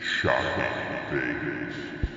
Shocking 0.00 0.64
things. 1.10 2.09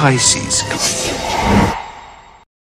Pisces. 0.00 0.62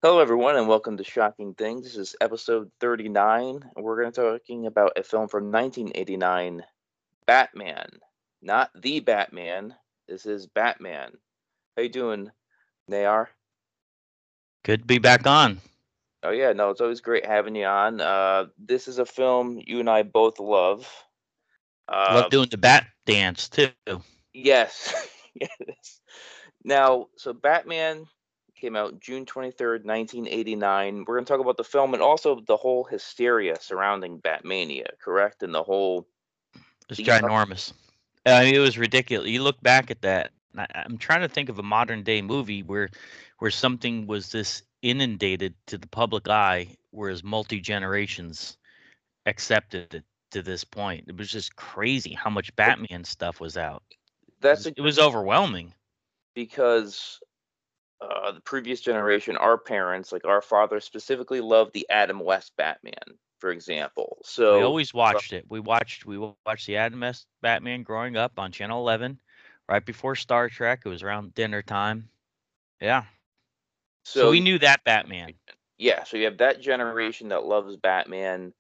Hello, 0.02 0.20
everyone, 0.20 0.56
and 0.56 0.70
welcome 0.70 0.96
to 0.96 1.04
Shocking 1.04 1.54
Things. 1.54 1.84
This 1.84 1.98
is 1.98 2.16
episode 2.22 2.72
39, 2.80 3.72
and 3.76 3.86
we're 3.86 4.02
going 4.02 4.14
to 4.14 4.22
be 4.22 4.26
talking 4.26 4.68
about 4.68 4.94
a 4.96 5.04
film 5.04 5.28
from 5.28 5.52
1989, 5.52 6.64
Batman. 7.28 7.90
Not 8.42 8.72
the 8.82 9.02
Batman. 9.02 9.76
This 10.08 10.26
is 10.26 10.48
Batman. 10.48 11.12
How 11.76 11.84
you 11.84 11.90
doing, 11.90 12.32
Nayar? 12.90 13.28
Good 14.64 14.84
to 14.84 14.86
be 14.86 15.00
back 15.00 15.28
on. 15.28 15.60
Oh 16.24 16.32
yeah, 16.32 16.54
no, 16.54 16.70
it's 16.70 16.80
always 16.80 17.02
great 17.02 17.26
having 17.26 17.58
you 17.58 17.66
on. 17.66 18.00
Uh, 18.00 18.46
this 18.58 18.88
is 18.88 18.98
a 18.98 19.06
film 19.06 19.60
you 19.68 19.82
and 19.82 19.90
I 19.90 20.04
both 20.04 20.40
love. 20.40 20.90
Uh, 21.90 22.22
Love 22.22 22.32
doing 22.32 22.48
the 22.50 22.58
bat 22.58 22.88
dance 23.06 23.50
too. 23.50 23.72
Yes. 24.34 25.10
yes. 25.36 26.00
Now, 26.66 27.10
so 27.16 27.32
Batman 27.32 28.08
came 28.56 28.76
out 28.76 29.00
June 29.00 29.26
23rd, 29.26 29.86
1989. 29.86 31.06
We're 31.08 31.16
going 31.16 31.26
to 31.26 31.32
talk 31.32 31.40
about 31.40 31.58
the 31.58 31.64
film 31.64 31.94
and 31.94 32.02
also 32.02 32.42
the 32.48 32.58
whole 32.58 32.84
hysteria 32.84 33.58
surrounding 33.62 34.20
Batmania, 34.20 34.88
correct? 35.00 35.44
And 35.44 35.54
the 35.54 35.62
whole 35.62 36.08
It's 36.90 37.00
ginormous. 37.00 37.72
I 38.26 38.46
mean, 38.46 38.56
it 38.56 38.60
was 38.60 38.80
ridiculous. 38.80 39.30
You 39.30 39.44
look 39.44 39.62
back 39.62 39.92
at 39.92 40.02
that. 40.02 40.32
I, 40.58 40.66
I'm 40.74 40.98
trying 40.98 41.22
to 41.22 41.30
think 41.30 41.50
of 41.50 41.60
a 41.60 41.64
modern 41.64 42.02
day 42.02 42.24
movie 42.24 42.64
where 42.64 42.90
where 43.38 43.52
something 43.52 44.08
was 44.08 44.32
this 44.32 44.64
inundated 44.82 45.54
to 45.68 45.78
the 45.78 45.88
public 45.88 46.28
eye, 46.28 46.68
whereas 46.90 47.24
multi 47.24 47.60
generations 47.60 48.58
accepted 49.28 49.94
it 49.94 50.04
to 50.32 50.42
this 50.42 50.64
point. 50.64 51.06
It 51.08 51.18
was 51.18 51.30
just 51.30 51.56
crazy 51.56 52.14
how 52.14 52.32
much 52.32 52.56
Batman 52.56 53.04
stuff 53.04 53.40
was 53.40 53.56
out. 53.56 53.84
that's 54.42 54.66
a, 54.66 54.74
It 54.76 54.82
was 54.82 54.98
overwhelming. 54.98 55.72
Because 56.36 57.20
uh, 58.02 58.34
the 58.34 58.42
previous 58.42 58.82
generation, 58.82 59.38
our 59.38 59.58
parents, 59.58 60.12
like 60.12 60.26
our 60.26 60.42
father, 60.42 60.80
specifically 60.80 61.42
loved 61.42 61.74
the 61.74 61.88
Adam 61.90 62.20
West 62.20 62.52
Batman, 62.58 63.18
for 63.40 63.50
example. 63.50 64.18
So 64.24 64.58
we 64.58 64.64
always 64.64 64.94
watched 64.94 65.34
it. 65.34 65.46
We 65.50 65.60
watched 65.60 66.06
we 66.06 66.18
watched 66.46 66.68
the 66.68 66.78
Adam 66.78 67.00
West 67.00 67.26
Batman 67.42 67.84
growing 67.84 68.18
up 68.18 68.34
on 68.38 68.52
Channel 68.52 68.80
11, 68.82 69.20
right 69.68 69.86
before 69.86 70.16
Star 70.16 70.50
Trek. 70.50 70.82
It 70.86 70.90
was 70.90 71.04
around 71.04 71.34
dinner 71.34 71.62
time. 71.62 72.10
Yeah. 72.82 73.06
So, 74.04 74.30
we 74.30 74.40
knew 74.40 74.60
that 74.60 74.84
Batman. 74.84 75.34
yeah, 75.80 76.04
so 76.04 76.18
you 76.18 76.26
have 76.26 76.38
that 76.38 76.62
generation 76.62 77.30
that 77.30 77.44
loves 77.44 77.76
Batman, 77.76 78.54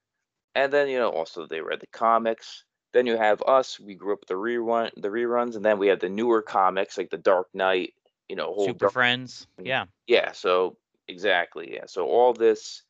and 0.55 0.73
then 0.73 0.87
you 0.87 0.97
know 0.97 1.09
also 1.09 1.45
they 1.45 1.61
read 1.61 1.81
the 1.81 1.87
comics. 1.87 2.64
Then 2.95 3.07
you 3.07 3.17
have 3.17 3.43
us. 3.45 3.77
We 3.77 3.93
grew 3.93 4.13
up 4.13 4.21
with 4.21 4.29
the 4.29 4.35
rerun, 4.35 4.89
the 4.95 5.09
reruns, 5.09 5.57
and 5.57 5.65
then 5.65 5.79
we 5.79 5.87
have 5.87 5.99
the 5.99 6.07
newer 6.07 6.41
comics 6.41 6.97
like 6.97 7.09
the 7.09 7.17
Dark 7.17 7.49
Knight. 7.53 7.93
You 8.29 8.37
know, 8.37 8.53
whole 8.53 8.67
Super 8.67 8.85
Dark- 8.85 8.93
Friends. 8.93 9.47
Yeah. 9.61 9.87
Yeah, 10.07 10.31
so 10.31 10.77
exactly, 11.09 11.73
yeah. 11.73 11.87
So 11.87 12.07
all 12.07 12.31
this, 12.31 12.83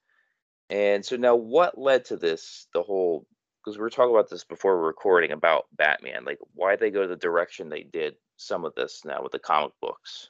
and 0.69 1.03
so 1.03 1.15
now 1.15 1.35
what 1.35 1.79
led 1.79 2.05
to 2.05 2.17
this? 2.17 2.67
The 2.71 2.83
whole 2.83 3.25
because 3.63 3.79
we 3.79 3.81
were 3.81 3.89
talking 3.89 4.13
about 4.13 4.29
this 4.29 4.43
before 4.43 4.77
were 4.77 4.85
recording 4.85 5.31
about 5.31 5.65
Batman, 5.75 6.23
like 6.23 6.37
why 6.53 6.75
they 6.75 6.91
go 6.91 7.07
the 7.07 7.15
direction 7.15 7.69
they 7.69 7.81
did. 7.81 8.13
Some 8.37 8.63
of 8.63 8.75
this 8.75 9.01
now 9.05 9.23
with 9.23 9.31
the 9.31 9.39
comic 9.39 9.71
books 9.81 10.29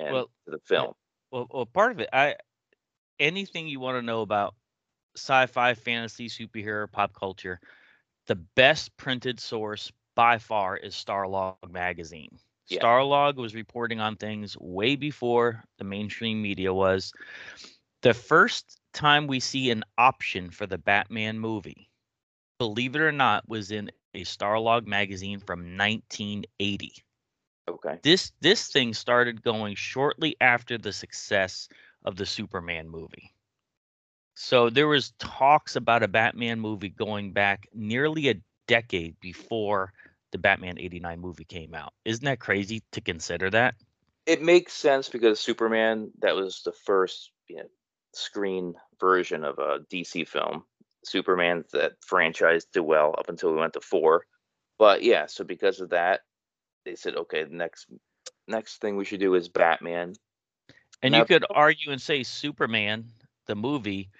and 0.00 0.14
Well, 0.14 0.30
the 0.46 0.60
film. 0.60 0.94
Well, 1.30 1.46
well, 1.52 1.66
part 1.66 1.92
of 1.92 2.00
it, 2.00 2.08
I 2.10 2.36
anything 3.20 3.68
you 3.68 3.80
want 3.80 3.98
to 3.98 4.02
know 4.02 4.22
about 4.22 4.54
sci-fi, 5.14 5.74
fantasy, 5.74 6.30
superhero, 6.30 6.90
pop 6.90 7.12
culture, 7.12 7.60
the 8.26 8.36
best 8.36 8.96
printed 8.96 9.40
source 9.40 9.92
by 10.14 10.38
far 10.38 10.76
is 10.76 10.94
Starlog 10.94 11.54
magazine. 11.54 12.18
Yeah. 12.68 12.78
Starlog 12.80 13.36
was 13.36 13.54
reporting 13.54 14.00
on 14.00 14.16
things 14.16 14.56
way 14.58 14.96
before 14.96 15.64
the 15.78 15.84
mainstream 15.84 16.40
media 16.42 16.72
was. 16.72 17.12
The 18.02 18.14
first 18.14 18.80
time 18.92 19.26
we 19.26 19.40
see 19.40 19.70
an 19.70 19.84
option 19.98 20.50
for 20.50 20.66
the 20.66 20.78
Batman 20.78 21.38
movie, 21.38 21.90
believe 22.58 22.94
it 22.96 23.00
or 23.02 23.12
not, 23.12 23.48
was 23.48 23.70
in 23.70 23.90
a 24.14 24.22
Starlog 24.24 24.86
magazine 24.86 25.40
from 25.40 25.76
1980 25.76 27.04
Okay. 27.68 28.00
this 28.02 28.32
this 28.40 28.68
thing 28.70 28.94
started 28.94 29.42
going 29.42 29.74
shortly 29.74 30.36
after 30.40 30.78
the 30.78 30.92
success 30.92 31.68
of 32.04 32.16
the 32.16 32.26
Superman 32.26 32.88
movie. 32.88 33.33
So 34.34 34.68
there 34.70 34.88
was 34.88 35.12
talks 35.18 35.76
about 35.76 36.02
a 36.02 36.08
Batman 36.08 36.60
movie 36.60 36.88
going 36.88 37.32
back 37.32 37.68
nearly 37.72 38.28
a 38.30 38.34
decade 38.66 39.18
before 39.20 39.92
the 40.32 40.38
Batman 40.38 40.78
89 40.78 41.20
movie 41.20 41.44
came 41.44 41.74
out. 41.74 41.92
Isn't 42.04 42.24
that 42.24 42.40
crazy 42.40 42.82
to 42.92 43.00
consider 43.00 43.50
that? 43.50 43.74
it 44.26 44.42
makes 44.42 44.72
sense 44.72 45.08
because 45.08 45.40
Superman 45.40 46.10
that 46.20 46.34
was 46.34 46.62
the 46.64 46.72
first 46.72 47.30
you 47.48 47.56
know, 47.56 47.68
screen 48.14 48.74
version 49.00 49.44
of 49.44 49.58
a 49.58 49.80
DC 49.92 50.26
film. 50.26 50.64
Superman 51.04 51.64
that 51.72 51.92
franchise 52.00 52.64
did 52.64 52.80
well 52.80 53.14
up 53.18 53.28
until 53.28 53.52
we 53.52 53.58
went 53.58 53.74
to 53.74 53.80
four, 53.80 54.24
but 54.78 55.02
yeah, 55.02 55.26
so 55.26 55.44
because 55.44 55.80
of 55.80 55.90
that, 55.90 56.22
they 56.84 56.94
said 56.94 57.16
okay, 57.16 57.44
the 57.44 57.54
next 57.54 57.86
next 58.48 58.80
thing 58.80 58.96
we 58.96 59.04
should 59.04 59.20
do 59.20 59.34
is 59.34 59.48
Batman. 59.48 60.14
And 61.02 61.12
Now- 61.12 61.18
you 61.18 61.24
could 61.26 61.44
argue 61.50 61.92
and 61.92 62.00
say 62.00 62.22
Superman, 62.22 63.10
the 63.46 63.56
movie, 63.56 64.10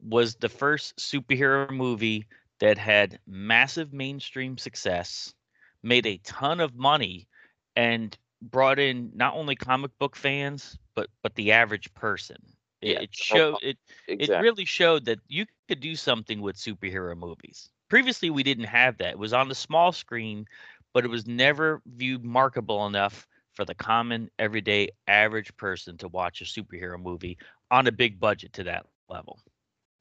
was 0.00 0.36
the 0.36 0.48
first 0.48 0.96
superhero 0.96 1.70
movie 1.70 2.26
that 2.60 2.78
had 2.78 3.18
massive 3.26 3.92
mainstream 3.92 4.56
success, 4.58 5.34
made 5.82 6.06
a 6.06 6.18
ton 6.18 6.60
of 6.60 6.74
money, 6.76 7.28
and 7.76 8.16
brought 8.42 8.78
in 8.78 9.10
not 9.14 9.34
only 9.34 9.54
comic 9.56 9.90
book 9.98 10.16
fans 10.16 10.78
but 10.94 11.08
but 11.22 11.34
the 11.34 11.52
average 11.52 11.92
person. 11.94 12.36
It, 12.82 13.00
Yeah, 13.00 13.02
it 13.02 13.10
oh, 13.30 13.42
showed 13.42 13.58
it 13.62 13.78
Exactly. 14.08 14.38
it 14.38 14.38
really 14.38 14.64
showed 14.64 15.04
that 15.06 15.20
you 15.28 15.46
could 15.46 15.80
do 15.80 15.94
something 15.96 16.40
with 16.40 16.56
superhero 16.56 17.16
movies. 17.16 17.70
Previously, 17.88 18.30
we 18.30 18.42
didn't 18.42 18.64
have 18.64 18.98
that. 18.98 19.10
It 19.12 19.18
was 19.18 19.32
on 19.32 19.48
the 19.48 19.54
small 19.54 19.92
screen, 19.92 20.46
but 20.92 21.04
it 21.04 21.08
was 21.08 21.26
never 21.26 21.82
viewed 21.86 22.24
markable 22.24 22.86
enough 22.86 23.26
for 23.52 23.64
the 23.64 23.74
common, 23.74 24.30
everyday, 24.38 24.90
average 25.06 25.56
person 25.56 25.96
to 25.98 26.08
watch 26.08 26.40
a 26.40 26.44
superhero 26.44 27.00
movie 27.00 27.38
on 27.72 27.86
a 27.88 27.92
big 27.92 28.20
budget 28.20 28.52
to 28.52 28.64
that 28.64 28.86
level. 29.08 29.40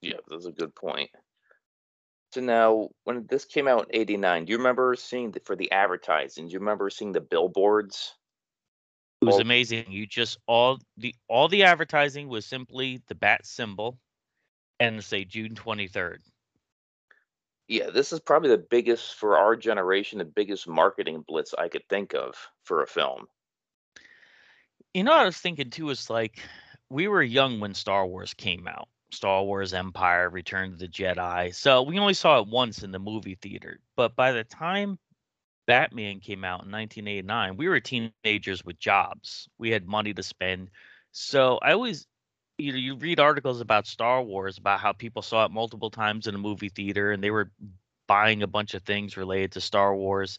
Yeah, 0.01 0.17
that's 0.27 0.45
a 0.45 0.51
good 0.51 0.75
point. 0.75 1.09
So 2.33 2.41
now, 2.41 2.89
when 3.05 3.25
this 3.29 3.45
came 3.45 3.67
out 3.67 3.87
in 3.89 4.01
'89, 4.01 4.45
do 4.45 4.51
you 4.51 4.57
remember 4.57 4.95
seeing 4.95 5.31
the, 5.31 5.39
for 5.39 5.55
the 5.55 5.71
advertising? 5.71 6.47
Do 6.47 6.53
you 6.53 6.59
remember 6.59 6.89
seeing 6.89 7.13
the 7.13 7.21
billboards? 7.21 8.13
It 9.21 9.25
was 9.25 9.39
amazing. 9.39 9.85
You 9.89 10.07
just 10.07 10.37
all 10.47 10.79
the 10.97 11.15
all 11.27 11.47
the 11.47 11.63
advertising 11.63 12.27
was 12.27 12.45
simply 12.45 13.01
the 13.07 13.15
bat 13.15 13.45
symbol 13.45 13.99
and 14.79 15.03
say 15.03 15.25
June 15.25 15.53
23rd. 15.53 16.17
Yeah, 17.67 17.91
this 17.91 18.11
is 18.11 18.19
probably 18.19 18.49
the 18.49 18.57
biggest 18.57 19.15
for 19.15 19.37
our 19.37 19.55
generation, 19.55 20.17
the 20.17 20.25
biggest 20.25 20.67
marketing 20.67 21.23
blitz 21.27 21.53
I 21.53 21.67
could 21.69 21.87
think 21.87 22.15
of 22.15 22.35
for 22.63 22.81
a 22.81 22.87
film. 22.87 23.27
You 24.93 25.03
know 25.03 25.11
what 25.11 25.21
I 25.21 25.25
was 25.25 25.37
thinking 25.37 25.69
too 25.69 25.89
is 25.91 26.09
like 26.09 26.39
we 26.91 27.07
were 27.07 27.23
young 27.23 27.59
when 27.59 27.73
Star 27.73 28.05
Wars 28.05 28.33
came 28.33 28.67
out. 28.67 28.89
Star 29.11 29.43
Wars 29.43 29.73
Empire, 29.73 30.29
Return 30.29 30.71
to 30.71 30.77
the 30.77 30.87
Jedi. 30.87 31.53
So 31.53 31.83
we 31.83 31.99
only 31.99 32.13
saw 32.13 32.39
it 32.39 32.47
once 32.47 32.83
in 32.83 32.91
the 32.91 32.99
movie 32.99 33.35
theater. 33.35 33.79
But 33.95 34.15
by 34.15 34.31
the 34.31 34.43
time 34.43 34.99
Batman 35.67 36.19
came 36.19 36.43
out 36.43 36.63
in 36.63 36.71
1989, 36.71 37.57
we 37.57 37.67
were 37.67 37.79
teenagers 37.79 38.63
with 38.63 38.79
jobs. 38.79 39.49
We 39.57 39.69
had 39.71 39.87
money 39.87 40.13
to 40.13 40.23
spend. 40.23 40.69
So 41.11 41.59
I 41.61 41.73
always 41.73 42.07
you 42.57 42.71
know, 42.71 42.77
you 42.77 42.95
read 42.95 43.19
articles 43.19 43.59
about 43.59 43.87
Star 43.87 44.21
Wars 44.21 44.57
about 44.57 44.79
how 44.79 44.91
people 44.91 45.21
saw 45.21 45.45
it 45.45 45.51
multiple 45.51 45.89
times 45.89 46.27
in 46.27 46.35
a 46.35 46.37
movie 46.37 46.69
theater 46.69 47.11
and 47.11 47.23
they 47.23 47.31
were 47.31 47.51
buying 48.07 48.43
a 48.43 48.47
bunch 48.47 48.73
of 48.73 48.83
things 48.83 49.17
related 49.17 49.53
to 49.53 49.61
Star 49.61 49.95
Wars. 49.95 50.37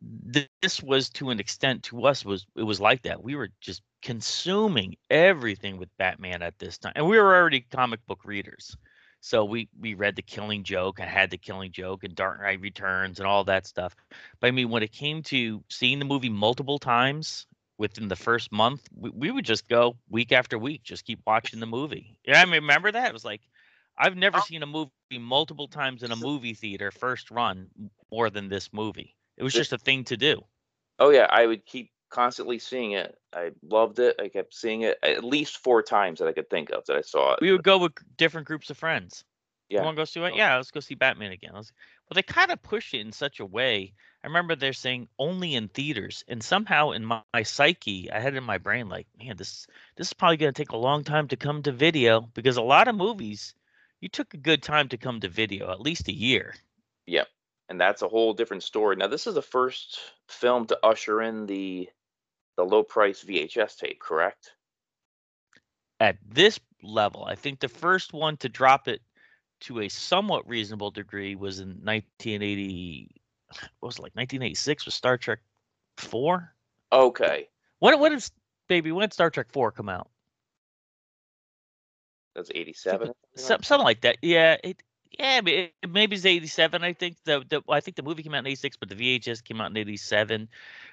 This 0.00 0.82
was 0.82 1.10
to 1.10 1.30
an 1.30 1.40
extent 1.40 1.82
to 1.84 2.06
us 2.06 2.24
was 2.24 2.46
it 2.56 2.62
was 2.62 2.80
like 2.80 3.02
that. 3.02 3.22
We 3.22 3.34
were 3.34 3.50
just 3.60 3.82
consuming 4.02 4.96
everything 5.10 5.78
with 5.78 5.88
Batman 5.98 6.42
at 6.42 6.58
this 6.58 6.78
time. 6.78 6.92
And 6.96 7.08
we 7.08 7.18
were 7.18 7.34
already 7.34 7.60
comic 7.60 8.04
book 8.06 8.20
readers. 8.24 8.76
So 9.20 9.44
we 9.44 9.68
we 9.78 9.94
read 9.94 10.16
the 10.16 10.22
Killing 10.22 10.62
Joke. 10.62 11.00
I 11.00 11.06
had 11.06 11.30
the 11.30 11.38
Killing 11.38 11.72
Joke 11.72 12.04
and 12.04 12.14
Dark 12.14 12.40
Knight 12.40 12.60
Returns 12.60 13.18
and 13.18 13.26
all 13.26 13.44
that 13.44 13.66
stuff. 13.66 13.94
But 14.40 14.48
I 14.48 14.50
mean, 14.52 14.70
when 14.70 14.82
it 14.82 14.92
came 14.92 15.22
to 15.24 15.62
seeing 15.68 15.98
the 15.98 16.04
movie 16.04 16.28
multiple 16.28 16.78
times 16.78 17.46
within 17.78 18.08
the 18.08 18.16
first 18.16 18.52
month, 18.52 18.88
we, 18.94 19.10
we 19.10 19.30
would 19.30 19.44
just 19.44 19.68
go 19.68 19.96
week 20.08 20.30
after 20.32 20.58
week, 20.58 20.82
just 20.84 21.04
keep 21.04 21.20
watching 21.26 21.60
the 21.60 21.66
movie. 21.66 22.16
Yeah, 22.24 22.40
I 22.40 22.44
mean, 22.44 22.54
remember 22.54 22.92
that? 22.92 23.08
It 23.08 23.12
was 23.12 23.24
like 23.24 23.40
I've 23.98 24.16
never 24.16 24.38
oh. 24.38 24.42
seen 24.42 24.62
a 24.62 24.66
movie 24.66 24.92
multiple 25.10 25.66
times 25.66 26.04
in 26.04 26.12
a 26.12 26.16
movie 26.16 26.54
theater 26.54 26.92
first 26.92 27.30
run 27.32 27.68
more 28.12 28.30
than 28.30 28.48
this 28.48 28.72
movie. 28.72 29.16
It 29.38 29.44
was 29.44 29.54
just 29.54 29.72
a 29.72 29.78
thing 29.78 30.04
to 30.04 30.16
do. 30.16 30.42
Oh 30.98 31.10
yeah, 31.10 31.28
I 31.30 31.46
would 31.46 31.64
keep 31.64 31.92
constantly 32.10 32.58
seeing 32.58 32.92
it. 32.92 33.16
I 33.32 33.52
loved 33.62 33.98
it. 34.00 34.16
I 34.20 34.28
kept 34.28 34.54
seeing 34.54 34.82
it 34.82 34.98
at 35.02 35.22
least 35.22 35.58
four 35.58 35.82
times 35.82 36.18
that 36.18 36.26
I 36.26 36.32
could 36.32 36.50
think 36.50 36.70
of 36.70 36.84
that 36.86 36.96
I 36.96 37.02
saw 37.02 37.34
it. 37.34 37.40
We 37.40 37.52
would 37.52 37.62
go 37.62 37.78
with 37.78 37.92
different 38.16 38.46
groups 38.46 38.70
of 38.70 38.76
friends. 38.76 39.24
Yeah. 39.68 39.80
You 39.80 39.84
want 39.84 39.96
to 39.96 40.00
go 40.00 40.04
see 40.06 40.20
it? 40.20 40.32
Oh. 40.32 40.36
Yeah, 40.36 40.56
let's 40.56 40.70
go 40.70 40.80
see 40.80 40.94
Batman 40.94 41.30
again. 41.30 41.52
Let's, 41.54 41.72
well, 42.08 42.14
they 42.14 42.22
kind 42.22 42.50
of 42.50 42.62
push 42.62 42.94
it 42.94 43.00
in 43.00 43.12
such 43.12 43.38
a 43.38 43.46
way. 43.46 43.92
I 44.24 44.26
remember 44.26 44.56
they're 44.56 44.72
saying 44.72 45.08
only 45.18 45.54
in 45.54 45.68
theaters, 45.68 46.24
and 46.26 46.42
somehow 46.42 46.92
in 46.92 47.04
my, 47.04 47.20
my 47.34 47.42
psyche, 47.42 48.10
I 48.10 48.18
had 48.18 48.34
it 48.34 48.38
in 48.38 48.44
my 48.44 48.58
brain 48.58 48.88
like, 48.88 49.06
man, 49.22 49.36
this 49.36 49.66
this 49.96 50.08
is 50.08 50.12
probably 50.14 50.38
going 50.38 50.52
to 50.52 50.60
take 50.60 50.72
a 50.72 50.76
long 50.76 51.04
time 51.04 51.28
to 51.28 51.36
come 51.36 51.62
to 51.62 51.72
video 51.72 52.22
because 52.34 52.56
a 52.56 52.62
lot 52.62 52.88
of 52.88 52.96
movies, 52.96 53.54
you 54.00 54.08
took 54.08 54.32
a 54.34 54.38
good 54.38 54.62
time 54.62 54.88
to 54.88 54.96
come 54.96 55.20
to 55.20 55.28
video, 55.28 55.70
at 55.70 55.80
least 55.80 56.08
a 56.08 56.14
year. 56.14 56.54
Yep. 57.06 57.28
And 57.68 57.80
that's 57.80 58.02
a 58.02 58.08
whole 58.08 58.32
different 58.32 58.62
story. 58.62 58.96
Now, 58.96 59.08
this 59.08 59.26
is 59.26 59.34
the 59.34 59.42
first 59.42 59.98
film 60.28 60.66
to 60.66 60.78
usher 60.82 61.22
in 61.22 61.46
the 61.46 61.88
the 62.56 62.64
low 62.64 62.82
price 62.82 63.22
VHS 63.22 63.76
tape, 63.76 64.00
correct? 64.00 64.52
At 66.00 66.16
this 66.26 66.58
level, 66.82 67.24
I 67.24 67.34
think 67.34 67.60
the 67.60 67.68
first 67.68 68.12
one 68.12 68.36
to 68.38 68.48
drop 68.48 68.88
it 68.88 69.00
to 69.60 69.80
a 69.80 69.88
somewhat 69.88 70.48
reasonable 70.48 70.90
degree 70.90 71.34
was 71.36 71.60
in 71.60 71.68
1980. 71.68 73.10
What 73.80 73.86
was 73.88 73.96
it 73.98 74.02
like 74.02 74.16
1986 74.16 74.86
with 74.86 74.94
Star 74.94 75.16
Trek 75.16 75.40
Four? 75.96 76.54
Okay, 76.92 77.48
When 77.80 77.98
when 78.00 78.12
is 78.12 78.30
baby? 78.68 78.92
When 78.92 79.02
did 79.02 79.12
Star 79.12 79.30
Trek 79.30 79.48
Four 79.52 79.72
come 79.72 79.88
out? 79.88 80.10
that's 82.34 82.50
87. 82.54 83.12
Some, 83.36 83.62
something 83.62 83.84
like 83.84 84.00
that. 84.02 84.18
Yeah, 84.22 84.56
it. 84.62 84.82
Yeah, 85.18 85.36
I 85.38 85.40
mean, 85.40 85.70
it, 85.82 85.90
maybe 85.90 86.14
it's 86.16 86.24
87. 86.24 86.84
I 86.84 86.92
think 86.92 87.16
the, 87.24 87.44
the 87.48 87.62
I 87.68 87.80
think 87.80 87.96
the 87.96 88.02
movie 88.02 88.22
came 88.22 88.34
out 88.34 88.40
in 88.40 88.46
86, 88.46 88.76
but 88.76 88.88
the 88.88 88.94
VHS 88.94 89.40
came 89.42 89.60
out 89.60 89.70
in 89.70 89.76
87. 89.76 90.48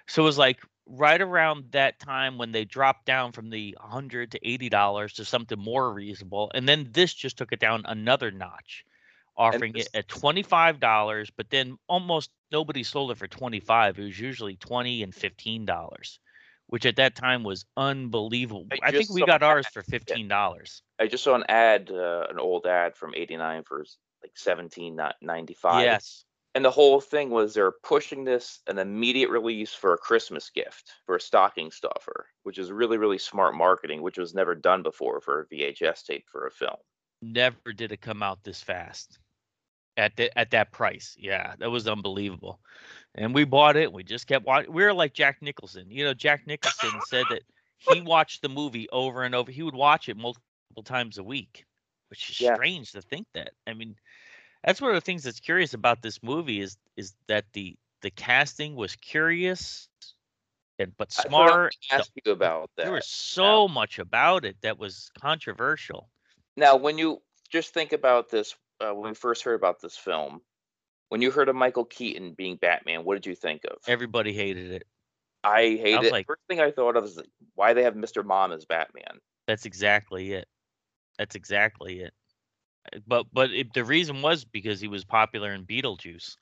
So 0.08 0.24
it 0.24 0.26
was 0.26 0.38
like 0.38 0.62
right 0.88 1.22
around 1.22 1.72
that 1.72 2.00
time 2.00 2.38
when 2.38 2.52
they 2.52 2.66
dropped 2.66 3.06
down 3.06 3.32
from 3.32 3.50
the 3.50 3.78
100 3.80 4.32
to 4.32 4.48
80 4.48 4.70
dollars 4.70 5.14
to 5.14 5.26
something 5.26 5.60
more 5.60 5.94
reasonable, 5.94 6.52
and 6.56 6.68
then 6.68 6.88
this 6.92 7.14
just 7.14 7.38
took 7.38 7.52
it 7.52 7.60
down 7.60 7.84
another 7.86 8.32
notch, 8.32 8.84
offering 9.38 9.74
this- 9.74 9.88
it 9.94 10.00
at 10.00 10.08
25 10.08 10.80
dollars. 10.80 11.30
But 11.30 11.50
then 11.52 11.78
almost 11.88 12.32
nobody 12.52 12.84
sold 12.84 13.12
it 13.12 13.18
for 13.20 13.28
25. 13.28 14.00
It 14.00 14.04
was 14.06 14.20
usually 14.20 14.56
20 14.58 15.04
and 15.04 15.14
15 15.14 15.66
dollars, 15.66 16.20
which 16.68 16.86
at 16.88 16.96
that 16.96 17.16
time 17.16 17.44
was 17.44 17.66
unbelievable. 17.78 18.66
I 18.72 18.80
I 18.88 18.92
think 18.92 19.12
we 19.12 19.24
got 19.24 19.44
ours 19.44 19.68
for 19.68 19.84
15 19.84 20.28
dollars. 20.28 20.82
I 20.98 21.08
just 21.08 21.24
saw 21.24 21.36
an 21.36 21.44
ad, 21.50 21.92
uh, 21.92 22.26
an 22.30 22.40
old 22.40 22.66
ad 22.66 22.96
from 22.96 23.14
89 23.16 23.64
for 23.64 23.86
like 24.26 24.60
17.95. 24.60 25.82
Yes. 25.82 26.26
And 26.54 26.64
the 26.64 26.72
whole 26.72 27.02
thing 27.02 27.32
was 27.32 27.54
they're 27.54 27.74
pushing 27.84 28.24
this 28.24 28.62
an 28.68 28.80
immediate 28.80 29.30
release 29.30 29.74
for 29.74 29.94
a 29.94 29.98
Christmas 29.98 30.50
gift 30.50 30.94
for 31.06 31.18
a 31.18 31.22
stocking 31.22 31.70
stuffer, 31.70 32.28
which 32.44 32.58
is 32.58 32.72
really 32.72 32.98
really 32.98 33.18
smart 33.18 33.56
marketing, 33.56 34.02
which 34.02 34.18
was 34.18 34.34
never 34.34 34.56
done 34.56 34.82
before 34.82 35.20
for 35.20 35.42
a 35.42 35.46
VHS 35.48 36.06
tape 36.06 36.26
for 36.32 36.48
a 36.48 36.52
film. 36.52 36.78
never 37.22 37.74
did 37.74 37.92
it 37.92 38.00
come 38.00 38.24
out 38.24 38.44
this 38.44 38.62
fast 38.62 39.20
at 39.98 40.16
the, 40.16 40.38
at 40.38 40.52
that 40.52 40.72
price. 40.72 41.16
Yeah, 41.20 41.56
that 41.60 41.70
was 41.70 41.90
unbelievable. 41.90 42.60
And 43.16 43.34
we 43.34 43.44
bought 43.44 43.76
it. 43.76 43.92
We 43.92 44.04
just 44.04 44.28
kept 44.28 44.46
watching. 44.46 44.72
We 44.72 44.84
were 44.84 44.94
like 44.94 45.14
Jack 45.14 45.42
Nicholson. 45.42 45.88
You 45.90 46.06
know, 46.06 46.14
Jack 46.14 46.48
Nicholson 46.48 47.02
said 47.08 47.26
that 47.30 47.42
he 47.78 48.02
watched 48.02 48.42
the 48.42 48.50
movie 48.50 48.88
over 48.92 49.24
and 49.24 49.36
over. 49.36 49.52
He 49.52 49.64
would 49.64 49.76
watch 49.76 50.08
it 50.08 50.16
multiple 50.16 50.84
times 50.84 51.18
a 51.18 51.24
week, 51.24 51.66
which 52.16 52.30
is 52.30 52.40
Yeah. 52.40 52.56
strange 52.56 52.94
to 52.94 53.02
think 53.02 53.28
that. 53.34 53.52
I 53.68 53.74
mean, 53.74 53.98
that's 54.64 54.80
one 54.80 54.90
of 54.92 54.96
the 54.96 55.02
things 55.02 55.24
that's 55.24 55.42
curious 55.42 55.74
about 55.74 56.02
this 56.02 56.24
movie 56.24 56.62
is 56.62 56.78
is 56.96 57.14
that 57.28 57.46
the 57.54 57.76
the 58.02 58.10
casting 58.12 58.76
was 58.76 58.96
curious 58.96 59.90
and 60.80 60.96
but 60.98 61.14
I 61.20 61.24
smart. 61.28 61.52
wanted 61.52 62.02
ask 62.02 62.12
you 62.24 62.32
about 62.32 62.70
that. 62.78 62.84
There 62.84 62.94
was 62.94 63.08
so 63.08 63.68
much 63.68 64.00
about 64.00 64.46
it 64.46 64.56
that 64.62 64.78
was 64.78 65.12
controversial. 65.20 66.10
Now, 66.56 66.78
when 66.78 66.98
you 66.98 67.22
just 67.50 67.74
think 67.74 67.92
about 67.92 68.30
this, 68.30 68.56
uh, 68.80 68.92
when 68.94 69.10
we 69.10 69.16
first 69.16 69.44
heard 69.44 69.56
about 69.56 69.82
this 69.82 69.98
film, 69.98 70.42
when 71.10 71.22
you 71.22 71.32
heard 71.32 71.50
of 71.50 71.56
Michael 71.56 71.86
Keaton 71.86 72.34
being 72.34 72.56
Batman, 72.58 73.04
what 73.04 73.16
did 73.16 73.26
you 73.26 73.36
think 73.36 73.64
of? 73.66 73.78
Everybody 73.88 74.32
hated 74.34 74.72
it. 74.72 74.88
I 75.44 75.62
hate 75.76 75.98
was 76.00 76.08
it. 76.08 76.12
like- 76.14 76.28
First 76.28 76.42
thing 76.48 76.60
I 76.62 76.72
thought 76.72 76.96
of 76.96 77.04
is 77.06 77.20
why 77.56 77.74
they 77.74 77.84
have 77.84 77.96
Mr. 77.96 78.24
Mom 78.26 78.52
as 78.54 78.66
Batman. 78.66 79.20
That's 79.48 79.66
exactly 79.66 80.34
it. 80.34 80.48
That's 81.18 81.36
exactly 81.36 82.02
it. 82.02 82.14
Uh, 82.94 83.00
But 83.08 83.28
but 83.32 83.52
it, 83.52 83.74
the 83.74 83.84
reason 83.84 84.22
was 84.22 84.46
because 84.46 84.80
he 84.80 84.88
was 84.88 85.04
popular 85.04 85.54
in 85.54 85.66
Beetlejuice. 85.66 86.36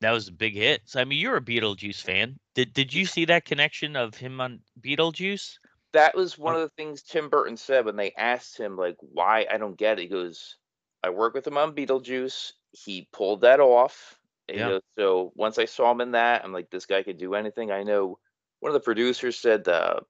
That 0.00 0.12
was 0.12 0.28
a 0.28 0.32
big 0.32 0.54
hit. 0.54 0.82
So 0.84 1.00
I 1.00 1.04
mean, 1.04 1.18
you're 1.18 1.36
a 1.36 1.40
Beetlejuice 1.40 2.02
fan. 2.02 2.38
Did 2.54 2.72
did 2.72 2.92
you 2.92 3.06
see 3.06 3.24
that 3.26 3.44
connection 3.44 3.96
of 3.96 4.14
him 4.14 4.40
on 4.40 4.60
Beetlejuice? 4.80 5.58
That 5.92 6.16
was 6.16 6.36
one 6.36 6.56
of 6.56 6.60
the 6.60 6.72
things 6.76 7.02
Tim 7.02 7.28
Burton 7.28 7.56
said 7.56 7.84
when 7.84 7.94
they 7.94 8.12
asked 8.18 8.58
him, 8.58 8.76
like, 8.76 8.96
why 8.98 9.46
I 9.48 9.58
don't 9.58 9.78
get 9.78 9.98
it. 10.00 10.02
He 10.02 10.08
goes, 10.08 10.56
I 11.04 11.10
work 11.10 11.34
with 11.34 11.46
him 11.46 11.56
on 11.56 11.74
Beetlejuice. 11.74 12.52
He 12.72 13.08
pulled 13.12 13.42
that 13.42 13.60
off. 13.60 14.18
Yeah. 14.48 14.78
so 14.98 15.32
once 15.36 15.58
I 15.58 15.64
saw 15.64 15.90
him 15.92 16.00
in 16.00 16.10
that, 16.12 16.44
I'm 16.44 16.52
like, 16.52 16.68
this 16.68 16.86
guy 16.86 17.02
could 17.02 17.16
do 17.16 17.34
anything. 17.34 17.70
I 17.70 17.84
know 17.84 18.18
one 18.60 18.70
of 18.70 18.74
the 18.74 18.80
producers 18.80 19.38
said, 19.38 19.68
uh, 19.68 20.00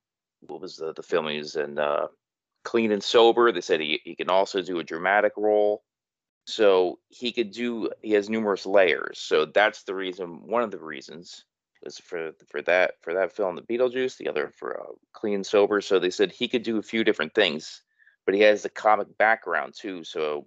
what 0.41 0.61
was 0.61 0.77
the, 0.77 0.93
the 0.93 1.03
film 1.03 1.29
he 1.29 1.39
was 1.39 1.55
in? 1.57 1.79
Uh, 1.79 2.07
Clean 2.65 2.91
and 2.93 3.03
Sober. 3.03 3.53
They 3.53 3.61
said 3.61 3.81
he, 3.81 4.01
he 4.05 4.15
can 4.17 4.31
also 4.31 4.63
do 4.63 4.79
a 4.79 4.85
dramatic 4.85 5.33
role. 5.37 5.83
So 6.47 6.99
he 7.09 7.33
could 7.33 7.53
do, 7.53 7.91
he 8.03 8.13
has 8.13 8.29
numerous 8.29 8.67
layers. 8.67 9.19
So 9.19 9.47
that's 9.47 9.85
the 9.85 9.95
reason, 9.95 10.47
one 10.47 10.63
of 10.63 10.71
the 10.71 10.79
reasons 10.79 11.45
was 11.85 11.99
for 11.99 12.33
for 12.51 12.63
that 12.63 12.95
for 13.03 13.15
that 13.15 13.33
film, 13.33 13.57
the 13.57 13.63
Beetlejuice, 13.63 14.17
the 14.17 14.29
other 14.29 14.53
for 14.59 14.81
uh, 14.81 14.93
Clean 15.13 15.35
and 15.35 15.47
Sober. 15.47 15.81
So 15.81 15.99
they 15.99 16.11
said 16.11 16.33
he 16.33 16.49
could 16.49 16.63
do 16.63 16.79
a 16.79 16.83
few 16.83 17.05
different 17.05 17.35
things, 17.35 17.83
but 18.25 18.35
he 18.35 18.41
has 18.41 18.63
the 18.63 18.71
comic 18.71 19.17
background 19.19 19.75
too. 19.79 20.03
So 20.05 20.47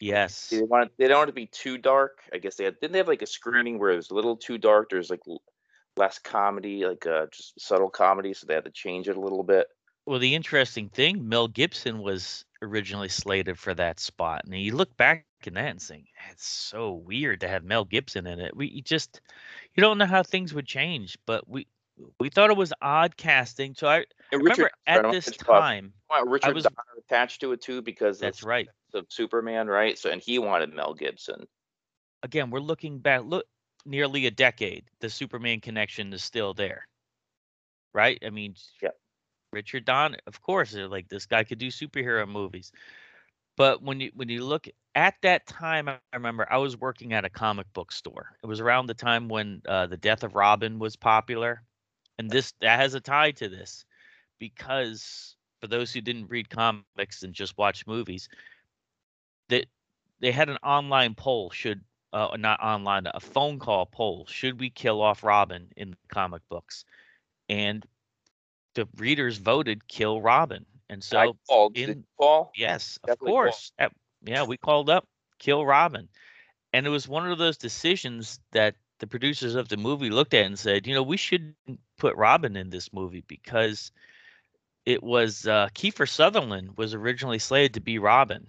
Yes. 0.00 0.48
they 0.50 0.62
want 0.62 0.92
they 0.98 1.08
don't 1.08 1.18
want 1.18 1.28
to 1.28 1.34
be 1.34 1.46
too 1.46 1.78
dark. 1.78 2.20
I 2.32 2.38
guess 2.38 2.54
they 2.54 2.64
had 2.64 2.80
didn't 2.80 2.92
they 2.92 2.98
have 2.98 3.08
like 3.08 3.22
a 3.22 3.26
screening 3.26 3.78
where 3.78 3.90
it 3.90 3.96
was 3.96 4.10
a 4.10 4.14
little 4.14 4.36
too 4.36 4.58
dark. 4.58 4.90
There's 4.90 5.10
like 5.10 5.22
l- 5.28 5.42
less 5.96 6.18
comedy, 6.18 6.84
like 6.86 7.06
uh, 7.06 7.26
just 7.32 7.60
subtle 7.60 7.90
comedy, 7.90 8.34
so 8.34 8.46
they 8.46 8.54
had 8.54 8.64
to 8.64 8.70
change 8.70 9.08
it 9.08 9.16
a 9.16 9.20
little 9.20 9.42
bit. 9.42 9.66
Well, 10.06 10.18
the 10.18 10.34
interesting 10.34 10.88
thing, 10.90 11.28
Mel 11.28 11.48
Gibson 11.48 12.00
was 12.02 12.44
originally 12.60 13.08
slated 13.08 13.58
for 13.58 13.74
that 13.74 13.98
spot, 14.00 14.42
and 14.44 14.54
you 14.54 14.74
look 14.76 14.94
back 14.96 15.24
in 15.46 15.54
that 15.54 15.70
and 15.70 15.80
think 15.82 16.06
it's 16.30 16.46
so 16.46 16.92
weird 16.92 17.40
to 17.40 17.48
have 17.48 17.64
Mel 17.64 17.84
Gibson 17.84 18.26
in 18.26 18.40
it. 18.40 18.54
We 18.56 18.68
you 18.68 18.82
just 18.82 19.20
you 19.74 19.80
don't 19.82 19.98
know 19.98 20.06
how 20.06 20.22
things 20.22 20.52
would 20.54 20.66
change, 20.66 21.16
but 21.26 21.48
we 21.48 21.66
we 22.20 22.28
thought 22.28 22.50
it 22.50 22.56
was 22.56 22.72
odd 22.82 23.16
casting. 23.16 23.74
So 23.74 23.86
I 23.86 24.04
And 24.32 24.42
remember 24.42 24.70
I 24.86 24.90
at 24.98 25.10
this 25.12 25.26
want 25.26 25.38
to 25.38 25.44
cut- 25.44 25.60
time. 25.60 25.92
I 26.10 26.20
Richard 26.20 26.54
was- 26.54 26.64
Donner 26.64 26.98
attached 26.98 27.40
to 27.42 27.52
it 27.52 27.60
too 27.62 27.80
because 27.82 28.18
That's 28.18 28.40
of- 28.42 28.48
right. 28.48 28.68
of 28.94 29.06
Superman, 29.10 29.68
right? 29.68 29.98
So 29.98 30.10
and 30.10 30.20
he 30.20 30.38
wanted 30.38 30.72
Mel 30.74 30.92
Gibson. 30.94 31.46
Again, 32.22 32.50
we're 32.50 32.60
looking 32.60 32.98
back. 32.98 33.22
Look, 33.24 33.46
nearly 33.86 34.26
a 34.26 34.30
decade. 34.30 34.84
The 35.00 35.08
Superman 35.10 35.60
connection 35.60 36.12
is 36.12 36.24
still 36.24 36.52
there, 36.54 36.86
right? 37.92 38.18
I 38.24 38.30
mean, 38.30 38.54
Yep. 38.82 38.96
Richard 39.54 39.84
Don, 39.86 40.16
of 40.26 40.42
course, 40.42 40.72
they're 40.72 40.88
like 40.88 41.08
this 41.08 41.26
guy 41.26 41.44
could 41.44 41.58
do 41.58 41.68
superhero 41.68 42.28
movies. 42.28 42.72
But 43.56 43.82
when 43.82 44.00
you 44.00 44.10
when 44.14 44.28
you 44.28 44.44
look 44.44 44.66
at 44.94 45.14
that 45.22 45.46
time, 45.46 45.88
I 45.88 45.98
remember 46.12 46.46
I 46.50 46.58
was 46.58 46.76
working 46.76 47.12
at 47.12 47.24
a 47.24 47.30
comic 47.30 47.72
book 47.72 47.92
store. 47.92 48.36
It 48.42 48.46
was 48.46 48.60
around 48.60 48.86
the 48.86 48.94
time 48.94 49.28
when 49.28 49.62
uh, 49.68 49.86
the 49.86 49.96
Death 49.96 50.24
of 50.24 50.34
Robin 50.34 50.78
was 50.78 50.96
popular, 50.96 51.62
and 52.18 52.30
this 52.30 52.52
that 52.60 52.80
has 52.80 52.94
a 52.94 53.00
tie 53.00 53.30
to 53.32 53.48
this 53.48 53.84
because 54.38 55.36
for 55.60 55.68
those 55.68 55.92
who 55.92 56.00
didn't 56.00 56.30
read 56.30 56.50
comics 56.50 57.22
and 57.22 57.32
just 57.32 57.56
watch 57.56 57.86
movies, 57.86 58.28
that 59.48 59.66
they 60.20 60.32
had 60.32 60.48
an 60.48 60.58
online 60.64 61.14
poll 61.14 61.50
should 61.50 61.80
uh, 62.12 62.36
not 62.38 62.60
online 62.60 63.06
a 63.12 63.20
phone 63.20 63.58
call 63.58 63.86
poll 63.86 64.26
should 64.26 64.60
we 64.60 64.70
kill 64.70 65.00
off 65.00 65.24
Robin 65.24 65.68
in 65.76 65.90
the 65.90 65.96
comic 66.08 66.42
books, 66.48 66.84
and 67.48 67.86
the 68.74 68.88
readers 68.96 69.38
voted 69.38 69.86
kill 69.88 70.20
Robin, 70.20 70.64
and 70.88 71.02
so 71.02 71.18
I 71.18 71.32
called. 71.48 71.76
in- 71.76 72.04
call? 72.18 72.52
Yes, 72.56 72.98
of 73.02 73.08
Definitely 73.08 73.26
call. 73.26 73.34
course. 73.34 73.72
At- 73.78 73.92
yeah, 74.24 74.44
we 74.44 74.56
called 74.56 74.90
up 74.90 75.06
Kill 75.38 75.64
Robin. 75.64 76.08
And 76.72 76.86
it 76.86 76.90
was 76.90 77.06
one 77.06 77.30
of 77.30 77.38
those 77.38 77.56
decisions 77.56 78.40
that 78.52 78.74
the 78.98 79.06
producers 79.06 79.54
of 79.54 79.68
the 79.68 79.76
movie 79.76 80.10
looked 80.10 80.34
at 80.34 80.46
and 80.46 80.58
said, 80.58 80.86
you 80.86 80.94
know, 80.94 81.02
we 81.02 81.16
should 81.16 81.54
put 81.98 82.16
Robin 82.16 82.56
in 82.56 82.70
this 82.70 82.92
movie 82.92 83.24
because 83.28 83.92
it 84.86 85.02
was 85.02 85.46
uh, 85.46 85.68
Kiefer 85.74 86.08
Sutherland 86.08 86.76
was 86.76 86.94
originally 86.94 87.38
slated 87.38 87.74
to 87.74 87.80
be 87.80 87.98
Robin. 87.98 88.46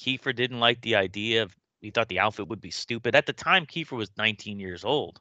Kiefer 0.00 0.34
didn't 0.34 0.60
like 0.60 0.80
the 0.82 0.96
idea 0.96 1.42
of, 1.42 1.56
he 1.80 1.90
thought 1.90 2.08
the 2.08 2.18
outfit 2.20 2.48
would 2.48 2.60
be 2.60 2.70
stupid. 2.70 3.14
At 3.14 3.26
the 3.26 3.32
time, 3.32 3.64
Kiefer 3.66 3.96
was 3.96 4.10
19 4.18 4.58
years 4.58 4.84
old. 4.84 5.20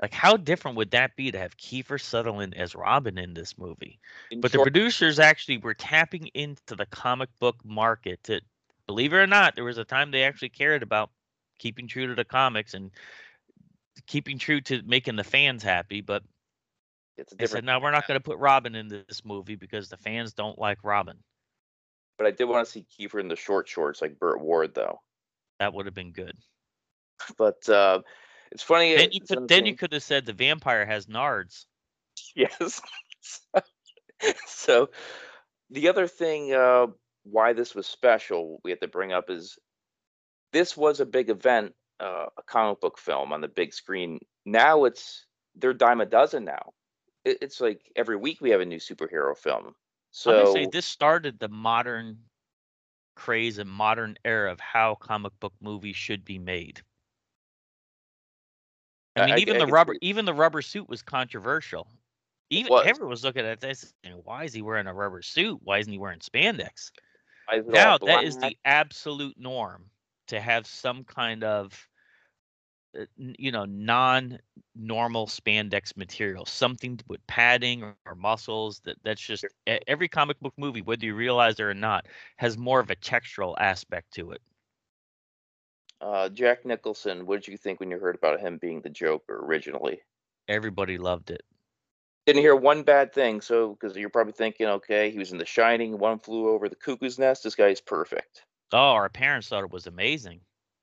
Like, 0.00 0.14
how 0.14 0.36
different 0.36 0.76
would 0.76 0.92
that 0.92 1.16
be 1.16 1.32
to 1.32 1.38
have 1.38 1.56
Kiefer 1.56 2.00
Sutherland 2.00 2.54
as 2.56 2.74
Robin 2.74 3.18
in 3.18 3.34
this 3.34 3.58
movie? 3.58 3.98
In 4.30 4.40
But 4.40 4.52
the 4.52 4.58
producers 4.58 5.18
actually 5.18 5.58
were 5.58 5.74
tapping 5.74 6.28
into 6.34 6.76
the 6.76 6.86
comic 6.86 7.30
book 7.40 7.56
market 7.64 8.22
to 8.24 8.40
believe 8.86 9.12
it 9.12 9.16
or 9.16 9.26
not, 9.26 9.54
there 9.54 9.64
was 9.64 9.78
a 9.78 9.84
time 9.84 10.10
they 10.10 10.22
actually 10.22 10.50
cared 10.50 10.82
about 10.82 11.10
keeping 11.58 11.88
true 11.88 12.06
to 12.06 12.14
the 12.14 12.24
comics 12.24 12.74
and 12.74 12.90
keeping 14.06 14.38
true 14.38 14.60
to 14.60 14.82
making 14.84 15.16
the 15.16 15.24
fans 15.24 15.64
happy. 15.64 16.00
But 16.00 16.22
it's 17.16 17.34
they 17.34 17.46
said, 17.46 17.64
no, 17.64 17.80
we're 17.80 17.90
not 17.90 18.06
going 18.06 18.20
to 18.20 18.24
put 18.24 18.38
Robin 18.38 18.76
in 18.76 18.88
this 18.88 19.24
movie 19.24 19.56
because 19.56 19.88
the 19.88 19.96
fans 19.96 20.32
don't 20.32 20.58
like 20.58 20.78
Robin. 20.84 21.18
But 22.16 22.28
I 22.28 22.30
did 22.30 22.44
want 22.44 22.66
to 22.66 22.70
see 22.70 22.86
Kiefer 22.98 23.20
in 23.20 23.28
the 23.28 23.36
short 23.36 23.68
shorts 23.68 24.00
like 24.00 24.18
Burt 24.18 24.40
Ward, 24.40 24.74
though. 24.74 25.00
That 25.58 25.74
would 25.74 25.86
have 25.86 25.94
been 25.94 26.12
good. 26.12 26.36
But 27.36 27.68
uh, 27.68 28.02
it's 28.52 28.62
funny. 28.62 28.96
Then 28.96 29.10
you 29.12 29.20
could 29.20 29.48
then 29.48 29.66
you 29.66 29.74
could 29.74 29.92
have 29.92 30.02
said 30.02 30.26
the 30.26 30.32
vampire 30.32 30.86
has 30.86 31.06
nards. 31.06 31.66
Yes. 32.34 32.80
so 34.46 34.90
the 35.70 35.88
other 35.88 36.06
thing 36.06 36.52
uh, 36.52 36.86
why 37.24 37.52
this 37.52 37.74
was 37.74 37.86
special 37.86 38.60
we 38.64 38.70
have 38.70 38.80
to 38.80 38.88
bring 38.88 39.12
up 39.12 39.30
is 39.30 39.58
this 40.52 40.76
was 40.76 41.00
a 41.00 41.06
big 41.06 41.30
event, 41.30 41.74
uh, 42.00 42.26
a 42.36 42.42
comic 42.42 42.80
book 42.80 42.98
film 42.98 43.32
on 43.32 43.40
the 43.40 43.48
big 43.48 43.72
screen. 43.72 44.18
Now 44.46 44.84
it's 44.84 45.26
they're 45.54 45.74
dime 45.74 46.00
a 46.00 46.06
dozen 46.06 46.44
now. 46.44 46.72
It, 47.24 47.38
it's 47.42 47.60
like 47.60 47.80
every 47.96 48.16
week 48.16 48.40
we 48.40 48.50
have 48.50 48.60
a 48.60 48.66
new 48.66 48.78
superhero 48.78 49.36
film. 49.36 49.74
So 50.10 50.54
say 50.54 50.66
this 50.70 50.86
started 50.86 51.38
the 51.38 51.48
modern 51.48 52.18
craze 53.14 53.58
and 53.58 53.68
modern 53.68 54.16
era 54.24 54.50
of 54.52 54.60
how 54.60 54.94
comic 54.94 55.32
book 55.40 55.52
movies 55.60 55.96
should 55.96 56.24
be 56.24 56.38
made. 56.38 56.80
I 59.18 59.22
mean, 59.22 59.38
I- 59.38 59.38
even 59.38 59.56
I 59.56 59.58
the 59.58 59.66
rubber, 59.66 59.96
even 60.00 60.24
the 60.24 60.34
rubber 60.34 60.62
suit 60.62 60.88
was 60.88 61.02
controversial. 61.02 61.88
Even 62.50 62.72
was. 62.72 62.82
everyone 62.82 63.10
was 63.10 63.24
looking 63.24 63.44
at 63.46 63.60
this. 63.60 63.94
and 64.04 64.24
why 64.24 64.44
is 64.44 64.54
he 64.54 64.62
wearing 64.62 64.86
a 64.86 64.94
rubber 64.94 65.22
suit? 65.22 65.60
Why 65.62 65.78
isn't 65.78 65.92
he 65.92 65.98
wearing 65.98 66.20
spandex? 66.20 66.92
why 67.46 67.56
is 67.58 67.66
it 67.68 67.74
all 67.74 67.92
Now 67.92 67.98
that 67.98 68.22
is 68.24 68.38
the 68.38 68.58
absolute 68.64 69.38
norm 69.38 69.90
to 70.28 70.40
have 70.40 70.66
some 70.66 71.04
kind 71.04 71.44
of, 71.44 71.88
uh, 72.98 73.04
you 73.16 73.52
know, 73.52 73.64
non-normal 73.66 75.26
spandex 75.26 75.96
material, 75.96 76.44
something 76.46 76.98
with 77.08 77.24
padding 77.26 77.82
or, 77.82 77.96
or 78.06 78.14
muscles. 78.14 78.80
That 78.80 78.96
that's 79.02 79.20
just 79.20 79.46
every 79.86 80.08
comic 80.08 80.40
book 80.40 80.54
movie, 80.56 80.82
whether 80.82 81.04
you 81.04 81.14
realize 81.14 81.54
it 81.60 81.64
or 81.64 81.74
not, 81.74 82.06
has 82.38 82.56
more 82.56 82.80
of 82.80 82.90
a 82.90 82.96
textural 82.96 83.54
aspect 83.58 84.12
to 84.14 84.32
it. 84.32 84.40
Uh, 86.00 86.28
Jack 86.28 86.64
Nicholson. 86.64 87.26
What 87.26 87.42
did 87.42 87.48
you 87.50 87.56
think 87.56 87.80
when 87.80 87.90
you 87.90 87.98
heard 87.98 88.14
about 88.14 88.40
him 88.40 88.58
being 88.58 88.80
the 88.80 88.90
Joker 88.90 89.44
originally? 89.44 90.00
Everybody 90.48 90.96
loved 90.98 91.30
it. 91.30 91.42
didn't 92.26 92.42
hear 92.42 92.54
one 92.56 92.82
bad 92.84 93.12
thing. 93.12 93.40
So, 93.40 93.74
because 93.74 93.96
you're 93.96 94.10
probably 94.10 94.32
thinking, 94.32 94.66
okay, 94.66 95.10
he 95.10 95.18
was 95.18 95.32
in 95.32 95.38
The 95.38 95.44
Shining, 95.46 95.98
one 95.98 96.18
flew 96.18 96.48
over 96.50 96.68
the 96.68 96.76
cuckoo's 96.76 97.18
nest. 97.18 97.42
This 97.42 97.54
guy's 97.54 97.80
perfect. 97.80 98.44
Oh, 98.72 98.78
our 98.78 99.08
parents 99.08 99.48
thought 99.48 99.64
it 99.64 99.70
was 99.72 99.86
amazing. 99.86 100.40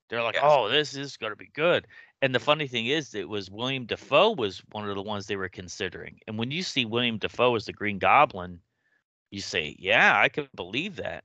They're 0.10 0.22
like, 0.24 0.36
Yes. 0.36 0.43
"Oh, 0.45 0.69
this 0.69 0.95
is 0.95 1.17
going 1.17 1.31
to 1.31 1.36
be 1.38 1.50
good." 1.53 1.88
And 2.22 2.34
the 2.34 2.39
funny 2.39 2.67
thing 2.67 2.88
is, 2.88 3.15
it 3.15 3.27
was 3.29 3.50
William 3.50 3.86
Dafoe 3.86 4.31
was 4.31 4.60
one 4.72 4.88
of 4.88 4.95
the 4.95 5.01
ones 5.01 5.25
they 5.27 5.36
were 5.36 5.50
considering. 5.50 6.19
And 6.27 6.38
when 6.38 6.51
you 6.51 6.62
see 6.63 6.86
William 6.86 7.17
Dafoe 7.17 7.55
as 7.55 7.65
the 7.65 7.74
Green 7.74 7.98
Goblin, 8.00 8.60
you 9.31 9.41
say, 9.41 9.75
"Yeah, 9.79 10.19
I 10.19 10.29
can 10.29 10.48
believe 10.55 10.98
that." 10.98 11.24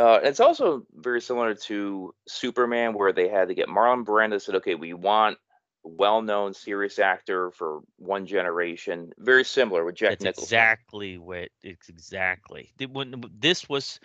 Uh, 0.00 0.18
it's 0.22 0.40
also 0.40 0.86
very 0.94 1.20
similar 1.20 1.54
to 1.54 2.14
Superman, 2.26 2.94
where 2.94 3.12
they 3.12 3.28
had 3.28 3.48
to 3.48 3.54
get 3.54 3.68
Marlon 3.68 4.02
Brando 4.02 4.40
said, 4.40 4.54
okay, 4.54 4.74
we 4.74 4.94
want 4.94 5.36
a 5.84 5.88
well-known 5.90 6.54
serious 6.54 6.98
actor 6.98 7.50
for 7.50 7.80
one 7.98 8.24
generation. 8.24 9.12
Very 9.18 9.44
similar 9.44 9.84
with 9.84 9.96
Jack 9.96 10.12
That's 10.12 10.24
Nicholson. 10.24 10.44
exactly 10.44 11.18
what 11.18 11.50
it's 11.62 11.90
exactly. 11.90 12.72
When 12.90 13.22
this 13.38 13.68
was 13.68 14.00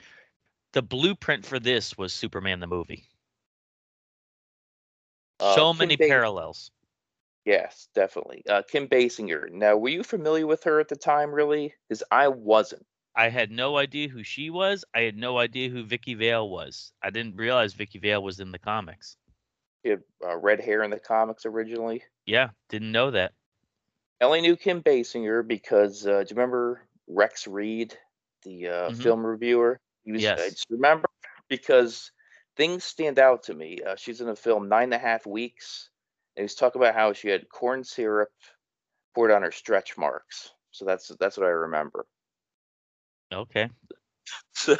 the 0.74 0.82
blueprint 0.82 1.46
for 1.46 1.60
this 1.60 1.98
was 1.98 2.12
Superman 2.12 2.60
the 2.60 2.68
movie. 2.68 3.08
Uh, 5.40 5.56
so 5.56 5.72
Kim 5.72 5.78
many 5.78 5.96
parallels. 5.96 6.72
Yes, 7.46 7.88
definitely. 7.96 8.44
Uh, 8.50 8.64
Kim 8.70 8.90
Basinger. 8.90 9.50
Now, 9.50 9.78
were 9.78 9.88
you 9.88 10.04
familiar 10.04 10.46
with 10.46 10.66
her 10.66 10.82
at 10.82 10.90
the 10.90 10.98
time, 10.98 11.32
really? 11.32 11.74
Because 11.88 12.04
I 12.12 12.28
wasn't. 12.28 12.86
I 13.16 13.30
had 13.30 13.50
no 13.52 13.78
idea 13.78 14.10
who 14.10 14.24
she 14.24 14.50
was. 14.50 14.84
I 14.94 15.02
had 15.02 15.16
no 15.16 15.38
idea 15.38 15.70
who 15.70 15.86
Vicki 15.86 16.16
Vale 16.16 16.50
was. 16.50 16.92
I 17.02 17.10
didn't 17.10 17.38
realize 17.38 17.74
Vicki 17.74 18.00
Vale 18.00 18.22
was 18.22 18.40
in 18.40 18.52
the 18.52 18.60
comics. 18.60 19.18
She 19.84 19.92
had 19.92 20.04
uh, 20.24 20.36
red 20.38 20.60
hair 20.60 20.84
in 20.84 20.92
the 20.92 21.00
comics 21.00 21.46
originally. 21.46 22.04
Yeah, 22.26 22.50
didn't 22.70 22.92
know 22.92 23.12
that. 23.12 23.34
I 24.22 24.26
only 24.26 24.42
knew 24.42 24.56
Kim 24.56 24.82
Basinger 24.82 25.48
because 25.48 26.06
uh, 26.06 26.24
do 26.24 26.28
you 26.30 26.36
remember 26.36 26.82
Rex 27.08 27.48
Reed, 27.48 27.98
the 28.44 28.68
uh, 28.68 28.90
Mhm. 28.92 29.02
film 29.02 29.26
reviewer? 29.26 29.80
He 30.04 30.12
was. 30.12 30.24
I 30.24 30.24
Yes. 30.24 30.52
just 30.52 30.70
remember 30.70 31.08
because 31.50 32.12
things 32.58 32.84
stand 32.84 33.20
out 33.20 33.44
to 33.44 33.54
me. 33.54 33.80
Uh, 33.86 33.96
she's 33.96 34.22
in 34.22 34.30
a 34.30 34.36
film 34.36 34.68
nine 34.70 34.86
and 34.86 34.94
a 34.94 34.98
half 34.98 35.26
weeks, 35.26 35.90
and 36.36 36.44
he's 36.44 36.56
talking 36.56 36.82
about 36.82 36.96
how 36.96 37.14
she 37.14 37.30
had 37.30 37.48
corn 37.50 37.84
syrup 37.84 38.30
poured 39.14 39.32
on 39.32 39.44
her 39.44 39.52
stretch 39.52 39.98
marks. 39.98 40.52
So 40.72 40.86
that's 40.86 41.10
that's 41.20 41.38
what 41.38 41.46
I 41.46 41.52
remember. 41.52 42.06
Okay. 43.34 43.70
So 44.54 44.76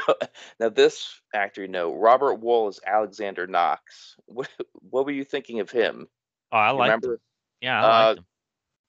now 0.60 0.70
this 0.70 1.22
actor, 1.34 1.62
you 1.62 1.68
know, 1.68 1.94
Robert 1.94 2.42
Wuhl 2.42 2.70
is 2.70 2.80
Alexander 2.84 3.46
Knox. 3.46 4.16
What 4.26 4.50
what 4.90 5.06
were 5.06 5.12
you 5.12 5.24
thinking 5.24 5.60
of 5.60 5.70
him? 5.70 6.08
Oh, 6.52 6.58
I 6.58 6.72
like 6.72 6.88
remember 6.88 7.14
him. 7.14 7.20
Yeah, 7.62 7.80
I 7.80 7.84
uh, 7.84 8.06
liked 8.08 8.20
him. 8.20 8.26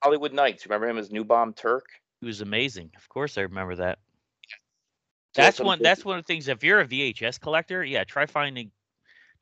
Hollywood 0.02 0.32
Knights? 0.32 0.64
Remember 0.64 0.88
him 0.88 0.96
as 0.96 1.10
Newbomb 1.10 1.54
Turk? 1.54 1.84
He 2.20 2.26
was 2.26 2.40
amazing. 2.40 2.90
Of 2.96 3.08
course, 3.08 3.36
I 3.36 3.42
remember 3.42 3.76
that. 3.76 3.98
That's 5.34 5.60
one. 5.60 5.82
That's 5.82 6.04
one 6.04 6.18
of 6.18 6.24
the 6.24 6.26
things. 6.26 6.48
If 6.48 6.64
you're 6.64 6.80
a 6.80 6.86
VHS 6.86 7.40
collector, 7.40 7.84
yeah, 7.84 8.04
try 8.04 8.24
finding, 8.26 8.70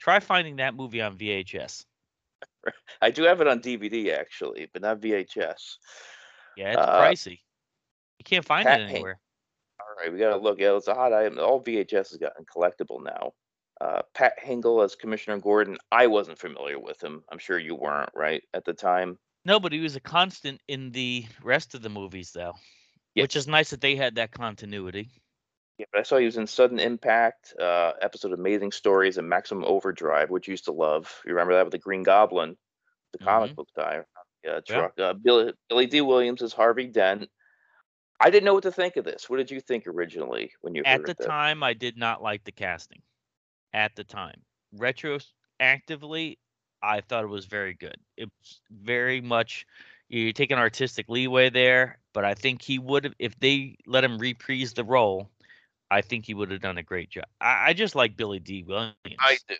try 0.01 0.19
finding 0.19 0.57
that 0.57 0.75
movie 0.75 1.01
on 1.01 1.17
VHS. 1.17 1.85
I 3.03 3.11
do 3.11 3.23
have 3.25 3.41
it 3.41 3.47
on 3.47 3.61
DVD 3.61 4.15
actually, 4.15 4.69
but 4.73 4.83
not 4.83 5.01
VHS. 5.01 5.77
Yeah, 6.57 6.73
it's 6.73 6.79
Uh, 6.79 7.01
pricey. 7.01 7.41
You 8.19 8.25
can't 8.25 8.45
find 8.45 8.67
Pat 8.67 8.81
it 8.81 8.91
anywhere. 8.91 9.21
Right, 10.05 10.13
we 10.13 10.19
gotta 10.19 10.37
look. 10.37 10.61
Yeah, 10.61 10.77
it's 10.77 10.89
a 10.89 10.95
hot 10.95 11.13
item. 11.15 11.39
All 11.39 11.63
VHS 11.63 12.11
has 12.11 12.19
gotten 12.19 12.45
collectible 12.45 13.03
now. 13.03 13.33
Uh, 13.81 14.03
Pat 14.15 14.35
Hingle 14.43 14.85
as 14.85 14.95
Commissioner 14.95 15.39
Gordon. 15.39 15.79
I 15.91 16.07
wasn't 16.07 16.39
familiar 16.39 16.79
with 16.79 17.03
him. 17.03 17.25
I'm 17.33 17.39
sure 17.39 17.59
you 17.59 17.75
weren't, 17.75 18.11
right, 18.15 18.43
at 18.53 18.65
the 18.65 18.75
time. 18.75 19.19
No, 19.47 19.59
but 19.59 19.73
he 19.73 19.81
was 19.81 19.97
a 19.97 20.01
constant 20.01 20.61
in 20.69 20.91
the 20.93 21.25
rest 21.43 21.75
of 21.75 21.83
the 21.83 21.89
movies, 21.89 22.33
though, 22.33 22.53
which 23.15 23.35
is 23.35 23.49
nice 23.49 23.71
that 23.71 23.81
they 23.81 23.97
had 23.97 24.15
that 24.17 24.31
continuity. 24.31 25.09
Yeah, 25.79 25.87
but 25.91 26.01
I 26.01 26.03
saw 26.05 26.19
he 26.19 26.25
was 26.27 26.37
in 26.37 26.47
Sudden 26.47 26.79
Impact, 26.79 27.55
uh, 27.59 27.95
episode 28.01 28.33
of 28.33 28.39
Amazing 28.39 28.73
Stories, 28.73 29.19
and 29.19 29.29
Maximum 29.29 29.65
Overdrive, 29.65 30.31
which 30.31 30.47
you 30.47 30.53
used 30.53 30.67
to 30.67 30.73
love. 30.73 31.21
You 31.25 31.33
remember 31.33 31.55
that 31.55 31.65
with 31.65 31.73
the 31.73 31.79
Green 31.79 32.03
Goblin, 32.05 32.57
the 33.13 33.19
comic 33.19 33.53
Mhm. 33.53 33.57
book 33.57 33.69
guy, 33.77 34.05
uh, 34.49 34.61
truck. 34.67 34.99
Uh, 35.01 35.15
Billy, 35.15 35.53
Billy 35.69 35.87
Dee 35.87 36.01
Williams 36.01 36.43
as 36.43 36.53
Harvey 36.53 36.87
Dent. 36.87 37.29
I 38.21 38.31
didn't 38.31 38.45
know 38.45 38.55
what 38.55 38.63
to 38.63 38.73
think 38.73 38.97
of 38.97 39.05
this. 39.05 39.29
What 39.29 39.39
did 39.39 39.51
you 39.51 39.61
think 39.61 39.87
originally 39.87 40.53
when 40.61 40.75
you 40.75 40.83
At 40.85 41.05
the 41.05 41.15
time, 41.15 41.63
I 41.63 41.73
did 41.73 41.97
not 41.97 42.23
like 42.23 42.45
the 42.45 42.53
casting. 42.53 43.03
At 43.73 43.97
the 43.97 44.05
time, 44.05 44.41
retroactively, 44.79 46.39
I 46.83 47.01
thought 47.01 47.25
it 47.25 47.29
was 47.29 47.47
very 47.47 47.75
good. 47.75 47.97
It's 48.17 48.61
very 48.71 49.21
much 49.21 49.67
you 50.09 50.33
take 50.33 50.51
an 50.51 50.59
artistic 50.59 51.09
leeway 51.09 51.51
there, 51.51 51.99
but 52.13 52.25
I 52.25 52.35
think 52.35 52.63
he 52.63 52.79
would 52.79 53.05
have 53.05 53.15
if 53.19 53.39
they 53.41 53.77
let 53.87 54.05
him 54.05 54.19
reprise 54.19 54.73
the 54.75 54.85
role. 54.85 55.31
I 55.91 56.01
think 56.01 56.25
he 56.25 56.35
would 56.35 56.51
have 56.51 56.61
done 56.61 56.79
a 56.79 56.83
great 56.83 57.11
job. 57.11 57.27
I, 57.41 57.71
I 57.71 57.73
just 57.73 57.95
like 57.95 58.17
Billy 58.17 58.39
Dee 58.39 58.63
Williams 58.63 58.95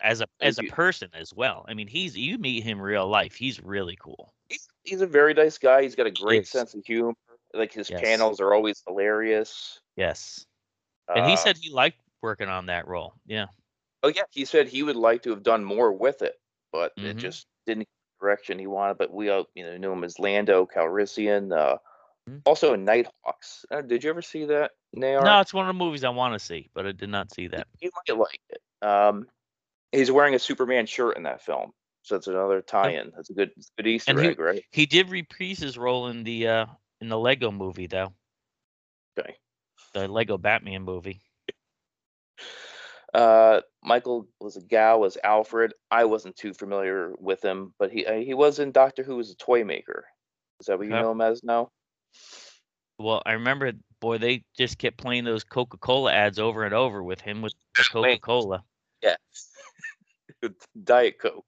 as 0.01 0.21
a 0.21 0.27
as 0.41 0.59
a 0.59 0.63
person 0.63 1.09
as 1.13 1.33
well. 1.33 1.65
I 1.67 1.73
mean, 1.73 1.87
he's 1.87 2.17
you 2.17 2.37
meet 2.37 2.63
him 2.63 2.81
real 2.81 3.07
life, 3.07 3.35
he's 3.35 3.61
really 3.61 3.97
cool. 3.99 4.33
he's 4.83 5.01
a 5.01 5.07
very 5.07 5.33
nice 5.33 5.57
guy. 5.57 5.81
He's 5.83 5.95
got 5.95 6.07
a 6.07 6.11
great 6.11 6.47
sense 6.47 6.73
of 6.73 6.85
humor. 6.85 7.13
Like 7.55 7.73
his 7.73 7.89
Yes. 7.89 8.01
panels 8.01 8.39
are 8.41 8.53
always 8.53 8.81
hilarious. 8.85 9.79
Yes. 9.95 10.45
And 11.07 11.25
he 11.25 11.33
Uh, 11.33 11.37
said 11.37 11.57
he 11.57 11.69
liked 11.71 11.99
working 12.21 12.49
on 12.49 12.65
that 12.67 12.87
role. 12.87 13.13
Yeah. 13.25 13.45
"Oh 14.03 14.09
yeah," 14.09 14.23
he 14.31 14.45
said 14.45 14.67
he 14.67 14.83
would 14.83 14.95
like 14.95 15.23
to 15.23 15.29
have 15.31 15.43
done 15.43 15.63
more 15.63 15.91
with 15.91 16.21
it, 16.21 16.39
but 16.71 16.93
it 16.97 17.15
Mhm. 17.15 17.19
just 17.19 17.47
didn't 17.65 17.81
get 17.81 17.87
the 18.19 18.25
direction 18.25 18.59
he 18.59 18.67
wanted. 18.67 18.97
But 18.97 19.11
we, 19.11 19.29
all, 19.29 19.47
you 19.55 19.63
know, 19.63 19.77
knew 19.77 19.91
him 19.91 20.03
as 20.03 20.19
Lando 20.19 20.65
Calrissian. 20.65 21.51
Uh, 21.55 21.77
mm-hmm. 22.29 22.39
Also 22.45 22.73
in 22.73 22.83
Nighthawks. 22.85 23.65
Uh, 23.71 23.81
did 23.81 24.03
you 24.03 24.09
ever 24.09 24.21
see 24.21 24.45
that? 24.45 24.71
Nayar? 24.95 25.23
No, 25.23 25.39
it's 25.41 25.53
one 25.53 25.67
of 25.67 25.75
the 25.75 25.77
movies 25.83 26.03
I 26.03 26.09
want 26.09 26.33
to 26.33 26.39
see, 26.39 26.69
but 26.73 26.85
I 26.85 26.91
did 26.91 27.09
not 27.09 27.33
see 27.33 27.47
that. 27.47 27.67
You 27.79 27.91
might 28.07 28.17
like 28.17 28.41
it. 28.49 28.61
Um, 28.87 29.27
he's 29.91 30.11
wearing 30.11 30.33
a 30.35 30.39
Superman 30.39 30.85
shirt 30.87 31.17
in 31.17 31.23
that 31.23 31.41
film, 31.41 31.73
so 32.01 32.15
it's 32.15 32.27
another 32.27 32.61
tie-in. 32.61 33.11
That's 33.15 33.29
a 33.29 33.33
good, 33.33 33.51
good 33.77 33.87
Easter 33.87 34.11
And 34.11 34.19
he- 34.19 34.27
egg, 34.29 34.39
right? 34.39 34.63
He 34.71 34.85
did 34.85 35.09
reprise 35.09 35.59
his 35.59 35.77
role 35.77 36.07
in 36.07 36.23
the 36.23 36.47
uh 36.47 36.65
in 37.01 37.09
the 37.09 37.19
Lego 37.19 37.51
movie 37.51 37.87
though, 37.87 38.13
Okay. 39.17 39.35
the 39.93 40.07
Lego 40.07 40.37
Batman 40.37 40.83
movie. 40.83 41.21
Uh, 43.13 43.61
Michael 43.81 44.27
was 44.41 44.57
a 44.57 44.61
gal 44.61 45.05
as 45.05 45.17
Alfred. 45.23 45.73
I 45.89 46.03
wasn't 46.03 46.35
too 46.35 46.53
familiar 46.53 47.13
with 47.17 47.41
him, 47.41 47.73
but 47.79 47.89
he 47.91 48.05
uh, 48.05 48.15
he 48.15 48.33
was 48.33 48.59
in 48.59 48.73
Doctor 48.73 49.03
Who 49.03 49.19
as 49.19 49.31
a 49.31 49.35
toy 49.35 49.63
maker. 49.63 50.05
Is 50.59 50.67
that 50.67 50.77
what 50.77 50.87
you 50.87 50.93
know 50.93 51.11
him 51.11 51.21
as 51.21 51.41
now? 51.43 51.69
Well, 52.97 53.21
I 53.25 53.33
remember, 53.33 53.73
boy, 53.99 54.17
they 54.17 54.43
just 54.57 54.77
kept 54.77 54.97
playing 54.97 55.25
those 55.25 55.43
Coca 55.43 55.77
Cola 55.77 56.13
ads 56.13 56.39
over 56.39 56.63
and 56.63 56.73
over 56.73 57.03
with 57.03 57.21
him 57.21 57.41
with 57.41 57.53
Coca 57.91 58.19
Cola. 58.19 58.63
Yeah. 59.01 59.15
Diet 60.83 61.19
Coke. 61.19 61.45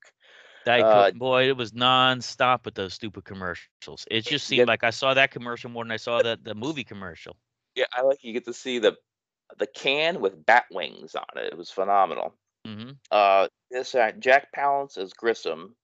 Diet 0.67 0.86
Uh, 0.86 1.12
boy, 1.12 1.47
it 1.47 1.55
was 1.55 1.71
nonstop 1.71 2.65
with 2.65 2.75
those 2.75 2.93
stupid 2.93 3.24
commercials. 3.24 4.05
It 4.12 4.25
just 4.25 4.45
seemed 4.47 4.59
Yeah. 4.59 4.65
like 4.65 4.83
I 4.83 4.89
saw 4.89 5.13
that 5.13 5.31
commercial 5.31 5.69
more 5.69 5.83
than 5.83 5.91
I 5.91 5.97
saw 5.97 6.21
the 6.21 6.38
the 6.41 6.53
movie 6.55 6.83
commercial. 6.83 7.38
Yeah, 7.75 7.86
I 7.93 8.01
like 8.01 8.24
you 8.24 8.33
get 8.33 8.45
to 8.45 8.53
see 8.53 8.79
the 8.79 8.97
the 9.57 9.67
can 9.67 10.19
with 10.19 10.45
bat 10.45 10.65
wings 10.71 11.15
on 11.15 11.25
it. 11.38 11.53
It 11.53 11.57
was 11.57 11.71
phenomenal. 11.71 12.33
hmm 12.65 12.91
Uh, 13.12 13.47
this 13.71 13.95
uh, 13.95 14.12
Jack 14.19 14.50
Palance 14.55 14.97
as 14.97 15.13
Grissom. 15.13 15.75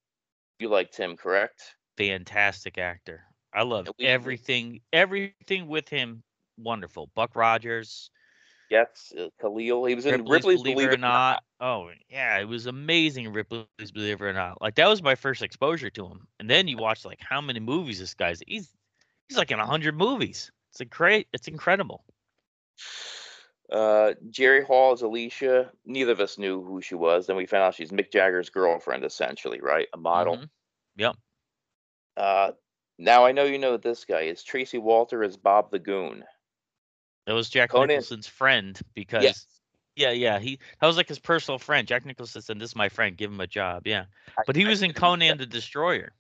You 0.59 0.69
liked 0.69 0.97
him, 0.97 1.17
correct? 1.17 1.75
Fantastic 1.97 2.77
actor. 2.77 3.23
I 3.53 3.63
love 3.63 3.87
everything. 3.99 4.81
Everything 4.91 5.67
with 5.67 5.89
him, 5.89 6.23
wonderful. 6.57 7.09
Buck 7.15 7.35
Rogers, 7.35 8.09
Yes, 8.73 9.13
uh, 9.15 9.27
Khalil. 9.39 9.85
He 9.85 9.93
was 9.93 10.07
in 10.07 10.13
Ripley's, 10.13 10.31
Ripley's 10.31 10.63
Believe, 10.63 10.89
It 10.89 10.93
or 10.95 10.97
Not. 10.97 11.43
Oh 11.59 11.91
yeah, 12.09 12.39
it 12.39 12.47
was 12.47 12.65
amazing. 12.65 13.31
Ripley's 13.31 13.91
Believe 13.93 14.19
It 14.19 14.25
or 14.25 14.33
Not. 14.33 14.59
Like 14.63 14.73
that 14.75 14.87
was 14.87 15.03
my 15.03 15.13
first 15.13 15.43
exposure 15.43 15.91
to 15.91 16.07
him. 16.07 16.25
And 16.39 16.49
then 16.49 16.67
you 16.67 16.77
watch 16.77 17.05
like 17.05 17.19
how 17.21 17.39
many 17.39 17.59
movies 17.59 17.99
this 17.99 18.15
guy's. 18.15 18.41
He's 18.47 18.73
he's 19.29 19.37
like 19.37 19.51
in 19.51 19.59
a 19.59 19.65
hundred 19.65 19.95
movies. 19.95 20.51
It's 20.71 20.81
a 20.81 20.85
great. 20.85 21.27
It's 21.33 21.47
incredible. 21.47 22.03
Uh, 23.71 24.13
Jerry 24.31 24.65
Hall 24.65 24.91
as 24.91 25.03
Alicia. 25.03 25.71
Neither 25.85 26.13
of 26.13 26.19
us 26.19 26.39
knew 26.39 26.63
who 26.63 26.81
she 26.81 26.95
was. 26.95 27.27
Then 27.27 27.35
we 27.35 27.45
found 27.45 27.61
out 27.61 27.75
she's 27.75 27.91
Mick 27.91 28.11
Jagger's 28.11 28.49
girlfriend, 28.49 29.05
essentially, 29.05 29.61
right? 29.61 29.87
A 29.93 29.97
model. 29.97 30.37
Mhm. 30.37 30.49
Yep. 30.95 31.15
Uh, 32.17 32.51
now 32.97 33.23
I 33.23 33.33
know 33.33 33.43
you 33.43 33.59
know 33.59 33.77
this 33.77 34.03
guy. 34.03 34.21
Is 34.21 34.41
Tracey 34.41 34.79
Walter 34.79 35.23
as 35.23 35.37
Bob 35.37 35.69
the 35.69 35.77
Goon? 35.77 36.23
That 37.25 37.33
was 37.33 37.49
Jack 37.49 37.71
Conan- 37.71 37.87
Nicholson's 37.87 38.27
friend 38.27 38.79
because 38.93 39.23
Yes. 39.23 39.47
yeah, 39.95 40.11
yeah, 40.11 40.39
he 40.39 40.59
that 40.79 40.87
was 40.87 40.97
like 40.97 41.07
his 41.07 41.19
personal 41.19 41.59
friend. 41.59 41.87
Jack 41.87 42.05
Nicholson 42.05 42.41
said, 42.41 42.59
"This 42.59 42.71
is 42.71 42.75
my 42.75 42.89
friend. 42.89 43.15
Give 43.15 43.31
him 43.31 43.39
a 43.39 43.47
job." 43.47 43.87
Yeah, 43.87 44.05
but 44.45 44.55
he 44.55 44.65
I 44.65 44.69
was 44.69 44.81
in 44.81 44.93
Conan 44.93 45.37
the 45.37 45.45
Destroyer. 45.45 46.13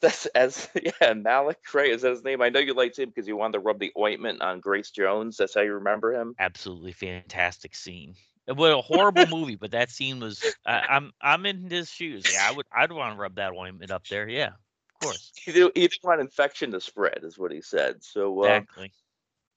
That's 0.00 0.26
as 0.26 0.68
yeah, 1.00 1.14
Malik 1.14 1.58
Ray 1.72 1.90
is 1.90 2.02
that 2.02 2.10
his 2.10 2.24
name. 2.24 2.42
I 2.42 2.48
know 2.48 2.60
you 2.60 2.74
liked 2.74 2.98
him 2.98 3.08
because 3.08 3.26
you 3.28 3.36
wanted 3.36 3.54
to 3.54 3.58
rub 3.60 3.78
the 3.78 3.92
ointment 3.96 4.42
on 4.42 4.60
Grace 4.60 4.90
Jones. 4.90 5.36
That's 5.36 5.54
how 5.54 5.62
you 5.62 5.74
remember 5.74 6.12
him. 6.12 6.34
Absolutely 6.38 6.92
fantastic 6.92 7.74
scene. 7.74 8.14
It 8.46 8.56
was 8.56 8.72
a 8.72 8.80
horrible 8.80 9.26
movie, 9.26 9.56
but 9.56 9.72
that 9.72 9.90
scene 9.90 10.20
was. 10.20 10.54
I, 10.64 10.82
I'm 10.88 11.12
I'm 11.20 11.46
in 11.46 11.68
his 11.68 11.90
shoes. 11.90 12.24
Yeah, 12.30 12.46
I 12.48 12.52
would 12.52 12.66
I'd 12.70 12.92
want 12.92 13.14
to 13.14 13.20
rub 13.20 13.36
that 13.36 13.52
ointment 13.52 13.90
up 13.90 14.06
there. 14.08 14.28
Yeah, 14.28 14.48
of 14.48 15.00
course. 15.00 15.32
He 15.34 15.52
didn't, 15.52 15.76
he 15.76 15.82
didn't 15.88 16.04
want 16.04 16.20
infection 16.20 16.70
to 16.72 16.80
spread, 16.80 17.20
is 17.22 17.38
what 17.38 17.50
he 17.50 17.60
said. 17.60 18.04
So, 18.04 18.42
uh, 18.42 18.46
Exactly. 18.46 18.92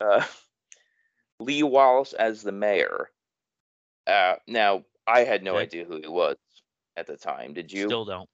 uh, 0.01 0.23
Lee 1.39 1.63
Wallace 1.63 2.13
as 2.13 2.41
the 2.41 2.51
mayor. 2.51 3.09
Uh, 4.07 4.35
now 4.47 4.83
I 5.07 5.23
had 5.23 5.43
no 5.43 5.51
Okay. 5.51 5.61
idea 5.63 5.85
who 5.85 5.97
he 5.97 6.07
was 6.07 6.37
at 6.97 7.07
the 7.07 7.17
time. 7.17 7.53
Did 7.53 7.71
you? 7.71 7.87
Still 7.87 8.05
don't. 8.05 8.29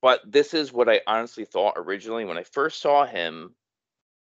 But 0.00 0.20
this 0.30 0.52
is 0.52 0.72
what 0.72 0.88
I 0.88 1.00
honestly 1.06 1.44
thought 1.44 1.74
originally 1.76 2.24
when 2.24 2.38
I 2.38 2.42
first 2.42 2.80
saw 2.80 3.06
him. 3.06 3.54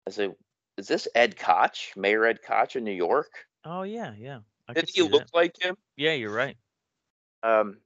I 0.07 0.11
said, 0.11 0.35
"Is 0.77 0.87
this 0.87 1.07
Ed 1.15 1.35
Koch, 1.37 1.95
Mayor 1.95 2.25
Ed 2.25 2.41
Koch 2.43 2.75
in 2.75 2.83
New 2.83 2.91
York? 2.91 3.47
Oh 3.65 3.83
yeah, 3.83 4.13
yeah. 4.13 4.41
I 4.67 4.73
Did 4.73 4.89
he 4.93 5.01
look 5.01 5.23
that. 5.23 5.33
like 5.33 5.61
him?" 5.61 5.77
Yeah, 5.95 6.13
you're 6.13 6.33
right. 6.33 6.57
Um, 7.41 7.81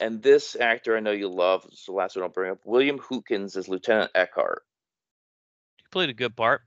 and 0.00 0.22
this 0.22 0.56
actor 0.56 0.96
I 0.96 1.00
know 1.00 1.10
you 1.12 1.28
love. 1.28 1.64
This 1.64 1.80
is 1.80 1.86
the 1.86 1.92
last 1.92 2.16
one 2.16 2.22
I'll 2.22 2.28
bring 2.28 2.52
up. 2.52 2.60
William 2.64 2.98
Hootkins 2.98 3.56
as 3.56 3.68
Lieutenant 3.68 4.10
Eckhart, 4.14 4.64
He 5.78 5.84
played 5.90 6.10
a 6.10 6.14
good 6.14 6.36
part. 6.36 6.62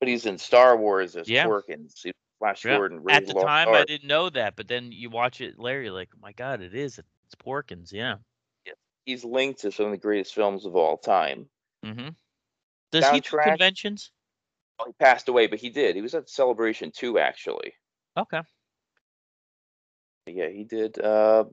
But 0.00 0.08
he's 0.08 0.26
in 0.26 0.38
Star 0.38 0.76
Wars 0.76 1.16
as 1.16 1.28
Yeah. 1.28 1.46
Porkins. 1.46 2.02
He's 2.02 2.12
Flash 2.38 2.64
Yeah. 2.64 2.76
Gordon. 2.76 3.02
At 3.08 3.26
the 3.26 3.34
time, 3.34 3.68
I 3.68 3.84
didn't 3.84 4.08
know 4.08 4.28
that, 4.30 4.56
but 4.56 4.68
then 4.68 4.92
you 4.92 5.10
watch 5.10 5.40
it 5.40 5.54
you're 5.58 5.90
like, 5.90 6.10
oh 6.14 6.18
my 6.20 6.32
god, 6.32 6.60
it 6.60 6.74
is. 6.74 6.98
It's 6.98 7.34
Porkins. 7.34 7.92
Yeah. 7.92 8.16
yeah. 8.64 8.74
He's 9.04 9.24
linked 9.24 9.60
to 9.60 9.72
some 9.72 9.86
of 9.86 9.92
the 9.92 9.98
greatest 9.98 10.34
films 10.34 10.66
of 10.66 10.76
all 10.76 10.96
time. 10.96 11.48
Mm-hmm. 11.84 12.08
Does 12.92 13.08
he 13.10 13.20
do 13.20 13.38
conventions? 13.42 14.10
Well, 14.78 14.88
he 14.88 15.04
passed 15.04 15.28
away, 15.28 15.46
but 15.46 15.58
he 15.58 15.70
did. 15.70 15.96
He 15.96 16.02
was 16.02 16.14
at 16.14 16.28
Celebration 16.28 16.92
2, 16.94 17.18
actually. 17.18 17.72
Okay. 18.16 18.42
Yeah, 20.26 20.48
he 20.48 20.64
did. 20.64 20.98
Uh, 20.98 21.44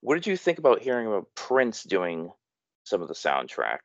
what 0.00 0.14
did 0.14 0.26
you 0.26 0.36
think 0.36 0.58
about 0.58 0.82
hearing 0.82 1.06
about 1.06 1.26
Prince 1.34 1.82
doing 1.82 2.30
some 2.84 3.02
of 3.02 3.08
the 3.08 3.14
soundtrack? 3.14 3.78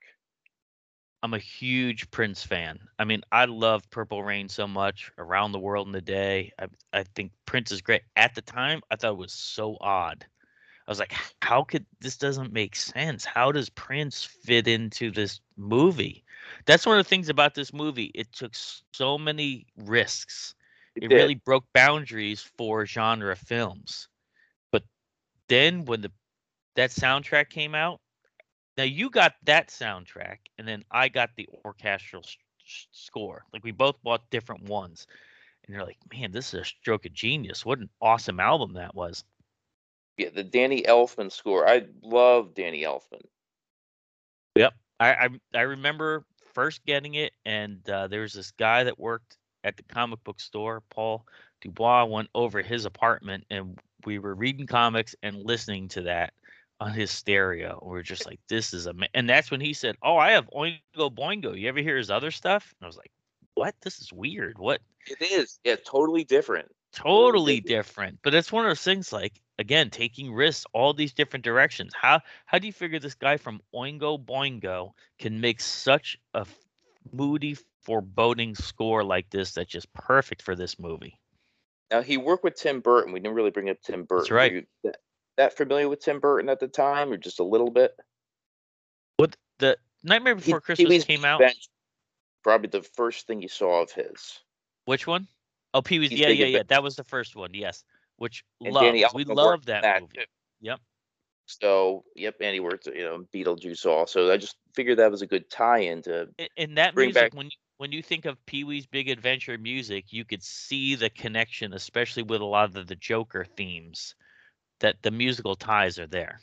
I'm 1.24 1.34
a 1.34 1.40
huge 1.40 2.10
Prince 2.12 2.44
fan. 2.44 2.80
I 3.00 3.04
mean, 3.04 3.22
I 3.32 3.46
love 3.46 3.90
Purple 3.90 4.24
Rain 4.24 4.50
so 4.50 4.68
much. 4.68 5.12
Around 5.18 5.52
the 5.52 5.60
World 5.60 5.88
in 5.88 5.96
a 5.96 6.02
Day. 6.02 6.52
I 6.60 6.68
I 6.94 7.04
think 7.16 7.32
Prince 7.46 7.72
is 7.72 7.82
great. 7.82 8.04
At 8.16 8.36
the 8.36 8.42
time, 8.42 8.82
I 8.92 8.96
thought 8.96 9.14
it 9.14 9.18
was 9.18 9.34
so 9.34 9.78
odd. 9.82 10.26
I 10.88 10.92
was 10.92 11.00
like, 11.00 11.14
how 11.42 11.64
could 11.64 11.86
this 12.00 12.18
doesn't 12.18 12.54
make 12.54 12.76
sense? 12.76 13.26
How 13.26 13.52
does 13.52 13.70
Prince 13.70 14.24
fit 14.24 14.68
into 14.68 15.12
this 15.12 15.42
movie? 15.58 16.24
That's 16.66 16.86
one 16.86 16.98
of 16.98 17.06
the 17.06 17.10
things 17.10 17.28
about 17.28 17.56
this 17.56 17.74
movie. 17.74 18.12
It 18.16 18.32
took 18.32 18.54
so 18.94 19.18
many 19.18 19.66
risks. 19.76 20.56
He 20.96 21.06
it 21.06 21.12
really 21.12 21.36
broke 21.36 21.66
boundaries 21.74 22.50
for 22.58 22.86
genre 22.86 23.36
films. 23.36 24.08
But 24.72 24.84
then 25.50 25.84
when 25.86 26.02
the 26.02 26.12
that 26.76 26.92
soundtrack 26.92 27.50
came 27.50 27.76
out, 27.76 28.00
now 28.78 28.84
you 28.84 29.10
got 29.10 29.36
that 29.44 29.70
soundtrack, 29.70 30.38
and 30.58 30.68
then 30.68 30.84
I 30.92 31.10
got 31.10 31.32
the 31.36 31.50
orchestral 31.66 32.24
s- 32.24 32.38
s- 32.66 32.88
score. 32.92 33.44
Like 33.54 33.64
we 33.64 33.72
both 33.72 34.02
bought 34.04 34.30
different 34.30 34.64
ones, 34.64 35.08
and 35.66 35.74
you're 35.74 35.86
like, 35.86 35.98
man, 36.14 36.32
this 36.32 36.54
is 36.54 36.62
a 36.62 36.66
stroke 36.66 37.06
of 37.06 37.14
genius. 37.14 37.66
What 37.66 37.80
an 37.80 37.90
awesome 38.02 38.40
album 38.40 38.74
that 38.74 38.96
was. 38.96 39.24
Yeah, 40.18 40.30
the 40.30 40.44
Danny 40.44 40.84
Elfman 40.84 41.32
score. 41.32 41.68
I 41.68 41.86
love 42.02 42.54
Danny 42.54 42.84
Elfman. 42.84 43.22
I 45.00 45.10
I, 45.10 45.30
I 45.54 45.62
remember 45.62 46.26
first 46.54 46.86
getting 46.86 47.16
it, 47.16 47.34
and 47.46 47.88
uh, 47.90 48.08
there 48.08 48.22
was 48.22 48.34
this 48.34 48.52
guy 48.52 48.84
that 48.84 49.00
worked 49.00 49.38
at 49.64 49.78
the 49.78 49.84
comic 49.84 50.24
book 50.24 50.40
store, 50.40 50.82
Paul 50.90 51.26
Dubois, 51.62 52.06
went 52.06 52.30
over 52.34 52.62
his 52.62 52.86
apartment, 52.86 53.46
and 53.50 53.78
we 54.06 54.20
were 54.20 54.36
reading 54.36 54.68
comics 54.68 55.16
and 55.24 55.44
listening 55.44 55.88
to 55.90 56.04
that 56.04 56.34
on 56.80 56.94
his 56.94 57.12
stereo. 57.12 57.82
We 57.86 58.00
are 58.00 58.04
just 58.04 58.26
like, 58.26 58.40
this 58.48 58.74
is 58.74 58.88
a, 58.88 58.94
and 59.14 59.30
that's 59.30 59.52
when 59.52 59.62
he 59.62 59.74
said, 59.74 59.96
"Oh, 60.02 60.18
I 60.18 60.32
have 60.32 60.50
Oingo 60.50 60.80
Boingo. 60.96 61.60
You 61.60 61.68
ever 61.70 61.80
hear 61.80 61.98
his 61.98 62.12
other 62.12 62.32
stuff?" 62.32 62.74
And 62.80 62.86
I 62.86 62.88
was 62.88 62.98
like, 62.98 63.12
"What? 63.56 63.76
This 63.82 64.00
is 64.00 64.14
weird. 64.14 64.58
What? 64.58 64.82
It 65.08 65.22
is. 65.22 65.60
Yeah, 65.64 65.76
totally 65.86 66.24
different. 66.24 66.70
Totally 66.94 67.60
different. 67.62 67.68
different." 67.68 68.20
But 68.24 68.34
it's 68.34 68.52
one 68.52 68.66
of 68.66 68.70
those 68.70 68.82
things 68.82 69.12
like. 69.12 69.42
Again, 69.60 69.90
taking 69.90 70.32
risks, 70.32 70.68
all 70.72 70.94
these 70.94 71.14
different 71.14 71.44
directions. 71.44 71.92
How 72.00 72.22
how 72.46 72.60
do 72.60 72.68
you 72.68 72.72
figure 72.74 73.00
this 73.00 73.16
guy 73.16 73.38
from 73.38 73.60
Oingo 73.74 74.24
Boingo 74.24 74.92
can 75.18 75.42
make 75.42 75.60
such 75.60 76.16
a 76.36 76.46
moody, 77.12 77.58
foreboding 77.82 78.54
score 78.54 79.04
like 79.04 79.32
this 79.32 79.54
that's 79.54 79.72
just 79.72 79.92
perfect 79.94 80.44
for 80.44 80.56
this 80.56 80.78
movie? 80.78 81.20
Now, 81.90 82.04
he 82.04 82.18
worked 82.18 82.44
with 82.44 82.54
Tim 82.54 82.82
Burton. 82.82 83.12
We 83.12 83.20
didn't 83.20 83.34
really 83.34 83.50
bring 83.50 83.72
up 83.72 83.82
Tim 83.82 84.04
Burton. 84.04 84.28
Were 84.30 84.38
right. 84.38 84.68
That, 85.38 85.56
familiar 85.56 85.88
with 85.88 86.02
Tim 86.02 86.20
Burton 86.20 86.50
at 86.50 86.60
the 86.60 86.68
time, 86.68 87.12
or 87.12 87.18
just 87.18 87.40
a 87.40 87.44
little 87.44 87.72
bit? 87.72 87.96
What 89.18 89.36
the 89.60 89.78
Nightmare 90.04 90.36
Before 90.36 90.58
he 90.60 90.62
Christmas 90.62 91.04
came 91.06 91.26
out? 91.26 91.42
Probably 92.44 92.70
the 92.70 92.84
first 92.84 93.28
thing 93.28 93.42
you 93.42 93.48
saw 93.48 93.82
of 93.82 93.92
his. 93.92 94.40
Which 94.86 95.08
one? 95.08 95.28
Oh, 95.74 95.82
Pee 95.82 96.00
Wee's. 96.00 96.12
Yeah, 96.12 96.30
yeah, 96.30 96.46
yeah. 96.46 96.64
That 96.68 96.84
was 96.84 96.96
the 96.96 97.04
first 97.04 97.36
one. 97.36 97.54
Yes, 97.54 97.84
which 98.18 98.44
love. 98.62 98.96
We 99.14 99.26
love 99.26 99.66
that 99.66 99.84
that 99.84 100.02
movie. 100.02 100.18
too. 100.18 100.24
Yep. 100.62 100.80
So, 101.48 102.04
yep, 102.14 102.36
Andy 102.42 102.60
worked, 102.60 102.88
you 102.88 103.04
know, 103.04 103.24
Beetlejuice 103.34 103.86
also. 103.86 104.32
I 104.32 104.36
just 104.38 104.58
figured 104.76 105.00
that 105.00 105.10
was 105.10 105.22
a 105.22 105.28
good 105.28 105.50
tie-in 105.50 106.02
to 106.02 106.28
And 106.58 106.78
that 106.78 106.94
Bring 106.94 107.08
music, 107.08 107.32
back- 107.32 107.34
when 107.36 107.46
you, 107.46 107.58
when 107.78 107.92
you 107.94 108.04
think 108.04 108.26
of 108.26 108.44
Pee 108.46 108.66
Wee's 108.66 108.86
Big 108.86 109.08
Adventure 109.08 109.58
music, 109.58 110.12
you 110.12 110.26
could 110.26 110.44
see 110.44 110.96
the 110.96 111.10
connection, 111.10 111.74
especially 111.74 112.24
with 112.24 112.42
a 112.42 112.46
lot 112.46 112.76
of 112.76 112.88
the 112.88 112.96
Joker 112.98 113.46
themes, 113.46 114.16
that 114.80 115.02
the 115.02 115.12
musical 115.12 115.56
ties 115.56 116.00
are 116.00 116.08
there. 116.08 116.40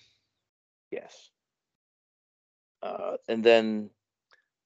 yes. 0.90 1.30
Uh, 2.82 3.16
and 3.28 3.42
then 3.42 3.88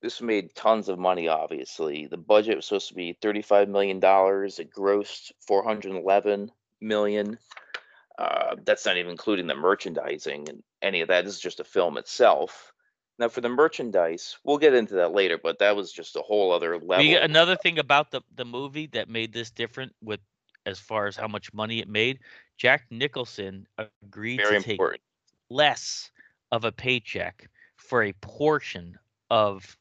this 0.02 0.20
made 0.20 0.54
tons 0.54 0.88
of 0.88 0.98
money. 0.98 1.28
Obviously, 1.28 2.06
the 2.06 2.16
budget 2.16 2.56
was 2.56 2.66
supposed 2.66 2.88
to 2.88 2.94
be 2.94 3.16
thirty-five 3.22 3.68
million 3.68 4.00
dollars. 4.00 4.58
It 4.58 4.72
grossed 4.72 5.30
four 5.46 5.62
hundred 5.62 5.94
eleven 5.94 6.50
million. 6.80 7.38
Uh, 8.18 8.56
that's 8.64 8.84
not 8.84 8.96
even 8.96 9.12
including 9.12 9.46
the 9.46 9.54
merchandising 9.54 10.48
and 10.48 10.62
any 10.82 11.00
of 11.00 11.08
that. 11.08 11.24
This 11.24 11.34
is 11.34 11.40
just 11.40 11.60
a 11.60 11.64
film 11.64 11.96
itself. 11.96 12.72
Now, 13.20 13.28
for 13.28 13.40
the 13.40 13.48
merchandise, 13.48 14.36
we'll 14.44 14.58
get 14.58 14.74
into 14.74 14.94
that 14.94 15.12
later, 15.12 15.38
but 15.40 15.60
that 15.60 15.76
was 15.76 15.92
just 15.92 16.16
a 16.16 16.20
whole 16.20 16.52
other 16.52 16.74
level. 16.78 16.98
We, 16.98 17.16
another 17.16 17.56
thing 17.56 17.78
about 17.78 18.10
the 18.10 18.22
the 18.34 18.44
movie 18.44 18.86
that 18.88 19.08
made 19.08 19.32
this 19.32 19.50
different 19.50 19.92
with 20.02 20.20
as 20.66 20.80
far 20.80 21.06
as 21.06 21.16
how 21.16 21.28
much 21.28 21.54
money 21.54 21.78
it 21.78 21.88
made, 21.88 22.18
Jack 22.58 22.86
Nicholson 22.90 23.66
agreed 24.04 24.38
very 24.38 24.58
to 24.58 24.62
take 24.62 24.72
important. 24.72 25.00
less 25.50 26.10
of 26.52 26.64
a 26.64 26.72
paycheck 26.72 27.48
for 27.76 28.02
a 28.02 28.12
portion 28.14 28.98
of 29.30 29.78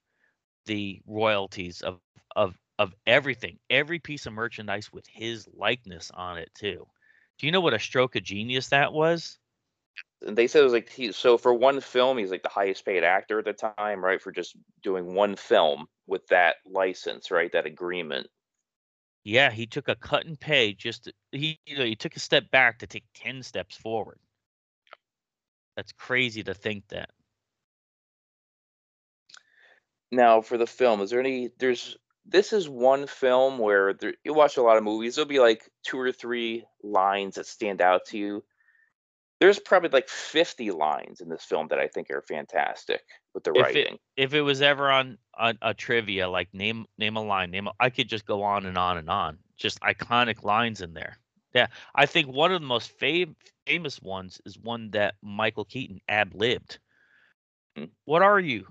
the 0.65 1.01
royalties 1.07 1.81
of 1.81 1.99
of 2.35 2.57
of 2.79 2.93
everything, 3.07 3.57
every 3.69 3.99
piece 3.99 4.27
of 4.27 4.33
merchandise 4.33 4.93
with 4.93 5.07
his 5.07 5.47
likeness 5.53 6.11
on 6.13 6.37
it 6.37 6.51
too. 6.55 6.87
Do 7.39 7.47
you 7.47 7.51
know 7.51 7.61
what 7.61 7.73
a 7.73 7.79
stroke 7.79 8.15
of 8.15 8.23
genius 8.23 8.69
that 8.69 8.93
was? 8.93 9.39
and 10.25 10.37
they 10.37 10.47
said 10.47 10.61
it 10.61 10.63
was 10.63 10.73
like 10.73 10.89
he 10.89 11.11
so 11.11 11.37
for 11.37 11.53
one 11.53 11.79
film 11.81 12.17
he's 12.17 12.31
like 12.31 12.43
the 12.43 12.49
highest 12.49 12.85
paid 12.85 13.03
actor 13.03 13.39
at 13.39 13.45
the 13.45 13.53
time 13.53 14.03
right 14.03 14.21
for 14.21 14.31
just 14.31 14.55
doing 14.81 15.13
one 15.13 15.35
film 15.35 15.87
with 16.07 16.25
that 16.27 16.57
license 16.65 17.31
right 17.31 17.51
that 17.51 17.65
agreement 17.65 18.27
Yeah, 19.27 19.51
he 19.51 19.65
took 19.65 19.89
a 19.89 19.95
cut 19.95 20.25
and 20.25 20.39
pay 20.39 20.73
just 20.73 21.03
to, 21.03 21.13
he 21.33 21.59
you 21.65 21.77
know, 21.77 21.83
he 21.83 21.95
took 21.95 22.15
a 22.15 22.19
step 22.19 22.49
back 22.49 22.79
to 22.79 22.87
take 22.87 23.03
10 23.15 23.43
steps 23.43 23.75
forward. 23.75 24.19
That's 25.75 25.91
crazy 25.91 26.43
to 26.43 26.53
think 26.53 26.87
that. 26.87 27.09
now 30.11 30.41
for 30.41 30.57
the 30.57 30.65
film 30.65 31.01
is 31.01 31.09
there 31.09 31.19
any 31.19 31.49
there's 31.59 31.97
this 32.25 32.53
is 32.53 32.69
one 32.69 33.07
film 33.07 33.57
where 33.57 33.93
there, 33.93 34.13
you 34.23 34.33
watch 34.33 34.57
a 34.57 34.61
lot 34.61 34.77
of 34.77 34.83
movies 34.83 35.15
there'll 35.15 35.27
be 35.27 35.39
like 35.39 35.69
two 35.83 35.99
or 35.99 36.11
three 36.11 36.65
lines 36.81 37.35
that 37.35 37.45
stand 37.45 37.81
out 37.81 38.05
to 38.05 38.17
you 38.17 38.43
there's 39.39 39.59
probably 39.59 39.89
like 39.89 40.09
50 40.09 40.71
lines 40.71 41.21
in 41.21 41.29
this 41.29 41.43
film 41.43 41.67
that 41.69 41.79
i 41.79 41.87
think 41.87 42.09
are 42.09 42.23
fantastic 42.27 43.01
with 43.33 43.43
the 43.43 43.51
If 43.51 43.57
it- 43.57 43.61
writing. 43.61 43.97
if 44.15 44.33
it 44.33 44.41
was 44.41 44.61
ever 44.61 44.89
on, 44.89 45.17
on 45.37 45.57
a 45.61 45.73
trivia 45.73 46.29
like 46.29 46.53
name 46.53 46.85
name 46.97 47.17
a 47.17 47.21
line 47.23 47.51
name 47.51 47.67
a, 47.67 47.71
i 47.79 47.89
could 47.89 48.09
just 48.09 48.25
go 48.25 48.43
on 48.43 48.65
and 48.65 48.77
on 48.77 48.97
and 48.97 49.09
on. 49.09 49.37
Just 49.57 49.79
iconic 49.81 50.43
lines 50.43 50.81
in 50.81 50.93
there. 50.93 51.17
Yeah 51.53 51.67
i 51.95 52.05
think 52.05 52.27
one 52.27 52.51
of 52.51 52.61
the 52.61 52.67
most 52.67 52.91
fam- 52.99 53.35
famous 53.65 54.01
ones 54.01 54.39
is 54.45 54.57
one 54.57 54.91
that 54.91 55.15
michael 55.23 55.65
keaton 55.65 55.99
ad-libbed. 56.07 56.79
Hmm. 57.75 57.85
what 58.05 58.21
are 58.21 58.39
you? 58.39 58.67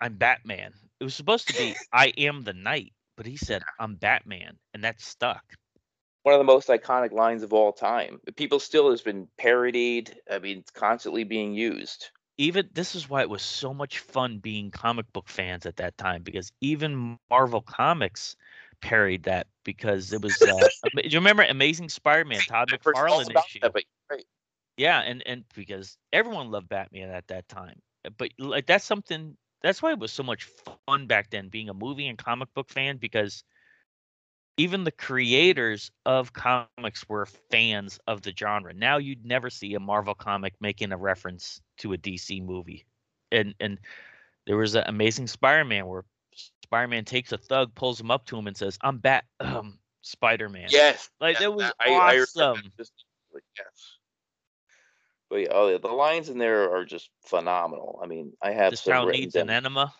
I'm 0.00 0.14
batman. 0.16 0.72
It 1.00 1.04
was 1.04 1.14
supposed 1.14 1.48
to 1.48 1.54
be 1.54 1.74
i 1.92 2.08
am 2.18 2.42
the 2.42 2.54
knight 2.54 2.92
but 3.16 3.26
he 3.26 3.36
said 3.36 3.62
i'm 3.80 3.94
batman 3.96 4.56
and 4.74 4.84
that 4.84 5.00
stuck 5.00 5.42
one 6.28 6.34
of 6.34 6.40
the 6.40 6.44
most 6.44 6.68
iconic 6.68 7.10
lines 7.10 7.42
of 7.42 7.54
all 7.54 7.72
time 7.72 8.20
people 8.36 8.60
still 8.60 8.90
has 8.90 9.00
been 9.00 9.26
parodied 9.38 10.14
i 10.30 10.38
mean 10.38 10.58
it's 10.58 10.70
constantly 10.70 11.24
being 11.24 11.54
used 11.54 12.10
even 12.36 12.68
this 12.74 12.94
is 12.94 13.08
why 13.08 13.22
it 13.22 13.30
was 13.30 13.42
so 13.42 13.72
much 13.72 14.00
fun 14.00 14.38
being 14.38 14.70
comic 14.70 15.10
book 15.14 15.28
fans 15.28 15.64
at 15.64 15.76
that 15.76 15.96
time 15.96 16.22
because 16.22 16.52
even 16.60 17.18
Marvel 17.30 17.62
Comics 17.62 18.36
parried 18.80 19.24
that 19.24 19.46
because 19.64 20.12
it 20.12 20.22
was. 20.22 20.46
Uh, 20.46 20.68
do 20.96 21.08
you 21.08 21.18
remember 21.18 21.44
Amazing 21.44 21.88
Spider-Man? 21.88 22.44
Todd 22.44 22.70
McFarlane 22.70 23.34
issue. 23.34 23.60
that, 23.62 23.72
but 23.72 23.84
right. 24.10 24.24
Yeah, 24.76 25.00
and 25.00 25.22
and 25.26 25.44
because 25.54 25.96
everyone 26.12 26.50
loved 26.50 26.68
Batman 26.68 27.10
at 27.10 27.26
that 27.28 27.48
time, 27.48 27.80
Uh, 28.04 28.10
but 28.16 28.30
like 28.38 28.66
that's 28.66 28.84
something. 28.84 29.36
That's 29.62 29.82
why 29.82 29.90
it 29.90 29.98
was 29.98 30.12
so 30.12 30.22
much 30.22 30.48
fun 30.86 31.08
back 31.08 31.30
then 31.30 31.48
being 31.48 31.68
a 31.68 31.74
movie 31.74 32.06
and 32.06 32.18
comic 32.18 32.54
book 32.54 32.70
fan 32.70 32.98
because 32.98 33.42
even 34.58 34.84
the 34.84 34.90
creators 34.92 35.90
of 36.04 36.32
comics 36.32 37.08
were 37.08 37.26
fans 37.50 37.98
of 38.06 38.22
the 38.22 38.34
genre. 38.36 38.74
Now 38.74 38.98
you'd 38.98 39.24
never 39.24 39.48
see 39.48 39.74
a 39.74 39.80
Marvel 39.80 40.14
comic 40.14 40.54
making 40.60 40.92
a 40.92 40.96
reference 40.96 41.60
to 41.78 41.92
a 41.94 41.96
DC 41.98 42.44
movie. 42.44 42.84
And 43.32 43.54
and 43.60 43.78
there 44.46 44.56
was 44.56 44.74
an 44.74 44.84
Amazing 44.86 45.28
Spider-Man 45.28 45.86
where 45.86 46.04
Spider-Man 46.64 47.04
takes 47.04 47.32
a 47.32 47.38
thug, 47.38 47.74
pulls 47.74 48.00
him 48.00 48.10
up 48.10 48.26
to 48.26 48.36
him, 48.38 48.46
and 48.46 48.56
says, 48.56 48.78
"I'm 48.82 48.98
Bat, 48.98 49.24
um, 49.40 49.78
Spider-Man." 50.02 50.68
Yes, 50.70 51.08
like 51.20 51.38
that 51.38 51.54
was 51.54 51.70
I- 51.78 51.90
I 51.92 52.12
remember 52.14 52.22
awesome. 52.22 52.72
just- 52.76 52.92
like, 53.32 53.44
yes. 53.56 53.96
But 55.30 55.36
yeah, 55.36 55.48
oh, 55.50 55.68
yeah, 55.68 55.76
the 55.78 55.88
lines 55.88 56.30
in 56.30 56.38
there 56.38 56.74
are 56.74 56.84
just 56.86 57.10
phenomenal. 57.26 58.00
I 58.02 58.06
mean, 58.06 58.32
I 58.40 58.52
have 58.52 58.70
this 58.70 58.80
some 58.80 58.92
town 58.94 59.10
needs 59.10 59.34
an 59.34 59.50
enema. 59.50 59.92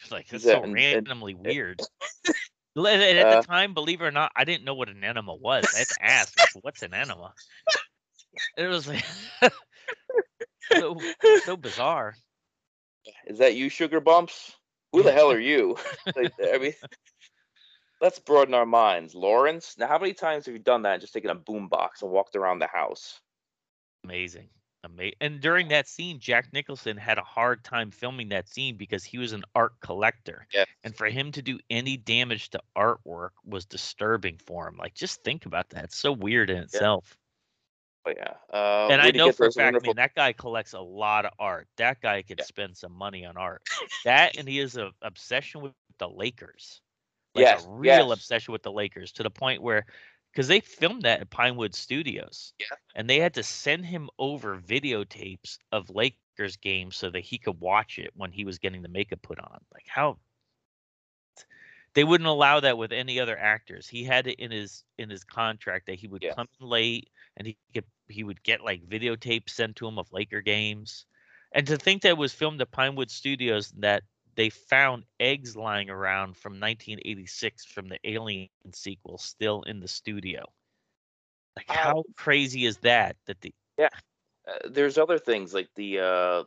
It's 0.00 0.10
like 0.12 0.32
it's 0.32 0.44
so 0.44 0.54
and- 0.56 0.66
and- 0.66 0.74
randomly 0.74 1.34
weird. 1.34 1.80
And 2.74 2.86
at 3.18 3.26
Uh, 3.26 3.40
the 3.40 3.46
time, 3.46 3.74
believe 3.74 4.00
it 4.00 4.04
or 4.04 4.10
not, 4.10 4.32
I 4.34 4.44
didn't 4.44 4.64
know 4.64 4.74
what 4.74 4.88
an 4.88 5.04
enema 5.04 5.34
was. 5.34 5.74
I 5.74 5.78
had 5.78 5.88
to 5.88 5.96
ask, 6.04 6.38
like, 6.38 6.64
"What's 6.64 6.82
an 6.82 6.94
enema?" 6.94 7.34
It 8.56 8.66
was 8.66 8.88
like 8.88 9.04
so 10.72 10.98
so 11.44 11.56
bizarre. 11.56 12.14
Is 13.26 13.38
that 13.38 13.54
you, 13.54 13.68
Sugar 13.68 14.00
Bumps? 14.00 14.56
Who 14.92 15.02
the 15.02 15.12
hell 15.12 15.30
are 15.30 15.38
you? 15.38 15.76
Like, 16.16 16.32
I 16.52 16.58
mean, 16.58 16.74
let's 18.00 18.18
broaden 18.18 18.54
our 18.54 18.66
minds. 18.66 19.14
Lawrence, 19.14 19.76
now 19.78 19.86
how 19.86 19.98
many 19.98 20.12
times 20.12 20.46
have 20.46 20.54
you 20.54 20.58
done 20.60 20.82
that 20.82 20.94
and 20.94 21.00
just 21.00 21.12
taken 21.14 21.30
a 21.30 21.36
boombox 21.36 22.02
and 22.02 22.10
walked 22.10 22.36
around 22.36 22.58
the 22.58 22.66
house? 22.66 23.20
Amazing. 24.04 24.48
Amazing. 24.84 25.14
And 25.20 25.40
during 25.40 25.68
that 25.68 25.86
scene, 25.88 26.18
Jack 26.18 26.52
Nicholson 26.52 26.96
had 26.96 27.16
a 27.18 27.22
hard 27.22 27.62
time 27.62 27.90
filming 27.90 28.28
that 28.30 28.48
scene 28.48 28.76
because 28.76 29.04
he 29.04 29.16
was 29.16 29.32
an 29.32 29.44
art 29.54 29.74
collector. 29.80 30.46
Yes. 30.52 30.66
And 30.82 30.96
for 30.96 31.06
him 31.08 31.30
to 31.32 31.42
do 31.42 31.58
any 31.70 31.96
damage 31.96 32.50
to 32.50 32.60
artwork 32.76 33.30
was 33.44 33.64
disturbing 33.64 34.38
for 34.38 34.66
him. 34.68 34.76
Like, 34.76 34.94
just 34.94 35.22
think 35.22 35.46
about 35.46 35.70
that. 35.70 35.84
It's 35.84 35.96
so 35.96 36.10
weird 36.12 36.50
in 36.50 36.56
itself. 36.56 37.16
But 38.04 38.16
yeah. 38.16 38.34
Uh, 38.52 38.88
and 38.90 39.00
I 39.00 39.12
know 39.12 39.30
for 39.30 39.46
a 39.46 39.52
fact, 39.52 39.64
wonderful- 39.74 39.94
man, 39.94 39.96
that 40.02 40.14
guy 40.16 40.32
collects 40.32 40.72
a 40.72 40.80
lot 40.80 41.24
of 41.26 41.32
art. 41.38 41.68
That 41.76 42.00
guy 42.00 42.22
could 42.22 42.40
Yeah. 42.40 42.44
spend 42.46 42.76
some 42.76 42.92
money 42.92 43.24
on 43.24 43.36
art. 43.36 43.62
That 44.04 44.36
and 44.36 44.48
he 44.48 44.58
has 44.58 44.76
an 44.76 44.90
obsession 45.02 45.60
with 45.60 45.72
the 45.98 46.08
Lakers. 46.08 46.80
Like 47.36 47.42
Yes, 47.44 47.64
a 47.64 47.70
real 47.70 48.08
yes. 48.08 48.18
obsession 48.18 48.50
with 48.50 48.64
the 48.64 48.72
Lakers 48.72 49.12
to 49.12 49.22
the 49.22 49.30
point 49.30 49.62
where 49.62 49.86
because 50.32 50.48
they 50.48 50.60
filmed 50.60 51.02
that 51.02 51.20
at 51.20 51.30
Pinewood 51.30 51.74
Studios. 51.74 52.54
Yeah. 52.58 52.76
And 52.94 53.08
they 53.08 53.18
had 53.20 53.34
to 53.34 53.42
send 53.42 53.86
him 53.86 54.10
over 54.18 54.60
videotapes 54.60 55.58
of 55.72 55.90
Lakers 55.90 56.56
games 56.58 56.96
so 56.96 57.10
that 57.10 57.20
he 57.20 57.38
could 57.38 57.60
watch 57.60 57.98
it 57.98 58.10
when 58.16 58.32
he 58.32 58.44
was 58.44 58.58
getting 58.58 58.82
the 58.82 58.88
makeup 58.88 59.22
put 59.22 59.38
on. 59.38 59.64
Like 59.72 59.86
how 59.88 60.18
they 61.94 62.04
wouldn't 62.04 62.28
allow 62.28 62.60
that 62.60 62.78
with 62.78 62.92
any 62.92 63.20
other 63.20 63.38
actors. 63.38 63.88
He 63.88 64.04
had 64.04 64.26
it 64.26 64.38
in 64.38 64.50
his 64.50 64.84
in 64.98 65.10
his 65.10 65.24
contract 65.24 65.86
that 65.86 65.98
he 65.98 66.08
would 66.08 66.22
Yeah. 66.22 66.34
come 66.34 66.48
in 66.60 66.66
late 66.66 67.10
and 67.36 67.46
he 67.46 67.58
could 67.74 67.84
he 68.08 68.24
would 68.24 68.42
get 68.42 68.62
like 68.62 68.82
videotapes 68.86 69.50
sent 69.50 69.76
to 69.76 69.86
him 69.88 69.98
of 69.98 70.12
Laker 70.12 70.40
games. 70.40 71.06
And 71.52 71.66
to 71.66 71.76
think 71.76 72.02
that 72.02 72.10
it 72.10 72.16
was 72.18 72.32
filmed 72.34 72.60
at 72.62 72.70
Pinewood 72.72 73.10
Studios 73.10 73.70
that 73.78 74.04
they 74.36 74.50
found 74.50 75.04
eggs 75.20 75.56
lying 75.56 75.90
around 75.90 76.36
from 76.36 76.58
1986 76.58 77.64
from 77.66 77.88
the 77.88 77.98
Alien 78.04 78.48
sequel 78.72 79.18
still 79.18 79.62
in 79.62 79.80
the 79.80 79.88
studio. 79.88 80.52
Like 81.56 81.68
Uh, 81.68 81.74
how 81.74 82.04
crazy 82.16 82.64
is 82.66 82.78
that 82.78 83.16
that 83.26 83.40
the 83.40 83.52
uh, 84.46 84.68
there's 84.70 84.98
other 84.98 85.18
things 85.18 85.54
like 85.54 85.68
the 85.74 85.98
uh 86.00 86.44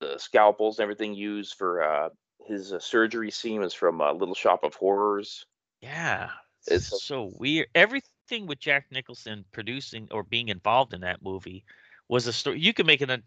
the 0.00 0.18
scalpels 0.18 0.78
and 0.78 0.82
everything 0.82 1.14
used 1.14 1.54
for 1.54 1.82
uh 1.82 2.08
his 2.46 2.72
uh, 2.72 2.78
surgery 2.80 3.30
scene 3.30 3.60
was 3.60 3.74
from 3.74 4.00
uh, 4.00 4.12
Little 4.12 4.34
Shop 4.34 4.64
of 4.64 4.74
Horrors. 4.74 5.46
Yeah, 5.80 6.30
It's 6.66 6.84
it's 6.86 7.02
so 7.04 7.32
weird. 7.38 7.68
Everything 7.74 8.46
with 8.46 8.60
Jack 8.60 8.90
Nicholson 8.90 9.44
producing 9.52 10.08
or 10.10 10.22
being 10.22 10.48
involved 10.48 10.94
in 10.94 11.00
that 11.02 11.22
movie 11.22 11.64
was 12.08 12.26
a 12.26 12.32
story. 12.32 12.58
You 12.60 12.72
could 12.72 12.86
make 12.86 13.00
an 13.00 13.22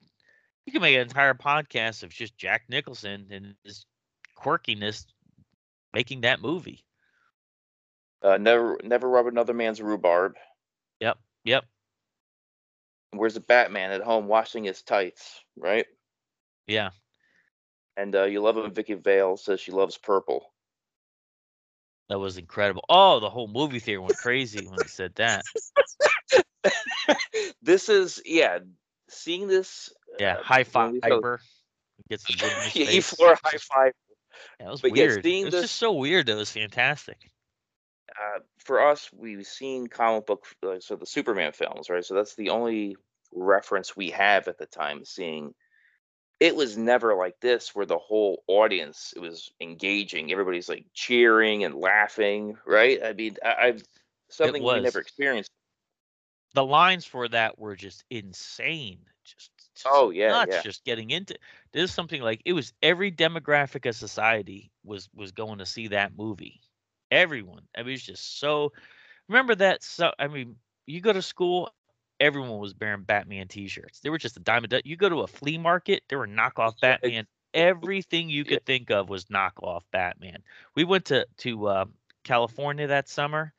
you 0.65 0.71
can 0.71 0.81
make 0.81 0.95
an 0.95 1.01
entire 1.01 1.33
podcast 1.33 2.03
of 2.03 2.09
just 2.09 2.37
Jack 2.37 2.63
Nicholson 2.69 3.27
and 3.31 3.55
his 3.63 3.85
quirkiness 4.37 5.05
making 5.93 6.21
that 6.21 6.41
movie. 6.41 6.83
Uh, 8.21 8.37
never 8.37 8.79
never 8.83 9.09
rub 9.09 9.27
another 9.27 9.53
man's 9.53 9.81
rhubarb. 9.81 10.35
Yep, 10.99 11.17
yep, 11.43 11.65
Where's 13.11 13.35
the 13.35 13.39
Batman 13.39 13.91
at 13.91 14.01
home 14.01 14.27
washing 14.27 14.63
his 14.63 14.81
tights, 14.81 15.43
right? 15.57 15.85
yeah. 16.67 16.89
And 17.97 18.15
uh, 18.15 18.23
you 18.23 18.41
love 18.41 18.57
when 18.57 18.73
Vicki 18.73 18.93
Vale 18.93 19.37
says 19.37 19.59
she 19.59 19.71
loves 19.71 19.97
purple. 19.97 20.51
That 22.09 22.19
was 22.19 22.37
incredible. 22.37 22.83
Oh, 22.89 23.19
the 23.19 23.29
whole 23.29 23.47
movie 23.47 23.79
theater 23.79 24.01
went 24.01 24.17
crazy 24.17 24.67
when 24.67 24.81
he 24.81 24.87
said 24.87 25.15
that. 25.15 25.43
this 27.61 27.89
is 27.89 28.21
yeah, 28.25 28.59
seeing 29.09 29.47
this, 29.47 29.91
Yeah, 30.19 30.35
uh, 30.37 30.43
high 30.43 30.63
five. 30.63 30.91
we 30.93 30.99
saw- 31.01 31.07
fiber. 31.09 31.41
Gets 32.09 32.23
the 32.25 32.43
wood 32.43 32.51
in 32.51 32.61
his 32.63 32.75
yeah, 32.75 32.85
face. 32.85 33.13
E4 33.13 33.37
high 33.43 33.57
five. 33.57 33.93
Yeah, 34.59 34.67
it 34.67 34.71
was 34.71 34.81
But 34.81 34.95
yeah, 34.97 35.03
weird. 35.05 35.23
seeing 35.23 35.41
it 35.41 35.45
was 35.45 35.53
this- 35.53 35.61
just 35.63 35.75
so 35.75 35.93
weird. 35.93 36.27
It 36.29 36.35
was 36.35 36.51
fantastic. 36.51 37.31
uh, 38.09 38.39
for 38.63 38.81
us, 38.87 39.09
we've 39.13 39.45
seen 39.45 39.87
comic 39.87 40.25
book, 40.25 40.45
uh, 40.63 40.79
so 40.79 40.95
the 40.95 41.05
Superman 41.05 41.51
films, 41.53 41.89
right? 41.89 42.03
So 42.05 42.13
that's 42.15 42.35
the 42.35 42.49
only 42.49 42.95
reference 43.33 43.95
we 43.95 44.11
have 44.11 44.47
at 44.47 44.57
the 44.57 44.65
time 44.65 45.03
seeing. 45.05 45.53
It 46.39 46.55
was 46.55 46.77
never 46.77 47.15
like 47.15 47.39
this, 47.41 47.73
where 47.73 47.85
the 47.85 47.97
whole 47.97 48.43
audience 48.47 49.13
it 49.15 49.19
was 49.19 49.51
engaging. 49.61 50.31
Everybody's 50.31 50.67
like 50.69 50.85
cheering 50.93 51.63
and 51.63 51.75
laughing, 51.75 52.57
right? 52.65 53.01
I 53.03 53.13
mean, 53.13 53.37
I, 53.43 53.67
I've 53.67 53.83
something 54.29 54.61
we 54.61 54.79
never 54.81 54.99
experienced. 54.99 55.49
The 56.53 56.65
lines 56.65 57.05
for 57.05 57.27
that 57.29 57.57
were 57.57 57.75
just 57.75 58.03
insane. 58.09 58.99
Just 59.23 59.49
Oh, 59.85 60.09
yeah, 60.09 60.29
nuts. 60.29 60.51
yeah. 60.55 60.61
Just 60.61 60.85
getting 60.85 61.09
into 61.09 61.35
this 61.73 61.89
is 61.89 61.93
something 61.93 62.21
like 62.21 62.41
it 62.45 62.53
was 62.53 62.73
every 62.81 63.11
demographic 63.11 63.87
of 63.87 63.95
society 63.95 64.71
was 64.83 65.09
was 65.13 65.31
going 65.31 65.59
to 65.59 65.65
see 65.65 65.89
that 65.89 66.17
movie. 66.17 66.61
Everyone. 67.11 67.63
I 67.77 67.83
mean, 67.83 67.95
it's 67.95 68.03
just 68.03 68.39
so. 68.39 68.71
Remember 69.27 69.55
that? 69.55 69.83
So 69.83 70.11
I 70.17 70.27
mean, 70.27 70.55
you 70.85 71.01
go 71.01 71.13
to 71.13 71.21
school. 71.21 71.73
Everyone 72.19 72.59
was 72.59 72.73
wearing 72.79 73.03
Batman 73.03 73.49
T-shirts. 73.49 73.99
They 73.99 74.09
were 74.09 74.17
just 74.17 74.37
a 74.37 74.39
dime 74.39 74.63
a 74.63 74.67
dozen. 74.67 74.83
You 74.85 74.95
go 74.95 75.09
to 75.09 75.21
a 75.21 75.27
flea 75.27 75.57
market, 75.57 76.03
there 76.07 76.17
were 76.17 76.27
knockoff 76.27 76.79
Batman. 76.79 77.27
Everything 77.53 78.29
you 78.29 78.45
could 78.45 78.65
think 78.65 78.89
of 78.89 79.09
was 79.09 79.25
knockoff 79.25 79.81
Batman. 79.91 80.41
We 80.75 80.85
went 80.85 81.05
to 81.05 81.27
to 81.39 81.67
uh, 81.67 81.85
California 82.23 82.87
that 82.87 83.09
summer, 83.09 83.53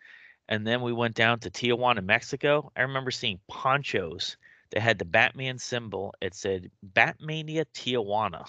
and 0.49 0.67
then 0.67 0.81
we 0.81 0.93
went 0.93 1.15
down 1.15 1.41
to 1.41 1.51
Tijuana, 1.51 2.03
Mexico. 2.03 2.73
I 2.75 2.83
remember 2.83 3.11
seeing 3.11 3.41
ponchos 3.49 4.39
that 4.71 4.81
had 4.81 4.99
the 4.99 5.05
Batman 5.05 5.59
symbol. 5.59 6.15
It 6.21 6.35
said 6.35 6.71
Batmania 6.95 7.65
Tijuana. 7.75 8.47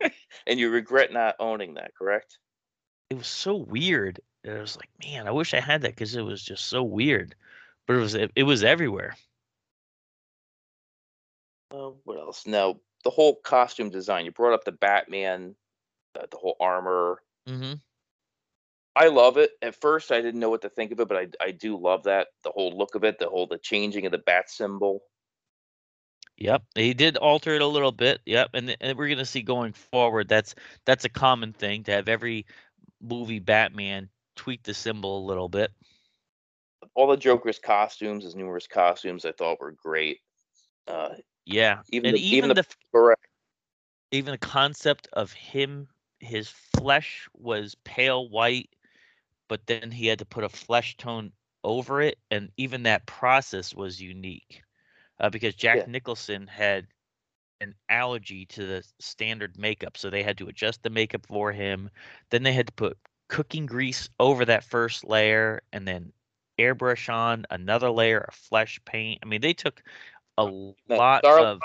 And 0.46 0.60
you 0.60 0.70
regret 0.70 1.12
not 1.12 1.36
owning 1.40 1.74
that, 1.74 1.94
correct? 1.96 2.38
It 3.10 3.18
was 3.18 3.26
so 3.26 3.56
weird. 3.56 4.20
And 4.44 4.56
I 4.56 4.60
was 4.60 4.76
like, 4.76 4.88
man, 5.04 5.26
I 5.26 5.32
wish 5.32 5.54
I 5.54 5.60
had 5.60 5.82
that 5.82 5.92
because 5.92 6.14
it 6.14 6.22
was 6.22 6.42
just 6.42 6.66
so 6.66 6.82
weird. 6.82 7.34
But 7.86 7.96
it 7.96 8.00
was 8.00 8.14
it, 8.14 8.30
it 8.36 8.42
was 8.44 8.62
everywhere. 8.62 9.16
Uh, 11.72 11.90
what 12.04 12.18
else? 12.18 12.46
Now 12.46 12.76
the 13.04 13.10
whole 13.10 13.36
costume 13.36 13.90
design. 13.90 14.24
You 14.24 14.32
brought 14.32 14.54
up 14.54 14.64
the 14.64 14.72
Batman, 14.72 15.54
uh, 16.18 16.26
the 16.30 16.36
whole 16.36 16.56
armor. 16.60 17.22
Mm-hmm. 17.48 17.74
I 18.96 19.08
love 19.08 19.36
it. 19.36 19.50
At 19.60 19.74
first, 19.74 20.10
I 20.10 20.22
didn't 20.22 20.40
know 20.40 20.48
what 20.48 20.62
to 20.62 20.70
think 20.70 20.90
of 20.90 20.98
it, 21.00 21.06
but 21.08 21.18
I 21.18 21.28
I 21.38 21.50
do 21.50 21.76
love 21.76 22.04
that 22.04 22.28
the 22.42 22.50
whole 22.50 22.76
look 22.76 22.94
of 22.94 23.04
it, 23.04 23.18
the 23.18 23.28
whole 23.28 23.46
the 23.46 23.58
changing 23.58 24.06
of 24.06 24.12
the 24.12 24.18
bat 24.18 24.48
symbol. 24.48 25.02
Yep, 26.38 26.62
he 26.74 26.94
did 26.94 27.16
alter 27.18 27.54
it 27.54 27.62
a 27.62 27.66
little 27.66 27.92
bit. 27.92 28.20
Yep, 28.24 28.50
and, 28.54 28.76
and 28.80 28.98
we're 28.98 29.08
gonna 29.10 29.26
see 29.26 29.42
going 29.42 29.74
forward. 29.74 30.28
That's 30.28 30.54
that's 30.86 31.04
a 31.04 31.10
common 31.10 31.52
thing 31.52 31.84
to 31.84 31.92
have 31.92 32.08
every 32.08 32.46
movie 33.02 33.38
Batman 33.38 34.08
tweak 34.34 34.62
the 34.62 34.74
symbol 34.74 35.18
a 35.18 35.26
little 35.26 35.48
bit. 35.50 35.72
All 36.94 37.06
the 37.06 37.16
Joker's 37.16 37.58
costumes, 37.58 38.24
his 38.24 38.34
numerous 38.34 38.66
costumes, 38.66 39.26
I 39.26 39.32
thought 39.32 39.60
were 39.60 39.72
great. 39.72 40.20
Uh, 40.88 41.10
Yeah, 41.44 41.80
Even 41.90 42.08
and 42.08 42.16
the- 42.16 42.22
even 42.22 42.50
even 42.50 42.56
the 42.56 42.66
the 42.92 43.16
even 44.10 44.32
the 44.32 44.38
concept 44.38 45.08
of 45.12 45.32
him 45.32 45.88
his 46.18 46.48
flesh 46.48 47.28
was 47.34 47.74
pale 47.84 48.28
white 48.28 48.70
but 49.48 49.66
then 49.66 49.90
he 49.90 50.06
had 50.06 50.18
to 50.18 50.24
put 50.26 50.44
a 50.44 50.48
flesh 50.48 50.96
tone 50.96 51.32
over 51.64 52.00
it 52.00 52.18
and 52.30 52.50
even 52.56 52.82
that 52.84 53.06
process 53.06 53.74
was 53.74 54.00
unique 54.00 54.62
uh, 55.20 55.28
because 55.30 55.54
jack 55.54 55.78
Yeah. 55.78 55.86
nicholson 55.86 56.46
had 56.46 56.86
an 57.60 57.74
allergy 57.88 58.44
to 58.46 58.66
the 58.66 58.84
standard 59.00 59.56
makeup 59.58 59.96
so 59.96 60.10
they 60.10 60.22
had 60.22 60.38
to 60.38 60.48
adjust 60.48 60.82
the 60.82 60.90
makeup 60.90 61.26
for 61.26 61.52
him 61.52 61.90
then 62.30 62.42
they 62.42 62.52
had 62.52 62.66
to 62.66 62.72
put 62.74 62.96
cooking 63.28 63.66
grease 63.66 64.08
over 64.20 64.44
that 64.44 64.64
first 64.64 65.04
layer 65.04 65.60
and 65.72 65.86
then 65.88 66.12
airbrush 66.58 67.12
on 67.12 67.44
another 67.50 67.90
layer 67.90 68.18
of 68.20 68.34
flesh 68.34 68.80
paint 68.84 69.18
i 69.22 69.26
mean 69.26 69.40
they 69.40 69.54
took 69.54 69.82
a 70.38 70.50
No, 70.88 70.96
lot 70.96 71.24
Starlog, 71.24 71.46
of 71.46 71.62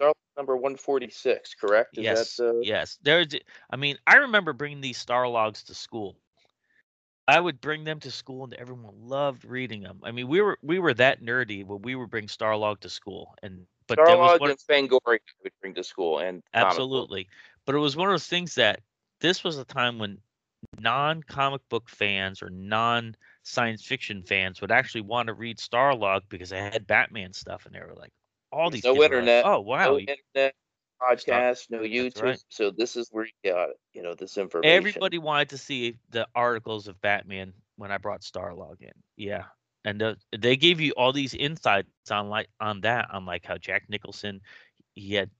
Starlog 0.00 0.14
number 0.36 0.56
one 0.56 0.76
forty 0.76 1.10
six, 1.10 1.54
correct? 1.54 1.98
Is 1.98 2.04
yes, 2.04 2.38
that 2.38 2.44
uh, 2.44 2.62
yes. 2.62 2.98
There's, 3.02 3.28
I 3.70 3.76
mean, 3.76 3.98
I 4.06 4.16
remember 4.16 4.52
bringing 4.52 4.80
these 4.80 5.04
Starlogs 5.04 5.64
to 5.66 5.74
school. 5.74 6.16
I 7.26 7.40
would 7.40 7.60
bring 7.60 7.84
them 7.84 8.00
to 8.00 8.10
school, 8.10 8.44
and 8.44 8.54
everyone 8.54 8.94
loved 9.08 9.44
reading 9.44 9.82
them. 9.82 10.00
I 10.02 10.12
mean, 10.12 10.28
we 10.28 10.40
were 10.40 10.58
we 10.62 10.78
were 10.78 10.94
that 10.94 11.22
nerdy 11.22 11.64
when 11.64 11.82
we 11.82 11.94
would 11.94 12.10
bring 12.10 12.26
Starlog 12.26 12.80
to 12.80 12.90
school, 12.90 13.34
and 13.42 13.66
but 13.86 13.96
that 13.96 14.18
was 14.18 14.32
Starlog 14.32 14.40
one, 14.40 14.50
and 14.50 14.58
Fangoria 14.58 15.18
would 15.42 15.52
bring 15.60 15.74
to 15.74 15.84
school 15.84 16.18
and 16.18 16.42
absolutely. 16.52 17.28
But 17.64 17.74
it 17.74 17.78
was 17.78 17.96
one 17.96 18.08
of 18.08 18.12
those 18.12 18.26
things 18.26 18.54
that 18.56 18.80
this 19.20 19.42
was 19.42 19.58
a 19.58 19.64
time 19.64 19.98
when 19.98 20.18
non-comic 20.80 21.62
book 21.68 21.88
fans 21.88 22.42
or 22.42 22.50
non-science 22.50 23.84
fiction 23.84 24.22
fans 24.22 24.60
would 24.60 24.70
actually 24.70 25.02
want 25.02 25.28
to 25.28 25.34
read 25.34 25.58
Starlog 25.58 26.22
because 26.28 26.50
they 26.50 26.58
had 26.58 26.86
Batman 26.86 27.32
stuff, 27.32 27.64
and 27.64 27.74
they 27.74 27.80
were 27.80 27.94
like, 27.96 28.12
all 28.52 28.68
these 28.68 28.84
no 28.84 28.92
were 28.92 29.00
like, 29.00 29.06
internet, 29.12 29.46
oh 29.46 29.60
wow, 29.60 29.92
no 29.92 29.98
internet 29.98 30.54
podcast, 31.04 31.70
no 31.70 31.80
YouTube. 31.80 32.22
right. 32.22 32.44
So 32.48 32.70
this 32.70 32.96
is 32.96 33.08
where 33.10 33.26
you 33.26 33.52
got 33.52 33.70
you 33.92 34.02
know 34.02 34.14
this 34.14 34.36
information. 34.38 34.76
Everybody 34.76 35.18
wanted 35.18 35.50
to 35.50 35.58
see 35.58 35.98
the 36.10 36.26
articles 36.34 36.88
of 36.88 37.00
Batman 37.00 37.52
when 37.76 37.90
I 37.90 37.98
brought 37.98 38.22
Starlog 38.22 38.80
in. 38.80 38.92
Yeah. 39.16 39.44
And 39.86 40.02
uh, 40.02 40.14
they 40.36 40.56
gave 40.56 40.80
you 40.80 40.92
all 40.92 41.12
these 41.12 41.34
insights 41.34 41.88
on 42.10 42.28
like 42.30 42.48
on 42.60 42.80
that 42.82 43.08
on 43.12 43.26
like 43.26 43.44
how 43.44 43.58
Jack 43.58 43.84
Nicholson 43.88 44.40
he 44.94 45.14
had 45.14 45.30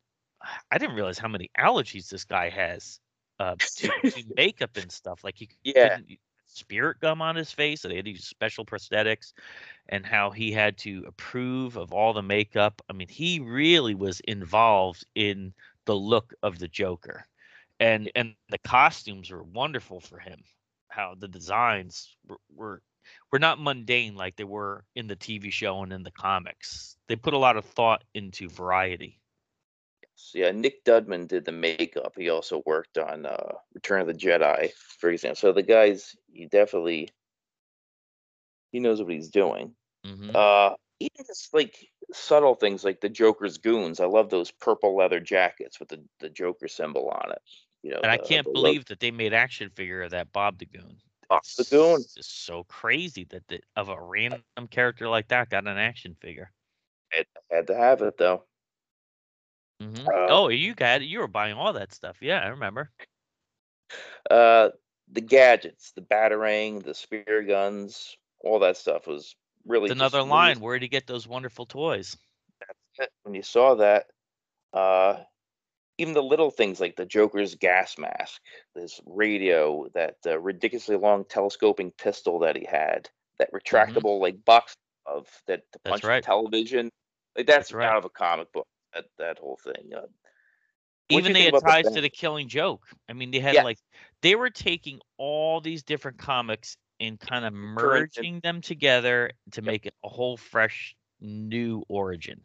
I 0.71 0.79
didn't 0.79 0.97
realize 0.97 1.19
how 1.19 1.29
many 1.29 1.51
allergies 1.59 2.09
this 2.09 2.25
guy 2.25 2.51
has 2.51 3.01
uh, 3.41 3.55
to, 3.59 3.89
to 4.11 4.25
makeup 4.37 4.77
and 4.77 4.91
stuff. 4.93 5.25
Like 5.25 5.37
he 5.39 5.49
Yeah. 5.63 5.99
Spirit 6.55 7.01
gum 7.01 7.21
on 7.23 7.37
his 7.37 7.53
face, 7.53 7.83
so 7.83 7.89
they 7.89 7.97
had 7.97 8.05
these 8.05 8.27
special 8.27 8.65
prosthetics, 8.65 9.33
and 9.89 10.07
how 10.07 10.31
he 10.31 10.53
had 10.53 10.79
to 10.79 11.05
approve 11.07 11.77
of 11.77 11.93
all 11.93 12.13
the 12.13 12.23
makeup. 12.23 12.81
I 12.89 12.93
mean, 12.93 13.09
he 13.09 13.41
really 13.41 13.95
was 13.95 14.21
involved 14.21 15.05
in 15.15 15.53
the 15.85 15.97
look 15.97 16.35
of 16.43 16.59
the 16.59 16.69
Joker, 16.69 17.27
and 17.81 18.11
and 18.15 18.35
the 18.49 18.59
costumes 18.59 19.31
were 19.31 19.43
wonderful 19.43 20.01
for 20.01 20.19
him. 20.19 20.41
How 20.89 21.15
the 21.19 21.29
designs 21.29 22.17
were, 22.27 22.39
were 22.55 22.83
were 23.33 23.39
not 23.39 23.61
mundane 23.61 24.15
like 24.15 24.37
they 24.37 24.45
were 24.45 24.85
in 24.95 25.07
the 25.07 25.17
TV 25.17 25.53
show 25.53 25.83
and 25.83 25.93
in 25.93 26.03
the 26.03 26.11
comics. 26.11 26.97
They 27.09 27.17
put 27.17 27.35
a 27.35 27.39
lot 27.39 27.57
of 27.57 27.65
thought 27.65 28.05
into 28.15 28.49
variety. 28.49 29.21
So, 30.17 30.39
yeah, 30.39 30.53
Nick 30.53 30.85
Dudman 30.85 31.29
did 31.29 31.45
the 31.45 31.53
makeup. 31.53 32.15
He 32.17 32.31
also 32.31 32.63
worked 32.67 32.99
on 32.99 33.27
uh, 33.27 33.53
Return 33.75 34.01
of 34.01 34.07
the 34.07 34.15
Jedi, 34.15 34.73
for 34.99 35.11
example. 35.11 35.37
So 35.37 35.53
the 35.53 35.63
guy's 35.63 36.15
he 36.33 36.47
definitely 36.47 37.09
he 38.73 38.81
knows 38.81 39.01
what 39.01 39.13
he's 39.13 39.31
doing. 39.31 39.75
hmm 40.05 40.31
Uh, 40.35 40.75
even 41.01 41.25
just 41.27 41.53
like 41.53 41.89
subtle 42.13 42.55
things 42.55 42.85
like 42.85 43.01
the 43.01 43.09
Joker's 43.09 43.59
goons. 43.59 44.01
I 44.01 44.07
love 44.07 44.31
those 44.31 44.51
purple 44.51 44.97
leather 44.97 45.21
jackets 45.21 45.81
with 45.81 45.89
the, 45.89 46.03
the 46.21 46.31
Joker 46.31 46.69
symbol 46.69 47.09
on 47.09 47.33
it. 47.33 47.43
You 47.83 47.91
know, 47.91 48.01
and 48.03 48.11
I 48.11 48.17
can't 48.17 48.51
believe 48.51 48.85
that 48.87 49.01
they 49.01 49.11
made 49.11 49.35
action 49.35 49.71
figure 49.71 50.03
of 50.03 50.13
that 50.13 50.33
Bob 50.33 50.59
the 50.59 50.67
Goon. 50.67 50.97
Bob 51.29 51.43
the 51.59 51.65
Goon. 51.65 52.01
It's 52.01 52.15
just 52.15 52.47
so 52.47 52.65
crazy 52.65 53.25
that 53.31 53.47
the, 53.49 53.61
of 53.77 53.89
a 53.89 54.01
random 54.01 54.43
character 54.71 55.09
like 55.09 55.29
that 55.29 55.51
got 55.51 55.67
an 55.67 55.77
action 55.77 56.17
figure. 56.21 56.51
had, 57.11 57.27
had 57.51 57.67
to 57.67 57.75
have 57.75 58.01
it 58.03 58.17
though. 58.17 58.45
Hmm 59.81 60.07
Uh, 60.07 60.27
oh, 60.31 60.49
you 60.49 60.75
got 60.75 61.03
it. 61.03 61.07
You 61.07 61.21
were 61.21 61.29
buying 61.29 61.55
all 61.55 61.73
that 61.73 61.93
stuff. 61.93 62.19
Yeah, 62.21 62.41
I 62.41 62.49
remember. 62.49 62.91
Uh, 64.31 64.71
the 65.13 65.21
gadgets, 65.21 65.93
the 65.93 66.01
batarang, 66.01 66.83
the 66.83 66.95
spear 66.95 67.43
guns, 67.43 68.17
all 68.41 68.59
that 68.61 68.77
stuff 68.77 69.07
was 69.07 69.37
really 69.67 69.91
It's 69.91 69.93
another 69.93 70.23
line. 70.23 70.61
Where 70.61 70.79
did 70.79 70.85
he 70.85 70.89
get 70.89 71.07
those 71.07 71.29
wonderful 71.29 71.67
toys? 71.67 72.17
when 73.25 73.35
you 73.35 73.43
saw 73.43 73.75
that, 73.75 74.07
uh, 74.73 75.21
even 75.99 76.15
the 76.15 76.23
little 76.23 76.51
things 76.51 76.81
like 76.81 76.97
the 76.97 77.07
Joker's 77.07 77.55
gas 77.55 77.99
mask, 77.99 78.41
this 78.75 79.01
radio, 79.07 79.87
that 79.95 80.17
uh, 80.27 80.39
ridiculously 80.39 80.97
long 80.97 81.25
telescoping 81.25 81.93
pistol 81.93 82.41
that 82.41 82.57
he 82.57 82.65
had, 82.65 83.09
that 83.39 83.53
retractable 83.53 84.21
like 84.21 84.45
box 84.45 84.77
of 85.07 85.27
that 85.47 85.63
to 85.73 85.79
Mm-hmm. 85.79 85.91
Punch 85.91 86.03
the 86.03 86.21
television, 86.21 86.91
like 87.37 87.47
that's, 87.47 87.69
That's 87.69 87.73
right. 87.75 87.89
out 87.89 87.99
of 87.99 88.05
a 88.05 88.11
comic 88.11 88.53
book. 88.53 88.67
That 88.95 89.07
that 89.19 89.39
whole 89.39 89.59
thing. 89.63 89.93
Uh, 89.95 90.07
Even 91.11 91.33
they 91.33 91.45
had 91.45 91.55
ties 91.61 91.91
to 91.91 92.01
the 92.01 92.09
Killing 92.09 92.49
Joke. 92.49 92.87
I 93.09 93.13
mean, 93.13 93.31
they 93.31 93.41
had 93.41 93.55
Yes. 93.55 93.65
like 93.65 93.79
they 94.23 94.37
were 94.37 94.51
taking 94.51 95.01
all 95.19 95.61
these 95.61 95.83
different 95.83 96.19
comics 96.19 96.77
and 97.01 97.19
kind 97.19 97.45
of 97.45 97.53
merging 97.53 98.41
them 98.41 98.61
together 98.61 99.31
to 99.53 99.61
Yep. 99.61 99.65
make 99.65 99.87
it 99.87 99.95
a 100.05 100.09
whole 100.09 100.37
fresh 100.37 100.95
new 101.21 101.85
origin. 101.89 102.41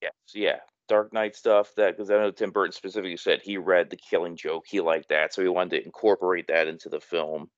Yes, 0.00 0.12
yeah. 0.32 0.60
Dark 0.86 1.12
Knight 1.12 1.34
stuff 1.34 1.74
that 1.76 1.96
because 1.96 2.10
I 2.10 2.18
know 2.18 2.30
Tim 2.30 2.50
Burton 2.50 2.72
specifically 2.72 3.16
said 3.16 3.40
he 3.40 3.56
read 3.56 3.90
The 3.90 3.96
Killing 3.96 4.36
Joke, 4.36 4.64
he 4.68 4.80
liked 4.80 5.08
that, 5.08 5.32
so 5.32 5.42
he 5.42 5.48
wanted 5.48 5.78
to 5.78 5.84
incorporate 5.84 6.46
that 6.48 6.68
into 6.68 6.88
the 6.88 7.00
film. 7.00 7.50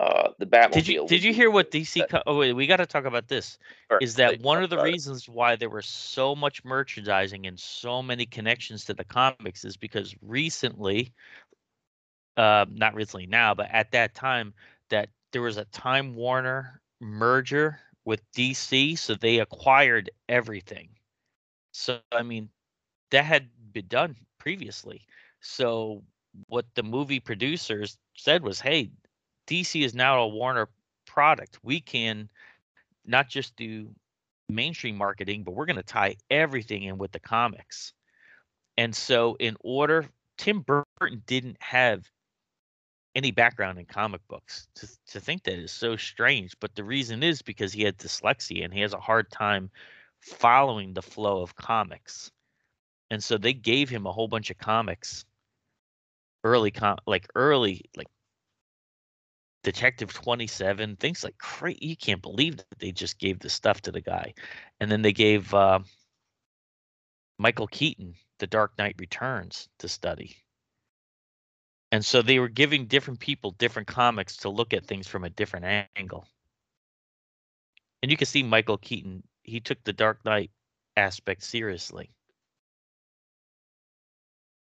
Uh, 0.00 0.28
the 0.38 0.46
Batmobile. 0.46 0.72
Did 0.72 0.88
you 0.88 1.06
did 1.08 1.24
you 1.24 1.32
hear 1.34 1.50
what 1.50 1.72
DC? 1.72 2.08
Co- 2.08 2.22
oh 2.26 2.38
wait, 2.38 2.52
we 2.52 2.66
got 2.68 2.76
to 2.76 2.86
talk 2.86 3.04
about 3.04 3.26
this. 3.26 3.58
or- 3.90 3.98
Is 4.00 4.14
that 4.16 4.40
one 4.40 4.62
of 4.62 4.70
the 4.70 4.76
about 4.76 4.86
it. 4.86 4.92
reasons 4.92 5.28
why 5.28 5.56
there 5.56 5.70
was 5.70 5.86
so 5.86 6.36
much 6.36 6.64
merchandising 6.64 7.46
and 7.46 7.58
so 7.58 8.00
many 8.00 8.24
connections 8.24 8.84
to 8.84 8.94
the 8.94 9.02
comics 9.04 9.64
is 9.64 9.76
because 9.76 10.14
recently, 10.22 11.12
uh, 12.36 12.64
not 12.70 12.94
recently 12.94 13.26
now, 13.26 13.54
but 13.54 13.68
at 13.72 13.90
that 13.90 14.14
time, 14.14 14.54
that 14.90 15.08
there 15.32 15.42
was 15.42 15.56
a 15.56 15.64
Time 15.66 16.14
Warner 16.14 16.80
merger 17.00 17.80
with 18.04 18.22
DC, 18.36 18.96
so 18.96 19.14
they 19.16 19.40
acquired 19.40 20.10
everything. 20.28 20.90
So 21.72 21.98
I 22.12 22.22
mean, 22.22 22.50
that 23.10 23.24
had 23.24 23.48
been 23.72 23.88
done 23.88 24.14
previously. 24.38 25.02
So 25.40 26.04
what 26.46 26.66
the 26.76 26.84
movie 26.84 27.18
producers 27.20 27.98
said 28.14 28.44
was, 28.44 28.60
"Hey, 28.60 28.90
DC 29.48 29.84
is 29.84 29.94
now 29.94 30.20
a 30.20 30.28
Warner 30.28 30.68
product. 31.06 31.58
We 31.62 31.80
can 31.80 32.28
not 33.04 33.28
just 33.28 33.56
do 33.56 33.88
mainstream 34.48 34.96
marketing, 34.96 35.42
but 35.42 35.52
we're 35.52 35.66
going 35.66 35.76
to 35.76 35.82
tie 35.82 36.16
everything 36.30 36.84
in 36.84 36.98
with 36.98 37.12
the 37.12 37.20
comics." 37.20 37.92
And 38.76 38.94
so, 38.94 39.36
in 39.40 39.56
order, 39.60 40.06
Tim 40.36 40.60
Burton 40.60 41.22
didn't 41.26 41.60
have 41.60 42.08
any 43.14 43.32
background 43.32 43.78
in 43.78 43.84
comic 43.84 44.20
books. 44.28 44.68
To, 44.76 44.88
to 45.08 45.20
think 45.20 45.42
that 45.42 45.58
is 45.58 45.72
so 45.72 45.96
strange, 45.96 46.54
but 46.60 46.74
the 46.76 46.84
reason 46.84 47.22
is 47.22 47.42
because 47.42 47.72
he 47.72 47.82
had 47.82 47.98
dyslexia 47.98 48.64
and 48.64 48.72
he 48.72 48.80
has 48.80 48.92
a 48.92 49.00
hard 49.00 49.30
time 49.30 49.70
following 50.20 50.94
the 50.94 51.02
flow 51.02 51.42
of 51.42 51.56
comics. 51.56 52.30
And 53.10 53.22
so 53.22 53.38
they 53.38 53.52
gave 53.52 53.88
him 53.88 54.06
a 54.06 54.12
whole 54.12 54.28
bunch 54.28 54.50
of 54.50 54.58
comics 54.58 55.24
early 56.44 56.70
com 56.70 56.96
like 57.06 57.26
early 57.34 57.84
like 57.96 58.06
Detective 59.72 60.14
27, 60.14 60.96
things 60.96 61.22
like 61.22 61.36
crazy. 61.36 61.78
You 61.82 61.94
can't 61.94 62.22
believe 62.22 62.56
that 62.56 62.78
they 62.78 62.90
just 62.90 63.18
gave 63.18 63.38
the 63.38 63.50
stuff 63.50 63.82
to 63.82 63.92
the 63.92 64.00
guy. 64.00 64.32
And 64.80 64.90
then 64.90 65.02
they 65.02 65.12
gave 65.12 65.52
uh, 65.52 65.80
Michael 67.38 67.66
Keaton 67.66 68.14
The 68.38 68.46
Dark 68.46 68.78
Knight 68.78 68.96
Returns 68.98 69.68
to 69.80 69.88
study. 69.88 70.38
And 71.92 72.02
so 72.02 72.22
they 72.22 72.38
were 72.38 72.48
giving 72.48 72.86
different 72.86 73.20
people 73.20 73.50
different 73.50 73.88
comics 73.88 74.38
to 74.38 74.48
look 74.48 74.72
at 74.72 74.86
things 74.86 75.06
from 75.06 75.24
a 75.24 75.28
different 75.28 75.86
angle. 75.94 76.26
And 78.02 78.10
you 78.10 78.16
can 78.16 78.26
see 78.26 78.42
Michael 78.42 78.78
Keaton, 78.78 79.22
he 79.42 79.60
took 79.60 79.84
the 79.84 79.92
Dark 79.92 80.24
Knight 80.24 80.50
aspect 80.96 81.42
seriously. 81.42 82.10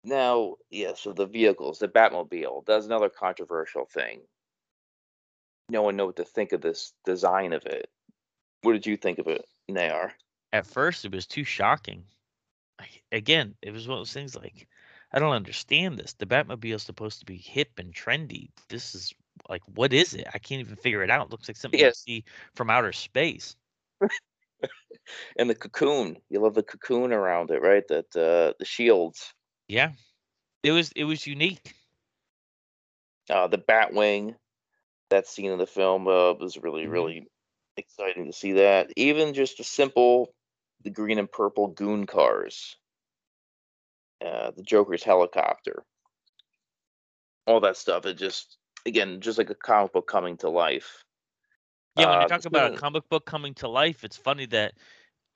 Now, 0.02 0.54
yeah, 0.70 0.92
so 0.94 1.12
the 1.12 1.26
vehicles, 1.26 1.78
the 1.78 1.88
Batmobile, 1.88 2.64
that's 2.64 2.86
another 2.86 3.10
controversial 3.10 3.84
thing. 3.84 4.22
No 5.70 5.82
one 5.82 5.96
know 5.96 6.06
what 6.06 6.16
to 6.16 6.24
think 6.24 6.52
of 6.52 6.60
this 6.60 6.92
design 7.04 7.52
of 7.52 7.66
it. 7.66 7.90
What 8.62 8.72
did 8.72 8.86
you 8.86 8.96
think 8.96 9.18
of 9.18 9.26
it, 9.28 9.44
Nayar? 9.70 10.12
At 10.52 10.66
first, 10.66 11.04
it 11.04 11.12
was 11.12 11.26
too 11.26 11.44
shocking. 11.44 12.04
I- 12.78 12.88
Again, 13.12 13.54
it 13.62 13.70
was 13.72 13.86
one 13.86 13.98
of 13.98 14.00
those 14.00 14.12
things 14.12 14.34
like, 14.34 14.66
I 15.12 15.18
don't 15.18 15.32
understand 15.32 15.98
this. 15.98 16.14
The 16.14 16.26
Batmobile 16.26 16.74
is 16.74 16.82
supposed 16.82 17.20
to 17.20 17.26
be 17.26 17.36
hip 17.36 17.78
and 17.78 17.94
trendy. 17.94 18.50
This 18.68 18.94
is 18.94 19.14
like, 19.48 19.62
what 19.74 19.92
is 19.92 20.14
it? 20.14 20.26
I 20.34 20.38
can't 20.38 20.60
even 20.60 20.76
figure 20.76 21.02
it 21.02 21.10
out. 21.10 21.26
It 21.26 21.30
looks 21.30 21.48
like 21.48 21.56
something 21.56 21.78
Yes. 21.80 22.02
you 22.06 22.14
see 22.20 22.24
from 22.54 22.70
outer 22.70 22.92
space. 22.92 23.56
And 25.38 25.48
the 25.48 25.54
cocoon, 25.54 26.16
you 26.28 26.40
love 26.40 26.54
the 26.54 26.62
cocoon 26.62 27.12
around 27.12 27.50
it, 27.50 27.62
right? 27.62 27.86
That 27.88 28.14
uh, 28.16 28.52
the 28.58 28.64
shields, 28.64 29.32
Yeah, 29.68 29.92
it 30.62 30.72
was 30.72 30.90
it 30.92 31.04
was 31.04 31.26
unique. 31.26 31.74
uh, 33.30 33.46
the 33.46 33.58
Batwing. 33.58 34.34
That 35.10 35.26
scene 35.26 35.50
in 35.50 35.58
the 35.58 35.66
film 35.66 36.06
uh, 36.08 36.34
was 36.34 36.56
really, 36.58 36.86
Mhm. 36.86 36.88
really 36.88 37.28
exciting 37.76 38.26
to 38.26 38.32
see 38.32 38.52
that. 38.52 38.90
Even 38.96 39.34
just 39.34 39.60
a 39.60 39.64
simple, 39.64 40.34
the 40.82 40.90
green 40.90 41.18
and 41.18 41.30
purple 41.30 41.68
goon 41.68 42.06
cars, 42.06 42.76
uh, 44.24 44.50
the 44.52 44.62
Joker's 44.62 45.02
helicopter, 45.02 45.84
all 47.46 47.60
that 47.60 47.76
stuff. 47.76 48.06
It 48.06 48.14
just, 48.14 48.58
again, 48.86 49.20
just 49.20 49.38
like 49.38 49.50
a 49.50 49.54
comic 49.54 49.92
book 49.92 50.06
coming 50.06 50.36
to 50.38 50.50
life. 50.50 51.04
Yeah, 51.94 52.06
when 52.06 52.20
Uh, 52.20 52.20
you 52.20 52.26
talk 52.26 52.44
about 52.44 52.64
a 52.64 52.70
comic 52.70 53.08
book 53.08 53.26
coming 53.26 53.54
to 53.54 53.68
life, 53.68 54.04
it's 54.04 54.16
funny 54.16 54.46
that 54.46 54.74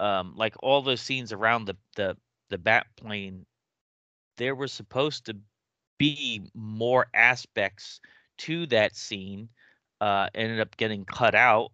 um 0.01 0.35
like 0.37 0.55
all 0.63 0.83
those 0.83 1.01
scenes 1.03 1.33
around 1.33 1.67
the 1.67 1.77
the 1.97 2.17
the 2.51 2.59
bat 2.59 2.87
plane, 2.97 3.47
there 4.39 4.55
were 4.57 4.69
supposed 4.69 5.27
to 5.27 5.39
be 5.99 6.43
more 6.55 7.07
aspects 7.15 8.01
to 8.39 8.67
that 8.67 8.97
scene, 8.97 9.51
uh 10.03 10.29
ended 10.35 10.61
up 10.61 10.77
getting 10.77 11.05
cut 11.05 11.35
out. 11.35 11.71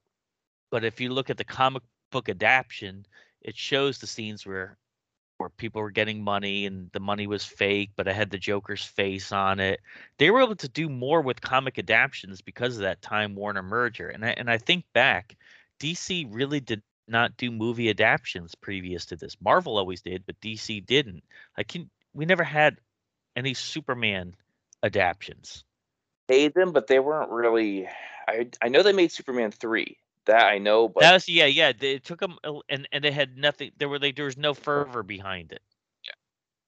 But 0.71 0.85
if 0.85 1.01
you 1.01 1.11
look 1.11 1.31
at 1.31 1.39
the 1.39 1.45
comic 1.45 1.83
book 2.13 2.29
adaptation, 2.29 3.07
it 3.41 3.57
shows 3.57 3.99
the 3.99 4.07
scenes 4.07 4.47
where 4.47 4.77
where 5.39 5.49
people 5.49 5.81
were 5.81 5.91
getting 5.91 6.23
money 6.23 6.67
and 6.67 6.91
the 6.93 7.01
money 7.01 7.27
was 7.27 7.45
fake, 7.45 7.91
but 7.97 8.09
it 8.09 8.15
had 8.15 8.31
the 8.31 8.39
Joker's 8.39 8.85
face 8.85 9.33
on 9.33 9.61
it. 9.61 9.81
They 10.19 10.31
were 10.31 10.43
able 10.43 10.57
to 10.57 10.69
do 10.69 10.89
more 10.89 11.23
with 11.23 11.41
comic 11.41 11.79
adaptations 11.79 12.43
because 12.43 12.77
of 12.77 12.83
that 12.83 13.01
Time 13.01 13.37
Warner 13.37 13.63
merger. 13.63 14.09
And 14.09 14.25
I, 14.25 14.31
and 14.31 14.51
I 14.51 14.59
think 14.59 14.85
back, 14.93 15.37
DC 15.81 16.27
really 16.29 16.61
did 16.61 16.83
not 17.07 17.37
do 17.37 17.53
movie 17.53 17.89
adaptations 17.89 18.57
previous 18.57 19.07
to 19.07 19.17
this. 19.17 19.37
Marvel 19.41 19.79
always 19.79 20.03
did, 20.03 20.27
but 20.27 20.41
DC 20.41 20.85
didn't. 20.85 21.23
Like 21.57 21.69
can, 21.69 21.89
we 22.13 22.27
never 22.27 22.45
had 22.45 22.79
any 23.37 23.55
Superman 23.55 24.35
adaptations. 24.83 25.65
Made 26.29 26.55
them, 26.55 26.73
but 26.73 26.87
they 26.87 26.99
weren't 26.99 27.31
really. 27.31 27.89
I 28.27 28.49
I 28.63 28.69
know 28.69 28.83
they 28.83 28.93
made 28.93 29.13
Superman 29.13 29.51
three. 29.51 29.99
That 30.27 30.45
I 30.45 30.59
know, 30.59 30.89
but 30.89 31.01
That 31.01 31.15
was 31.15 31.29
yeah, 31.29 31.47
yeah. 31.47 31.73
They 31.73 31.99
took 31.99 32.21
them 32.21 32.39
and 32.69 32.87
and 32.93 33.03
they 33.03 33.11
had 33.11 33.37
nothing. 33.37 33.73
There 33.79 33.89
were 33.89 33.99
like 33.99 34.17
there 34.17 34.27
was 34.27 34.37
no 34.37 34.53
fervor 34.53 35.03
behind 35.03 35.53
it. 35.53 35.63
Yeah. 36.05 36.13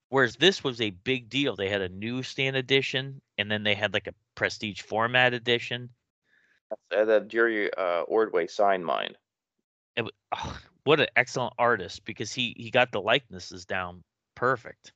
Whereas 0.09 0.35
this 0.35 0.63
was 0.63 0.81
a 0.81 0.89
big 0.89 1.29
deal. 1.29 1.55
They 1.55 1.69
had 1.69 1.81
a 1.81 1.89
newsstand 1.89 2.55
edition, 2.55 3.21
and 3.37 3.51
then 3.51 3.63
they 3.63 3.75
had 3.75 3.93
like 3.93 4.07
a 4.07 4.15
prestige 4.33 4.81
format 4.81 5.35
edition. 5.35 5.89
uh, 6.95 7.05
the 7.05 7.19
Jerry 7.19 7.71
uh, 7.73 8.01
Ordway 8.01 8.47
signed 8.47 8.85
mine. 8.85 9.15
It, 9.95 10.05
oh, 10.35 10.59
what 10.83 10.99
an 10.99 11.07
excellent 11.15 11.53
artist 11.59 12.03
because 12.05 12.33
he 12.33 12.55
he 12.57 12.71
got 12.71 12.91
the 12.91 13.01
likenesses 13.01 13.65
down 13.65 14.03
perfect. 14.33 14.93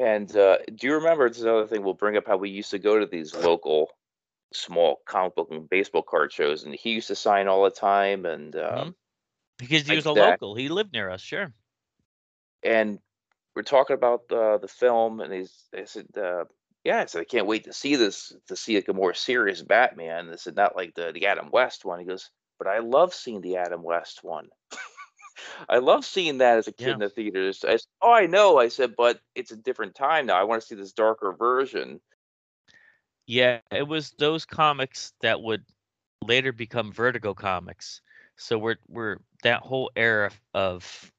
And 0.00 0.34
uh, 0.34 0.58
do 0.74 0.86
you 0.86 0.94
remember? 0.94 1.26
It's 1.26 1.40
another 1.40 1.66
thing 1.66 1.82
we'll 1.82 1.94
bring 1.94 2.16
up 2.16 2.26
how 2.26 2.38
we 2.38 2.48
used 2.48 2.70
to 2.70 2.78
go 2.78 2.98
to 2.98 3.06
these 3.06 3.34
local, 3.34 3.90
small 4.52 5.00
comic 5.04 5.34
book 5.34 5.48
and 5.50 5.68
baseball 5.68 6.02
card 6.02 6.32
shows, 6.32 6.64
and 6.64 6.74
he 6.74 6.92
used 6.92 7.08
to 7.08 7.14
sign 7.14 7.48
all 7.48 7.64
the 7.64 7.70
time. 7.70 8.24
And 8.24 8.56
um, 8.56 8.96
Because 9.58 9.86
he 9.86 9.90
Like 9.90 9.96
was 9.96 10.06
a 10.06 10.14
that. 10.14 10.30
local. 10.30 10.54
He 10.54 10.68
lived 10.70 10.92
near 10.94 11.10
us, 11.10 11.20
sure. 11.20 11.52
and 12.62 12.98
we're 13.54 13.62
talking 13.62 13.94
about 13.94 14.30
uh, 14.32 14.58
the 14.58 14.68
film, 14.68 15.20
and 15.20 15.32
he's 15.32 15.68
I 15.76 15.84
said, 15.84 16.06
uh, 16.16 16.44
yeah, 16.84 17.00
I 17.00 17.04
said 17.06 17.20
I 17.20 17.24
can't 17.24 17.46
wait 17.46 17.64
to 17.64 17.72
see 17.72 17.96
this 17.96 18.32
to 18.46 18.56
see 18.56 18.76
like 18.76 18.88
a 18.88 18.94
more 18.94 19.12
serious 19.14 19.62
Batman. 19.62 20.30
I 20.30 20.36
said 20.36 20.56
not 20.56 20.76
like 20.76 20.94
the 20.94 21.12
the 21.12 21.26
Adam 21.26 21.50
West 21.50 21.84
one. 21.84 21.98
He 22.00 22.06
goes, 22.06 22.30
but 22.58 22.68
I 22.68 22.78
love 22.78 23.12
seeing 23.12 23.42
the 23.42 23.56
Adam 23.56 23.82
West 23.82 24.24
one. 24.24 24.48
I 25.68 25.78
love 25.78 26.04
seeing 26.04 26.38
that 26.38 26.58
as 26.58 26.68
a 26.68 26.72
kid 26.72 26.86
Yeah. 26.88 26.92
in 26.94 26.98
the 27.00 27.08
theaters. 27.10 27.64
I 27.64 27.72
said, 27.72 27.86
oh, 28.02 28.12
I 28.12 28.26
know. 28.26 28.58
I 28.58 28.68
said, 28.68 28.94
but 28.96 29.20
it's 29.34 29.52
a 29.52 29.56
different 29.56 29.94
time 29.94 30.26
now. 30.26 30.36
I 30.36 30.44
want 30.44 30.62
to 30.62 30.66
see 30.66 30.74
this 30.74 30.92
darker 30.92 31.32
version. 31.32 32.00
Yeah, 33.26 33.60
it 33.70 33.86
was 33.86 34.10
those 34.18 34.44
comics 34.44 35.12
that 35.20 35.40
would 35.40 35.64
later 36.24 36.52
become 36.52 36.92
Vertigo 36.92 37.34
comics. 37.34 38.00
So 38.36 38.58
we're 38.58 38.78
we're 38.88 39.18
that 39.42 39.60
whole 39.60 39.90
era 39.94 40.30
of 40.54 41.12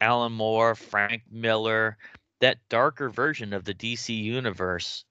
Alan 0.00 0.32
Moore, 0.32 0.74
Frank 0.74 1.22
Miller, 1.30 1.96
that 2.40 2.58
darker 2.68 3.08
version 3.08 3.52
of 3.52 3.64
the 3.64 3.74
DC 3.74 4.16
universe 4.16 5.04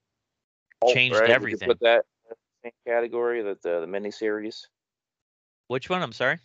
Pulp, 0.81 0.93
changed 0.93 1.19
right? 1.19 1.29
Everything. 1.29 1.67
Put 1.67 1.79
that 1.81 2.05
in 2.29 2.29
the 2.29 2.35
same 2.63 2.71
category 2.85 3.41
that 3.43 3.61
the, 3.61 3.81
the 3.81 3.85
miniseries. 3.85 4.67
Which 5.67 5.89
one? 5.89 6.01
I'm 6.01 6.13
sorry. 6.13 6.39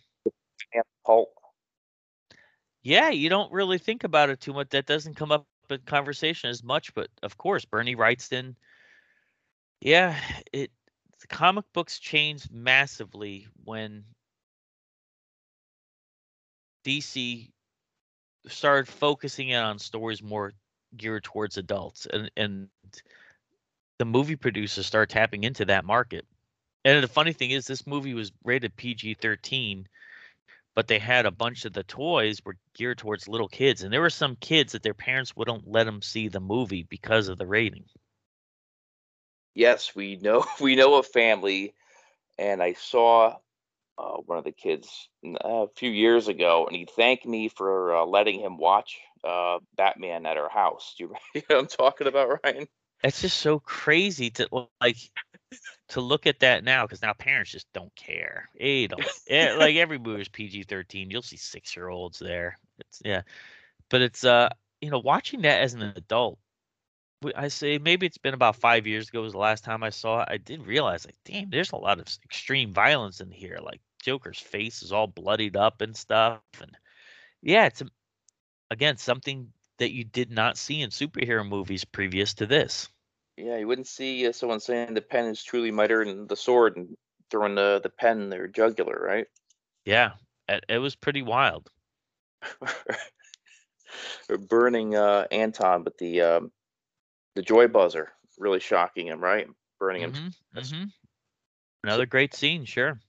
Pulp. 1.05 1.29
Yeah, 2.87 3.09
you 3.09 3.27
don't 3.27 3.51
really 3.51 3.79
think 3.79 4.05
about 4.05 4.29
it 4.29 4.39
too 4.39 4.53
much. 4.53 4.69
That 4.69 4.85
doesn't 4.85 5.15
come 5.15 5.29
up 5.33 5.45
in 5.69 5.79
conversation 5.79 6.49
as 6.49 6.63
much, 6.63 6.93
but 6.93 7.09
of 7.21 7.37
course, 7.37 7.65
Bernie 7.65 7.97
Wrightson. 7.97 8.55
Yeah, 9.81 10.17
it 10.53 10.71
the 11.19 11.27
comic 11.27 11.65
books 11.73 11.99
changed 11.99 12.49
massively 12.49 13.47
when 13.65 14.05
DC 16.83 17.51
started 18.47 18.87
focusing 18.87 19.49
in 19.49 19.61
on 19.61 19.79
stories 19.79 20.23
more 20.23 20.53
geared 20.97 21.23
towards 21.23 21.57
adults 21.57 22.07
and 22.07 22.31
and 22.37 22.69
the 23.99 24.05
movie 24.05 24.35
producers 24.35 24.85
start 24.85 25.09
tapping 25.09 25.43
into 25.43 25.65
that 25.65 25.85
market. 25.85 26.25
And 26.85 27.03
the 27.03 27.07
funny 27.07 27.33
thing 27.33 27.51
is 27.51 27.67
this 27.67 27.87
movie 27.87 28.13
was 28.13 28.31
rated 28.43 28.75
PG-13 28.75 29.87
but 30.77 30.87
they 30.87 30.99
had 30.99 31.25
a 31.25 31.31
bunch 31.31 31.65
of 31.65 31.73
the 31.73 31.81
toys 31.81 32.39
were 32.45 32.55
geared 32.75 32.99
towards 32.99 33.27
little 33.27 33.49
kids 33.49 33.81
and 33.81 33.91
there 33.91 34.01
were 34.01 34.11
some 34.11 34.35
kids 34.35 34.73
that 34.73 34.83
their 34.83 34.93
parents 34.93 35.35
wouldn't 35.35 35.67
let 35.67 35.85
them 35.85 36.03
see 36.03 36.27
the 36.27 36.39
movie 36.39 36.85
because 36.87 37.29
of 37.29 37.39
the 37.39 37.47
rating 37.47 37.83
yes, 39.57 39.95
we 39.95 40.15
know 40.15 40.45
we 40.61 40.75
know 40.75 40.95
a 40.95 41.03
family, 41.03 41.73
and 42.37 42.61
I 42.61 42.73
saw 42.73 43.35
uh, 43.97 44.17
one 44.25 44.37
of 44.37 44.45
the 44.45 44.51
kids 44.51 45.09
a 45.25 45.67
few 45.75 45.89
years 45.89 46.27
ago, 46.27 46.67
and 46.67 46.75
he 46.75 46.85
thanked 46.85 47.25
me 47.25 47.49
for 47.49 47.95
uh, 47.95 48.05
letting 48.05 48.39
him 48.39 48.57
watch 48.57 48.99
uh, 49.23 49.57
Batman 49.75 50.25
at 50.25 50.37
our 50.37 50.49
house. 50.49 50.95
Do 50.97 51.05
you, 51.05 51.15
you 51.35 51.41
know 51.49 51.55
what 51.57 51.61
I'm 51.61 51.67
talking 51.67 52.07
about, 52.07 52.39
Ryan? 52.43 52.67
that's 53.03 53.21
just 53.21 53.37
so 53.37 53.59
crazy 53.59 54.31
to 54.31 54.47
like 54.81 54.97
to 55.89 56.01
look 56.01 56.27
at 56.27 56.41
that 56.41 56.63
now 56.63 56.85
because 56.85 57.01
now 57.01 57.13
parents 57.13 57.51
just 57.51 57.71
don't 57.73 57.95
care. 57.95 58.49
They 58.57 58.87
don't 58.87 59.03
eh, 59.29 59.53
like 59.53 59.75
every 59.75 59.99
movie 59.99 60.21
is 60.21 60.27
PG 60.27 60.63
thirteen. 60.63 61.09
You'll 61.09 61.21
see 61.21 61.37
six 61.37 61.75
year 61.75 61.87
olds 61.87 62.19
there. 62.19 62.57
It's 62.79 63.01
yeah, 63.03 63.21
but 63.89 64.01
it's 64.01 64.23
uh 64.23 64.49
you 64.81 64.89
know 64.89 64.99
watching 64.99 65.41
that 65.41 65.61
as 65.61 65.73
an 65.73 65.81
adult. 65.81 66.39
I 67.35 67.47
say 67.47 67.79
maybe 67.79 68.05
it's 68.05 68.19
been 68.19 68.35
about 68.35 68.57
five 68.57 68.85
years 68.85 69.09
ago 69.09 69.23
was 69.23 69.31
the 69.31 69.39
last 69.39 69.63
time 69.63 69.81
I 69.81 69.89
saw 69.89 70.21
it. 70.21 70.27
I 70.29 70.37
did 70.37 70.67
realize 70.67 71.05
like 71.05 71.17
damn, 71.25 71.49
there's 71.49 71.71
a 71.71 71.77
lot 71.77 71.99
of 71.99 72.07
extreme 72.23 72.73
violence 72.73 73.21
in 73.21 73.31
here. 73.31 73.57
Like 73.61 73.81
Joker's 74.03 74.39
face 74.39 74.83
is 74.83 74.91
all 74.91 75.07
bloodied 75.07 75.55
up 75.55 75.81
and 75.81 75.95
stuff, 75.95 76.41
and 76.61 76.77
yeah, 77.41 77.65
it's 77.65 77.81
again 78.69 78.97
something 78.97 79.51
that 79.79 79.93
you 79.93 80.03
did 80.03 80.31
not 80.31 80.57
see 80.57 80.81
in 80.81 80.89
superhero 80.89 81.47
movies 81.47 81.85
previous 81.85 82.33
to 82.35 82.45
this. 82.45 82.89
Yeah, 83.37 83.57
you 83.57 83.67
wouldn't 83.67 83.87
see 83.87 84.27
uh, 84.27 84.31
someone 84.31 84.59
saying 84.59 84.95
the 84.95 85.01
pen 85.01 85.25
is 85.25 85.43
truly 85.43 85.71
mightier 85.71 86.03
than 86.03 86.27
the 86.27 86.35
sword 86.35 86.75
and 86.75 86.97
throwing 87.29 87.55
the 87.55 87.79
the 87.81 87.89
pen 87.89 88.21
in 88.21 88.29
their 88.29 88.47
jugular, 88.47 88.99
right? 88.99 89.27
Yeah, 89.85 90.13
it, 90.49 90.65
it 90.67 90.79
was 90.79 90.95
pretty 90.95 91.21
wild. 91.21 91.69
burning 94.49 94.95
uh, 94.95 95.27
Anton 95.31 95.83
but 95.83 95.97
the 95.97 96.21
um, 96.21 96.51
the 97.35 97.41
joy 97.41 97.67
buzzer, 97.67 98.11
really 98.39 98.59
shocking 98.59 99.07
him, 99.07 99.21
right? 99.21 99.47
Burning 99.79 100.01
him. 100.01 100.11
Mhm, 100.11 100.33
That's- 100.53 100.71
mhm. 100.71 100.91
Another 101.83 102.07
great 102.07 102.33
scene, 102.33 102.65
sure. 102.65 102.99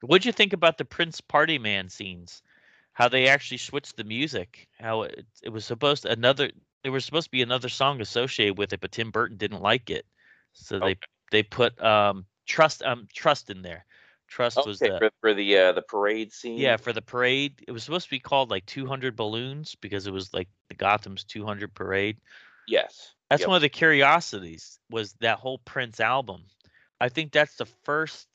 What'd 0.00 0.24
you 0.24 0.32
think 0.32 0.52
about 0.52 0.78
the 0.78 0.84
Prince 0.84 1.20
Party 1.20 1.58
Man 1.58 1.88
scenes? 1.88 2.42
How 2.92 3.08
they 3.08 3.28
actually 3.28 3.58
switched 3.58 3.96
the 3.96 4.04
music? 4.04 4.68
How 4.78 5.02
it, 5.02 5.26
it 5.42 5.48
was 5.48 5.64
supposed 5.64 6.04
to, 6.04 6.12
another 6.12 6.52
there 6.84 6.92
was 6.92 7.04
supposed 7.04 7.26
to 7.26 7.30
be 7.30 7.42
another 7.42 7.70
song 7.70 8.00
associated 8.00 8.58
with 8.58 8.72
it, 8.72 8.80
but 8.80 8.92
Tim 8.92 9.10
Burton 9.10 9.38
didn't 9.38 9.62
like 9.62 9.90
it, 9.90 10.06
so 10.52 10.78
they 10.78 10.90
Okay. 10.92 11.00
they 11.32 11.42
put 11.42 11.82
um 11.82 12.26
trust 12.46 12.82
um 12.82 13.08
trust 13.12 13.50
in 13.50 13.62
there. 13.62 13.84
Trust 14.28 14.58
was 14.66 14.78
the 14.78 14.98
for, 14.98 15.10
for 15.20 15.34
the 15.34 15.58
uh, 15.58 15.72
the 15.72 15.82
parade 15.82 16.32
scene. 16.32 16.58
yeah 16.58 16.76
for 16.76 16.92
the 16.92 17.02
parade. 17.02 17.64
It 17.66 17.72
was 17.72 17.82
supposed 17.84 18.04
to 18.06 18.10
be 18.10 18.20
called 18.20 18.50
like 18.50 18.66
200 18.66 19.16
balloons 19.16 19.74
because 19.80 20.06
it 20.06 20.12
was 20.12 20.32
like 20.34 20.48
the 20.68 20.74
Gotham's 20.74 21.24
200 21.24 21.72
parade. 21.74 22.18
Yes. 22.68 23.12
That's 23.30 23.40
Yep. 23.40 23.48
one 23.48 23.56
of 23.56 23.62
the 23.62 23.68
curiosities 23.70 24.78
was 24.90 25.14
that 25.14 25.38
whole 25.38 25.58
Prince 25.58 26.00
album. 26.00 26.44
I 27.00 27.08
think 27.08 27.32
that's 27.32 27.56
the 27.56 27.66
first 27.66 28.28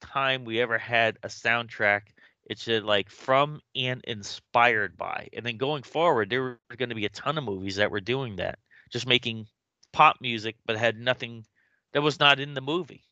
time 0.00 0.44
we 0.44 0.60
ever 0.60 0.78
had 0.78 1.18
a 1.22 1.28
soundtrack. 1.28 2.02
It 2.46 2.58
said 2.58 2.84
like 2.84 3.10
from 3.10 3.60
and 3.74 4.02
inspired 4.04 4.96
by. 4.96 5.28
And 5.32 5.46
then 5.46 5.56
going 5.56 5.82
forward, 5.82 6.28
there 6.28 6.42
were 6.42 6.58
going 6.76 6.88
to 6.88 6.94
be 6.94 7.06
a 7.06 7.10
ton 7.10 7.38
of 7.38 7.44
movies 7.44 7.76
that 7.76 7.90
were 7.90 8.00
doing 8.00 8.36
that, 8.36 8.58
just 8.90 9.06
making 9.06 9.46
pop 9.92 10.16
music, 10.20 10.56
but 10.66 10.76
had 10.76 10.98
nothing 10.98 11.46
that 11.92 12.02
was 12.02 12.18
not 12.18 12.40
in 12.40 12.54
the 12.54 12.60
movie. 12.60 13.04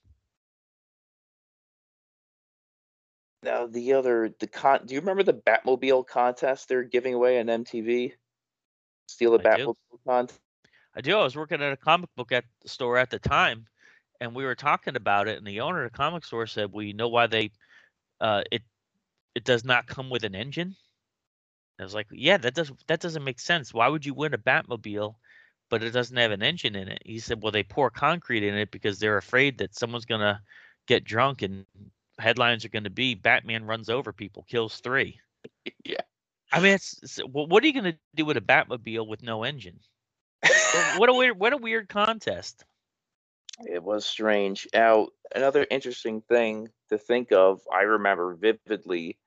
Now 3.42 3.66
the 3.66 3.94
other 3.94 4.34
the 4.38 4.46
con. 4.46 4.80
Do 4.84 4.94
you 4.94 5.00
remember 5.00 5.22
the 5.22 5.34
Batmobile 5.34 6.06
contest 6.06 6.68
they're 6.68 6.82
giving 6.82 7.14
away 7.14 7.40
on 7.40 7.46
MTV? 7.46 8.12
Steal 9.08 9.34
a 9.34 9.38
I 9.38 9.42
do. 9.42 9.48
Batmobile 9.48 10.04
contest. 10.06 10.40
I 10.94 11.00
do. 11.00 11.16
I 11.16 11.22
was 11.22 11.36
working 11.36 11.62
at 11.62 11.72
a 11.72 11.76
comic 11.76 12.10
book 12.16 12.32
at 12.32 12.44
store 12.66 12.98
at 12.98 13.10
the 13.10 13.18
time, 13.18 13.66
and 14.20 14.34
we 14.34 14.44
were 14.44 14.54
talking 14.54 14.96
about 14.96 15.28
it. 15.28 15.38
And 15.38 15.46
the 15.46 15.60
owner 15.60 15.84
of 15.84 15.92
the 15.92 15.96
comic 15.96 16.24
store 16.24 16.46
said, 16.46 16.72
"Well, 16.72 16.82
you 16.84 16.92
know 16.92 17.08
why 17.08 17.28
they, 17.28 17.52
uh, 18.20 18.42
it, 18.50 18.62
it 19.34 19.44
does 19.44 19.64
not 19.64 19.86
come 19.86 20.10
with 20.10 20.24
an 20.24 20.34
engine." 20.34 20.76
I 21.78 21.84
was 21.84 21.94
like, 21.94 22.08
"Yeah, 22.10 22.36
that 22.38 22.54
does 22.54 22.72
that 22.86 23.00
doesn't 23.00 23.24
make 23.24 23.40
sense. 23.40 23.72
Why 23.72 23.88
would 23.88 24.04
you 24.04 24.14
win 24.14 24.34
a 24.34 24.38
Batmobile, 24.38 25.14
but 25.70 25.82
it 25.82 25.90
doesn't 25.90 26.16
have 26.16 26.30
an 26.30 26.42
engine 26.42 26.76
in 26.76 26.88
it?" 26.88 27.02
He 27.04 27.18
said, 27.20 27.42
"Well, 27.42 27.52
they 27.52 27.62
pour 27.62 27.90
concrete 27.90 28.42
in 28.44 28.54
it 28.54 28.70
because 28.70 28.98
they're 28.98 29.16
afraid 29.16 29.58
that 29.58 29.74
someone's 29.74 30.04
gonna 30.04 30.42
get 30.86 31.04
drunk 31.04 31.42
and 31.42 31.66
headlines 32.18 32.64
are 32.64 32.70
gonna 32.70 32.90
be 32.90 33.14
Batman 33.14 33.64
runs 33.64 33.88
over 33.88 34.12
people, 34.12 34.44
kills 34.48 34.80
three. 34.80 35.20
yeah. 35.84 36.02
I 36.52 36.60
mean, 36.60 36.74
it's, 36.74 36.98
it's 37.02 37.20
well, 37.28 37.46
what 37.46 37.62
are 37.62 37.66
you 37.66 37.72
gonna 37.72 37.98
do 38.14 38.24
with 38.24 38.36
a 38.36 38.42
Batmobile 38.42 39.06
with 39.06 39.22
no 39.22 39.44
engine? 39.44 39.80
What 40.96 41.08
a 41.08 41.14
weird 41.14 41.38
what 41.38 41.52
a 41.52 41.56
weird 41.56 41.88
contest. 41.88 42.64
It 43.60 43.82
was 43.82 44.06
strange. 44.06 44.66
Now, 44.72 45.08
another 45.34 45.66
interesting 45.70 46.22
thing 46.22 46.68
to 46.90 46.98
think 46.98 47.32
of, 47.32 47.60
I 47.72 47.82
remember 47.82 48.34
vividly, 48.34 49.18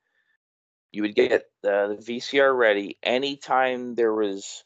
you 0.92 1.02
would 1.02 1.16
get 1.16 1.44
uh, 1.64 1.88
the 1.88 1.98
VCR 2.00 2.56
ready 2.56 2.98
anytime 3.04 3.96
there 3.96 4.14
was 4.14 4.64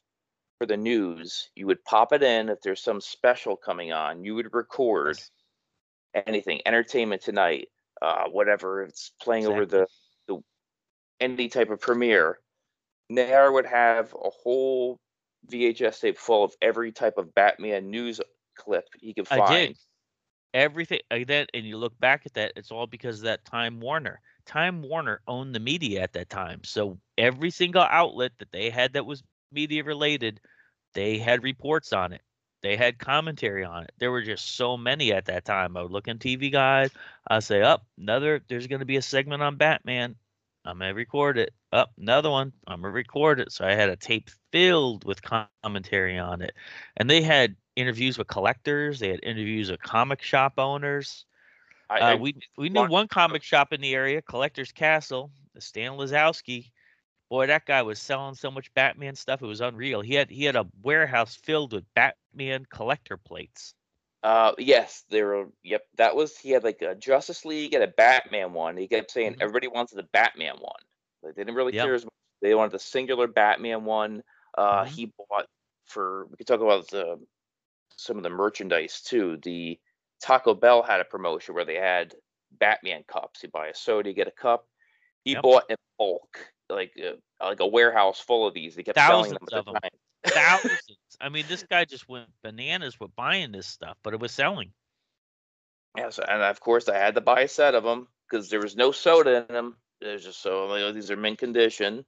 for 0.58 0.66
the 0.66 0.78
news, 0.78 1.50
you 1.56 1.68
would 1.68 1.84
pop 1.84 2.14
it 2.14 2.24
in 2.24 2.50
if 2.50 2.62
there's 2.62 2.82
some 2.82 3.00
special 3.00 3.56
coming 3.56 3.94
on, 3.94 4.24
you 4.24 4.36
would 4.36 4.54
record 4.54 5.18
anything, 6.14 6.62
entertainment 6.66 7.22
tonight, 7.22 7.70
uh, 8.02 8.26
whatever 8.32 8.84
it's 8.84 9.12
playing 9.22 9.46
over 9.46 9.66
the, 9.66 9.88
the 10.28 10.40
any 11.20 11.48
type 11.48 11.70
of 11.70 11.80
premiere. 11.80 12.40
Nayar 13.12 13.54
would 13.54 13.66
have 13.68 14.14
a 14.14 14.30
whole 14.30 15.00
VHS 15.50 16.02
tape 16.02 16.18
full 16.18 16.44
of 16.44 16.54
every 16.62 16.92
type 16.92 17.18
of 17.18 17.34
Batman 17.34 17.90
news 17.90 18.20
clip 18.58 18.86
he 19.00 19.14
could 19.14 19.28
find. 19.28 19.42
I 19.44 19.66
did. 19.68 19.78
Everything 20.54 21.00
like 21.12 21.28
that, 21.28 21.50
and 21.54 21.66
you 21.66 21.78
look 21.78 21.98
back 22.00 22.24
at 22.26 22.34
that, 22.34 22.54
it's 22.56 22.72
all 22.72 22.88
because 22.88 23.20
of 23.20 23.26
that 23.26 23.46
Time 23.46 23.80
Warner. 23.80 24.22
Time 24.46 24.82
Warner 24.82 25.22
owned 25.28 25.54
the 25.54 25.60
media 25.60 26.02
at 26.02 26.14
that 26.14 26.30
time. 26.30 26.62
So 26.64 26.98
every 27.18 27.52
single 27.52 27.84
outlet 27.84 28.32
that 28.40 28.52
they 28.52 28.70
had 28.70 28.94
that 28.94 29.06
was 29.06 29.24
media 29.52 29.84
related, 29.84 30.40
they 30.94 31.18
had 31.18 31.44
reports 31.44 31.94
on 31.94 32.14
it. 32.14 32.22
They 32.64 32.76
had 32.76 32.98
commentary 32.98 33.64
on 33.64 33.84
it. 33.84 33.92
There 34.00 34.12
were 34.12 34.24
just 34.24 34.56
so 34.56 34.78
many 34.78 35.14
at 35.14 35.26
that 35.26 35.46
time. 35.46 35.78
I 35.78 35.84
would 35.84 35.92
look 35.92 36.08
in 36.08 36.18
TV 36.18 36.52
guide. 36.52 36.92
I 37.28 37.40
say, 37.40 37.62
up 37.62 37.86
another. 38.00 38.42
There's 38.48 38.68
going 38.68 38.80
to 38.80 38.86
be 38.86 38.98
a 38.98 39.02
segment 39.02 39.44
on 39.44 39.58
Batman. 39.58 40.16
I'm 40.68 40.80
gonna 40.80 40.94
record 40.94 41.38
it. 41.38 41.54
Up 41.72 41.92
another 41.98 42.30
one. 42.30 42.52
I'm 42.68 42.82
gonna 42.82 42.94
record 42.94 43.40
it. 43.40 43.52
So 43.54 43.66
I 43.66 43.74
had 43.74 43.90
a 43.90 43.96
tape 43.96 44.30
filled 44.52 45.06
with 45.06 45.22
commentary 45.64 46.18
on 46.18 46.42
it, 46.42 46.54
and 46.98 47.10
they 47.10 47.22
had 47.22 47.56
interviews 47.78 48.18
with 48.18 48.28
collectors. 48.28 49.00
They 49.00 49.10
had 49.10 49.20
interviews 49.24 49.70
with 49.72 49.82
comic 49.82 50.22
shop 50.22 50.54
owners. 50.58 51.26
I, 51.90 52.14
Uh, 52.14 52.18
we 52.18 52.36
we 52.58 52.70
knew 52.70 52.86
one 52.86 53.08
comic 53.08 53.44
shop 53.44 53.72
in 53.72 53.80
the 53.80 53.96
area, 53.96 54.22
Collector's 54.22 54.72
Castle. 54.74 55.32
Stan 55.60 55.94
Lazowski. 55.94 56.72
Boy, 57.30 57.48
that 57.48 57.66
guy 57.66 57.82
was 57.82 58.00
selling 58.00 58.36
so 58.36 58.52
much 58.52 58.74
Batman 58.74 59.16
stuff. 59.16 59.42
It 59.42 59.48
was 59.48 59.62
unreal. 59.62 60.02
He 60.02 60.14
had 60.14 60.30
he 60.30 60.44
had 60.44 60.56
a 60.56 60.68
warehouse 60.82 61.36
filled 61.36 61.74
with 61.74 61.86
Batman 61.94 62.66
collector 62.70 63.18
plates. 63.18 63.74
Uh, 64.24 64.54
yes, 64.58 65.04
there 65.10 65.28
were. 65.28 65.46
Yep, 65.64 65.84
that 65.96 66.16
was. 66.16 66.38
He 66.38 66.52
had 66.52 66.64
like 66.64 66.82
a 66.82 66.96
Justice 66.96 67.46
League 67.46 67.74
and 67.74 67.84
a 67.84 67.88
Batman 67.88 68.54
one. 68.54 68.76
He 68.78 68.88
kept 68.88 69.12
saying 69.12 69.36
Mhm. 69.36 69.42
everybody 69.42 69.68
wants 69.68 69.94
the 69.94 70.04
Batman 70.04 70.56
one. 70.60 70.82
Like, 71.22 71.36
they 71.36 71.44
didn't 71.44 71.56
really 71.56 71.74
Yep. 71.74 71.86
care 71.86 71.94
as 71.96 72.04
much. 72.04 72.14
They 72.42 72.56
wanted 72.56 72.72
the 72.74 72.80
singular 72.80 73.28
Batman 73.28 73.86
one. 73.86 74.24
Uh, 74.58 74.86
Mhm. 74.86 74.88
he 74.88 75.06
bought 75.30 75.48
for. 75.86 76.26
We 76.26 76.36
could 76.38 76.48
talk 76.48 76.62
about 76.62 76.88
the 76.90 77.20
some 77.96 78.18
of 78.18 78.24
the 78.24 78.30
merchandise 78.30 79.02
too. 79.02 79.38
The 79.42 79.80
Taco 80.22 80.54
Bell 80.54 80.84
had 80.84 81.00
a 81.00 81.06
promotion 81.06 81.56
where 81.56 81.66
they 81.66 81.76
had 81.76 82.16
Batman 82.52 83.04
cups. 83.08 83.44
You 83.44 83.50
buy 83.50 83.68
a 83.68 83.76
soda, 83.76 84.10
you 84.10 84.16
get 84.16 84.28
a 84.28 84.32
cup. 84.32 84.68
He 85.24 85.34
Yep. 85.34 85.44
bought 85.44 85.64
in 85.70 85.76
bulk, 85.98 86.54
like 86.70 86.94
a, 86.98 87.16
like 87.44 87.60
a 87.60 87.68
warehouse 87.68 88.20
full 88.20 88.48
of 88.48 88.54
these. 88.54 88.76
They 88.76 88.84
kept 88.84 89.00
selling 89.00 89.34
them 89.34 89.40
Thousands 89.42 89.54
at 89.54 89.60
of 89.60 89.66
the 89.66 89.72
'em. 89.72 89.78
time. 89.82 89.92
Thousands. 90.26 90.98
I 91.20 91.30
mean, 91.30 91.46
this 91.48 91.64
guy 91.64 91.86
just 91.86 92.08
went 92.08 92.30
bananas 92.44 93.00
with 93.00 93.16
buying 93.16 93.52
this 93.52 93.68
stuff, 93.68 93.98
but 94.04 94.14
it 94.14 94.20
was 94.20 94.32
selling. 94.32 94.72
Yes, 95.98 96.20
and 96.20 96.42
of 96.42 96.60
course 96.60 96.88
I 96.90 96.98
had 96.98 97.16
to 97.16 97.22
buy 97.22 97.42
a 97.42 97.48
set 97.48 97.76
of 97.76 97.84
them 97.84 98.08
because 98.30 98.50
there 98.50 98.62
was 98.62 98.76
no 98.76 98.92
soda 98.92 99.46
in 99.50 99.54
them. 99.54 99.78
There's 100.00 100.24
just 100.24 100.42
so 100.42 100.68
like, 100.68 100.82
oh, 100.84 100.92
these 100.92 101.10
are 101.10 101.18
mint 101.18 101.40
condition. 101.40 102.06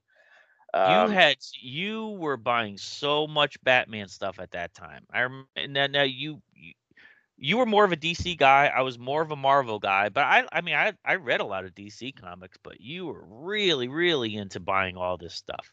Um, 0.72 1.10
you 1.10 1.14
had 1.14 1.36
you 1.60 2.08
were 2.10 2.36
buying 2.36 2.78
so 2.78 3.26
much 3.26 3.62
Batman 3.64 4.08
stuff 4.08 4.38
at 4.38 4.52
that 4.52 4.74
time. 4.74 5.04
I 5.12 5.22
rem- 5.22 5.48
and 5.56 5.74
then 5.74 5.92
now 5.92 6.02
you, 6.02 6.40
you 6.54 6.72
you 7.36 7.56
were 7.56 7.66
more 7.66 7.84
of 7.84 7.92
a 7.92 7.96
DC 7.96 8.36
guy. 8.36 8.70
I 8.74 8.82
was 8.82 8.98
more 8.98 9.22
of 9.22 9.30
a 9.30 9.36
Marvel 9.36 9.78
guy. 9.78 10.10
But 10.10 10.24
I 10.24 10.46
I 10.52 10.60
mean 10.60 10.74
I 10.74 10.92
I 11.04 11.16
read 11.16 11.40
a 11.40 11.46
lot 11.46 11.64
of 11.64 11.74
DC 11.74 12.14
comics, 12.20 12.58
but 12.62 12.80
you 12.80 13.06
were 13.06 13.24
really 13.24 13.88
really 13.88 14.36
into 14.36 14.60
buying 14.60 14.96
all 14.96 15.16
this 15.16 15.34
stuff, 15.34 15.72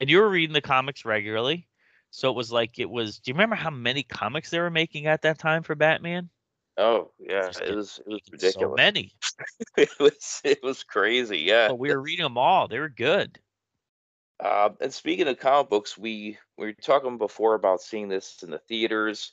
and 0.00 0.08
you 0.08 0.18
were 0.18 0.30
reading 0.30 0.54
the 0.54 0.60
comics 0.60 1.04
regularly. 1.04 1.68
So 2.10 2.30
it 2.30 2.36
was 2.36 2.52
like 2.52 2.78
it 2.78 2.90
was. 2.90 3.18
Do 3.18 3.30
you 3.30 3.34
remember 3.34 3.56
how 3.56 3.70
many 3.70 4.02
comics 4.02 4.50
they 4.50 4.60
were 4.60 4.70
making 4.70 5.06
at 5.06 5.22
that 5.22 5.38
time 5.38 5.62
for 5.62 5.74
Batman? 5.74 6.30
oh 6.78 7.10
yeah, 7.18 7.46
Just 7.48 7.60
it 7.60 7.74
was 7.74 8.00
it 8.06 8.12
was 8.12 8.22
ridiculous. 8.30 8.70
So 8.70 8.74
many, 8.76 9.14
it 9.76 9.90
was 9.98 10.40
it 10.44 10.62
was 10.62 10.82
crazy. 10.84 11.38
Yeah. 11.38 11.68
but 11.68 11.78
we 11.78 11.90
were 11.90 12.00
reading 12.00 12.24
them 12.24 12.38
all. 12.38 12.68
They 12.68 12.78
were 12.78 12.88
good. 12.88 13.38
Uh, 14.42 14.70
and 14.80 14.92
speaking 14.92 15.28
of 15.28 15.38
comic 15.38 15.70
books, 15.70 15.96
we 15.96 16.36
we 16.58 16.66
were 16.66 16.72
talking 16.72 17.16
before 17.16 17.54
about 17.54 17.80
seeing 17.80 18.08
this 18.08 18.42
in 18.42 18.50
the 18.50 18.58
theaters. 18.58 19.32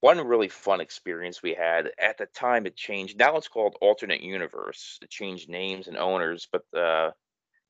one 0.00 0.18
really 0.26 0.48
fun 0.48 0.80
experience 0.80 1.42
we 1.42 1.54
had 1.54 1.92
at 2.00 2.18
the 2.18 2.26
time 2.26 2.66
it 2.66 2.74
changed 2.74 3.16
now 3.18 3.36
it's 3.36 3.46
called 3.46 3.76
alternate 3.80 4.20
universe 4.20 4.98
it 5.00 5.08
changed 5.08 5.48
names 5.48 5.86
and 5.86 5.96
owners 5.96 6.48
but 6.50 6.64
uh 6.76 7.12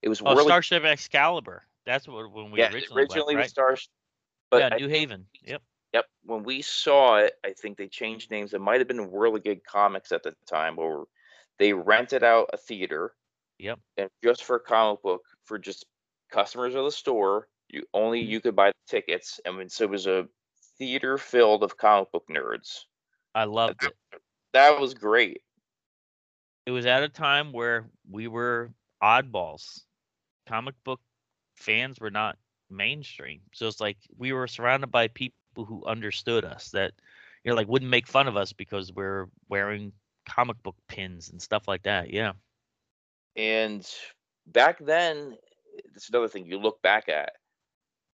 it 0.01 0.09
was 0.09 0.23
Oh, 0.25 0.33
really 0.33 0.45
Starship 0.47 0.85
Excalibur. 0.85 1.63
That's 1.85 2.09
what 2.09 2.33
when 2.33 2.51
we 2.51 2.61
yeah 2.61 2.73
originally, 2.73 3.03
originally 3.03 3.35
went, 3.35 3.45
was 3.45 3.51
stars 3.51 3.91
but 4.51 4.63
right? 4.63 4.73
I 4.73 4.77
yeah, 4.77 4.81
New 4.81 4.89
think- 4.89 4.99
Haven. 4.99 5.27
Yep. 5.43 5.63
yep 5.93 6.05
when 6.25 6.43
we 6.45 6.63
saw 6.63 7.17
it 7.17 7.35
i 7.45 7.53
think 7.53 7.77
they 7.77 7.89
changed 7.89 8.31
names 8.31 8.55
it 8.55 8.61
might 8.63 8.81
have 8.81 8.89
been 8.89 9.11
whirligig 9.11 9.61
comics 9.65 10.11
at 10.13 10.23
the 10.23 10.35
time 10.47 10.77
where 10.77 11.03
they 11.59 11.75
rented 11.75 12.23
out 12.25 12.49
a 12.55 12.57
theater 12.57 13.13
Yep. 13.59 13.79
and 13.99 14.09
just 14.25 14.43
for 14.45 14.57
a 14.57 14.61
comic 14.61 15.03
book 15.03 15.23
for 15.45 15.59
just 15.59 15.85
customers 16.33 16.75
of 16.75 16.85
the 16.85 16.93
store 16.93 17.49
you 17.69 17.85
only 17.95 18.23
Mm-hmm. 18.23 18.31
you 18.33 18.41
could 18.41 18.57
buy 18.57 18.71
the 18.71 18.79
tickets 18.89 19.41
and 19.45 19.57
when- 19.57 19.69
so 19.71 19.85
it 19.85 19.91
was 19.91 20.07
a 20.07 20.29
theater 20.79 21.19
filled 21.19 21.63
of 21.63 21.77
comic 21.77 22.11
book 22.13 22.27
nerds 22.31 22.87
I 23.35 23.45
loved 23.45 23.85
it. 23.85 23.95
that 24.53 24.81
was 24.81 24.95
great 24.95 25.43
It 26.67 26.71
was 26.73 26.87
at 26.87 27.03
a 27.03 27.09
time 27.09 27.53
where 27.53 27.91
we 28.11 28.29
were 28.29 28.73
oddballs. 29.03 29.85
Comic 30.47 30.75
book 30.85 31.01
fans 31.57 32.01
were 32.01 32.11
not 32.11 32.39
mainstream. 32.71 33.41
So 33.53 33.69
it's 33.69 33.81
like 33.81 33.99
we 34.17 34.33
were 34.33 34.47
surrounded 34.49 34.91
by 34.91 35.09
people 35.09 35.43
who 35.65 35.85
understood 35.87 36.45
us 36.45 36.71
that 36.71 36.93
you 37.45 37.51
know 37.51 37.57
like 37.57 37.69
wouldn't 37.69 37.91
make 37.91 38.07
fun 38.07 38.29
of 38.29 38.37
us 38.37 38.53
because 38.53 38.93
we're 38.93 39.29
wearing 39.49 39.93
comic 40.27 40.63
book 40.63 40.77
pins 40.89 41.31
and 41.31 41.41
stuff 41.43 41.69
like 41.69 41.83
that. 41.83 42.11
Yeah. 42.11 42.33
And 43.37 43.87
back 44.47 44.79
then, 44.79 45.37
it's 45.95 46.09
another 46.09 46.29
thing 46.29 46.47
you 46.47 46.59
look 46.59 46.83
back 46.83 47.09
at. 47.09 47.33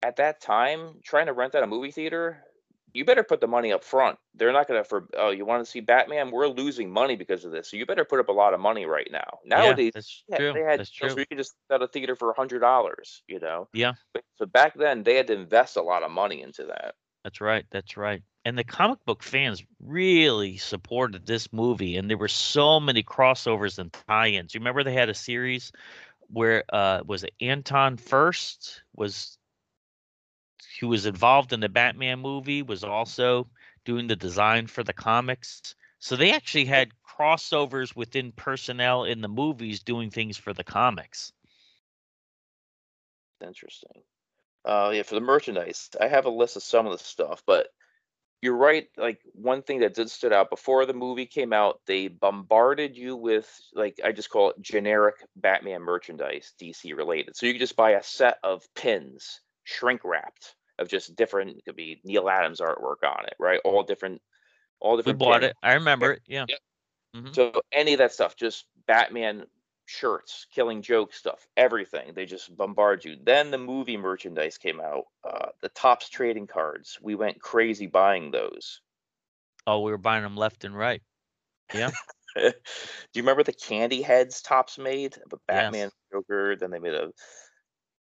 At 0.02 0.16
that 0.16 0.40
time, 0.40 1.00
trying 1.04 1.26
to 1.26 1.32
rent 1.32 1.54
out 1.54 1.62
a 1.62 1.66
movie 1.66 1.90
theater, 1.90 2.44
you 2.92 3.04
better 3.04 3.22
put 3.22 3.40
the 3.40 3.46
money 3.46 3.72
up 3.72 3.84
front. 3.84 4.18
They're 4.34 4.52
not 4.52 4.68
gonna 4.68 4.84
for 4.84 5.06
oh, 5.16 5.30
you 5.30 5.44
want 5.44 5.64
to 5.64 5.70
see 5.70 5.80
Batman? 5.80 6.30
We're 6.30 6.48
losing 6.48 6.90
money 6.90 7.16
because 7.16 7.44
of 7.44 7.52
this. 7.52 7.70
So 7.70 7.76
you 7.76 7.86
better 7.86 8.04
put 8.04 8.20
up 8.20 8.28
a 8.28 8.32
lot 8.32 8.54
of 8.54 8.60
money 8.60 8.86
right 8.86 9.08
now. 9.10 9.38
Nowadays, 9.44 9.86
yeah, 9.86 9.90
that's 9.94 10.24
yeah, 10.28 10.36
true. 10.36 10.52
they 10.52 10.60
had 10.60 10.80
that's 10.80 10.90
true. 10.90 11.08
where 11.08 11.18
you 11.20 11.26
could 11.26 11.38
just 11.38 11.54
out 11.70 11.82
a 11.82 11.88
theater 11.88 12.16
for 12.16 12.30
a 12.30 12.34
hundred 12.34 12.60
dollars. 12.60 13.22
You 13.28 13.40
know. 13.40 13.68
Yeah. 13.72 13.92
But, 14.14 14.24
so 14.36 14.46
back 14.46 14.74
then, 14.76 15.02
they 15.02 15.16
had 15.16 15.26
to 15.28 15.34
invest 15.34 15.76
a 15.76 15.82
lot 15.82 16.02
of 16.02 16.10
money 16.10 16.42
into 16.42 16.64
that. 16.64 16.94
That's 17.24 17.40
right. 17.40 17.66
That's 17.70 17.96
right. 17.96 18.22
And 18.44 18.56
the 18.56 18.62
comic 18.62 19.00
book 19.04 19.24
fans 19.24 19.64
really 19.80 20.56
supported 20.56 21.26
this 21.26 21.52
movie, 21.52 21.96
and 21.96 22.08
there 22.08 22.16
were 22.16 22.28
so 22.28 22.78
many 22.78 23.02
crossovers 23.02 23.80
and 23.80 23.92
tie-ins. 24.06 24.54
You 24.54 24.60
remember 24.60 24.84
they 24.84 24.92
had 24.92 25.08
a 25.08 25.14
series 25.14 25.72
where 26.28 26.64
uh 26.72 27.02
was 27.06 27.24
it 27.24 27.34
Anton 27.40 27.96
Furst 27.96 28.82
was 28.94 29.38
who 30.80 30.88
was 30.88 31.06
involved 31.06 31.52
in 31.52 31.60
the 31.60 31.68
Batman 31.68 32.18
movie 32.18 32.62
was 32.62 32.84
also 32.84 33.48
doing 33.84 34.06
the 34.06 34.16
design 34.16 34.66
for 34.66 34.82
the 34.82 34.92
comics. 34.92 35.74
So 35.98 36.16
they 36.16 36.32
actually 36.32 36.66
had 36.66 36.90
crossovers 37.04 37.96
within 37.96 38.32
personnel 38.32 39.04
in 39.04 39.20
the 39.20 39.28
movies 39.28 39.82
doing 39.82 40.10
things 40.10 40.36
for 40.36 40.52
the 40.52 40.64
comics. 40.64 41.32
Interesting. 43.40 44.02
Uh, 44.64 44.90
yeah, 44.94 45.02
for 45.02 45.14
the 45.14 45.20
merchandise, 45.20 45.90
I 46.00 46.08
have 46.08 46.26
a 46.26 46.30
list 46.30 46.56
of 46.56 46.62
some 46.62 46.86
of 46.86 46.92
the 46.92 47.02
stuff, 47.02 47.42
but 47.46 47.68
you're 48.42 48.56
right. 48.56 48.88
Like 48.96 49.20
one 49.32 49.62
thing 49.62 49.80
that 49.80 49.94
did 49.94 50.10
stood 50.10 50.32
out 50.32 50.50
before 50.50 50.86
the 50.86 50.94
movie 50.94 51.26
came 51.26 51.52
out, 51.52 51.80
they 51.86 52.08
bombarded 52.08 52.96
you 52.96 53.16
with 53.16 53.50
like 53.74 53.98
I 54.04 54.12
just 54.12 54.30
call 54.30 54.50
it 54.50 54.60
generic 54.60 55.16
Batman 55.36 55.82
merchandise, 55.82 56.54
DC 56.58 56.92
related. 56.94 57.36
So 57.36 57.46
you 57.46 57.52
could 57.52 57.60
just 57.60 57.76
buy 57.76 57.92
a 57.92 58.02
set 58.02 58.38
of 58.44 58.66
pins, 58.74 59.40
shrink 59.64 60.02
wrapped, 60.04 60.56
of 60.78 60.88
just 60.88 61.16
different. 61.16 61.56
It 61.58 61.64
could 61.64 61.76
be 61.76 62.00
Neal 62.04 62.28
Adams 62.28 62.60
artwork 62.60 63.02
on 63.04 63.24
it, 63.26 63.34
right? 63.38 63.60
All 63.64 63.82
different, 63.82 64.20
all 64.80 64.96
different 64.96 65.18
We 65.18 65.26
bought 65.26 65.42
pins. 65.42 65.50
it. 65.50 65.56
I 65.62 65.74
remember 65.74 66.12
it. 66.12 66.22
Yeah. 66.26 66.46
Yep. 66.48 66.58
Mhm. 67.14 67.34
So 67.34 67.52
any 67.72 67.94
of 67.94 67.98
that 67.98 68.12
stuff, 68.12 68.36
just 68.36 68.66
Batman 68.86 69.46
shirts, 69.86 70.46
Killing 70.50 70.82
Joke 70.82 71.14
stuff, 71.14 71.46
everything. 71.56 72.12
They 72.14 72.26
just 72.26 72.54
bombard 72.56 73.04
you. 73.04 73.16
Then 73.22 73.50
the 73.50 73.58
movie 73.58 73.96
merchandise 73.96 74.58
came 74.58 74.80
out. 74.80 75.04
Uh, 75.24 75.48
the 75.60 75.68
Topps 75.70 76.08
trading 76.08 76.46
cards. 76.46 76.98
We 77.00 77.14
went 77.14 77.40
crazy 77.40 77.86
buying 77.86 78.30
those. 78.30 78.80
Oh, 79.66 79.80
we 79.80 79.90
were 79.90 79.98
buying 79.98 80.22
them 80.22 80.36
left 80.36 80.64
and 80.64 80.76
right. 80.76 81.02
Yeah. 81.74 81.90
Do 82.36 82.52
you 83.14 83.22
remember 83.22 83.42
the 83.42 83.52
candy 83.52 84.02
heads 84.02 84.42
Topps 84.42 84.78
made? 84.78 85.12
The 85.12 85.38
Yes. 85.48 85.72
Batman 85.72 85.90
Joker. 86.12 86.56
Then 86.56 86.70
they 86.70 86.78
made 86.78 86.94
a, 86.94 87.06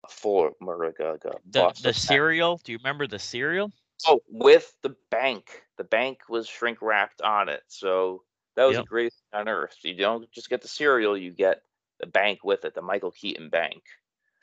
a 0.04 0.08
full 0.10 0.52
more 0.60 0.86
like 0.86 1.00
a, 1.00 1.12
like 1.12 1.44
The 1.52 1.74
the 1.82 1.94
cereal. 1.94 2.60
Do 2.64 2.72
you 2.72 2.80
remember 2.80 3.08
the 3.08 3.20
cereal? 3.20 3.72
Oh, 4.08 4.22
with 4.28 4.74
the 4.82 4.96
bank. 5.12 5.64
The 5.78 5.84
bank 5.84 6.22
was 6.28 6.48
shrink 6.48 6.82
wrapped 6.82 7.22
on 7.22 7.48
it. 7.48 7.64
So 7.68 8.24
that 8.56 8.66
was 8.66 8.76
Yep. 8.76 8.84
the 8.84 8.90
greatest 8.90 9.18
thing 9.32 9.42
on 9.42 9.48
earth. 9.48 9.78
You 9.84 9.96
don't 9.96 10.30
just 10.32 10.50
get 10.50 10.62
the 10.62 10.68
cereal, 10.68 11.18
you 11.18 11.32
get 11.32 11.62
the 12.04 12.12
bank 12.12 12.44
with 12.44 12.66
it, 12.66 12.74
the 12.74 12.82
Michael 12.82 13.12
Keaton 13.12 13.50
bank. 13.50 13.82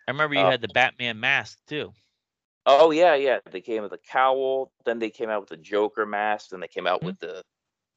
I 0.08 0.10
remember 0.12 0.34
you 0.34 0.44
Uh, 0.44 0.50
had 0.50 0.60
the 0.62 0.68
Batman 0.68 1.20
mask 1.20 1.58
too. 1.66 1.92
Oh 2.66 2.90
yeah, 2.90 3.14
yeah. 3.14 3.38
They 3.50 3.60
came 3.60 3.82
with 3.82 3.92
a 3.92 3.98
cowl, 3.98 4.72
then 4.84 4.98
they 4.98 5.10
came 5.10 5.30
out 5.30 5.40
with 5.40 5.50
the 5.50 5.56
Joker 5.56 6.06
mask, 6.06 6.50
then 6.50 6.60
they 6.60 6.68
came 6.68 6.86
out 6.86 7.02
Mhm. 7.02 7.06
with 7.06 7.18
the 7.20 7.42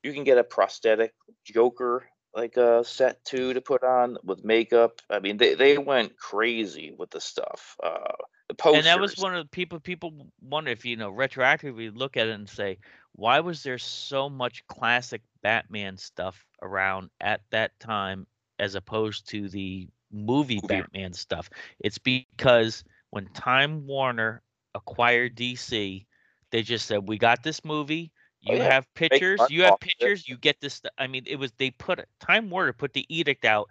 you 0.04 0.14
can 0.14 0.24
get 0.24 0.38
a 0.38 0.44
prosthetic 0.44 1.14
Joker 1.46 2.04
like 2.36 2.58
a 2.58 2.80
uh, 2.80 2.84
set 2.84 3.24
too 3.26 3.54
to 3.54 3.62
put 3.62 3.84
on 3.84 4.18
with 4.24 4.44
makeup. 4.44 5.00
I 5.10 5.20
mean 5.20 5.38
they, 5.38 5.54
they 5.54 5.78
went 5.78 6.18
crazy 6.18 6.94
with 6.98 7.12
the 7.12 7.22
stuff. 7.22 7.78
Uh 7.82 8.00
the 8.48 8.56
posters. 8.56 8.78
And 8.78 8.86
that 8.86 9.02
was 9.02 9.18
one 9.18 9.36
of 9.36 9.46
the 9.46 9.50
people 9.50 9.80
people 9.80 10.28
wonder 10.42 10.72
if 10.72 10.86
you 10.86 10.96
know 10.98 11.12
retroactively 11.12 11.96
look 11.96 12.18
at 12.18 12.28
it 12.28 12.36
and 12.36 12.50
say, 12.50 12.80
why 13.14 13.40
was 13.40 13.64
there 13.64 13.78
so 13.78 14.30
much 14.30 14.66
classic 14.68 15.22
Batman 15.42 15.98
stuff 15.98 16.46
around 16.62 17.10
at 17.22 17.42
that 17.52 17.80
time 17.80 18.26
as 18.60 18.76
opposed 18.76 19.28
to 19.30 19.50
the 19.50 19.88
movie. 20.12 20.62
Batman 20.62 21.14
stuff? 21.14 21.50
It's 21.80 21.98
because 21.98 22.84
when 23.12 23.28
Time 23.30 23.86
Warner 23.88 24.42
acquired 24.76 25.36
DC, 25.36 26.06
they 26.52 26.62
just 26.62 26.86
said, 26.86 27.08
"We 27.08 27.18
got 27.18 27.44
this 27.44 27.64
movie. 27.66 28.12
Oh, 28.48 28.54
You 28.54 28.58
yeah. 28.58 28.64
have 28.64 28.94
pictures. 28.96 29.40
You 29.50 29.64
have 29.64 29.74
off 29.74 29.82
it." 30.00 30.00
pictures. 30.00 30.28
You 30.28 30.38
get 30.38 30.62
this." 30.62 30.76
stu-" 30.76 30.90
I 30.98 31.08
mean, 31.08 31.24
it 31.28 31.38
was 31.38 31.52
they 31.54 31.72
put 31.72 32.06
Time 32.20 32.50
Warner 32.50 32.74
put 32.74 32.94
the 32.94 33.06
edict 33.10 33.46
out. 33.46 33.70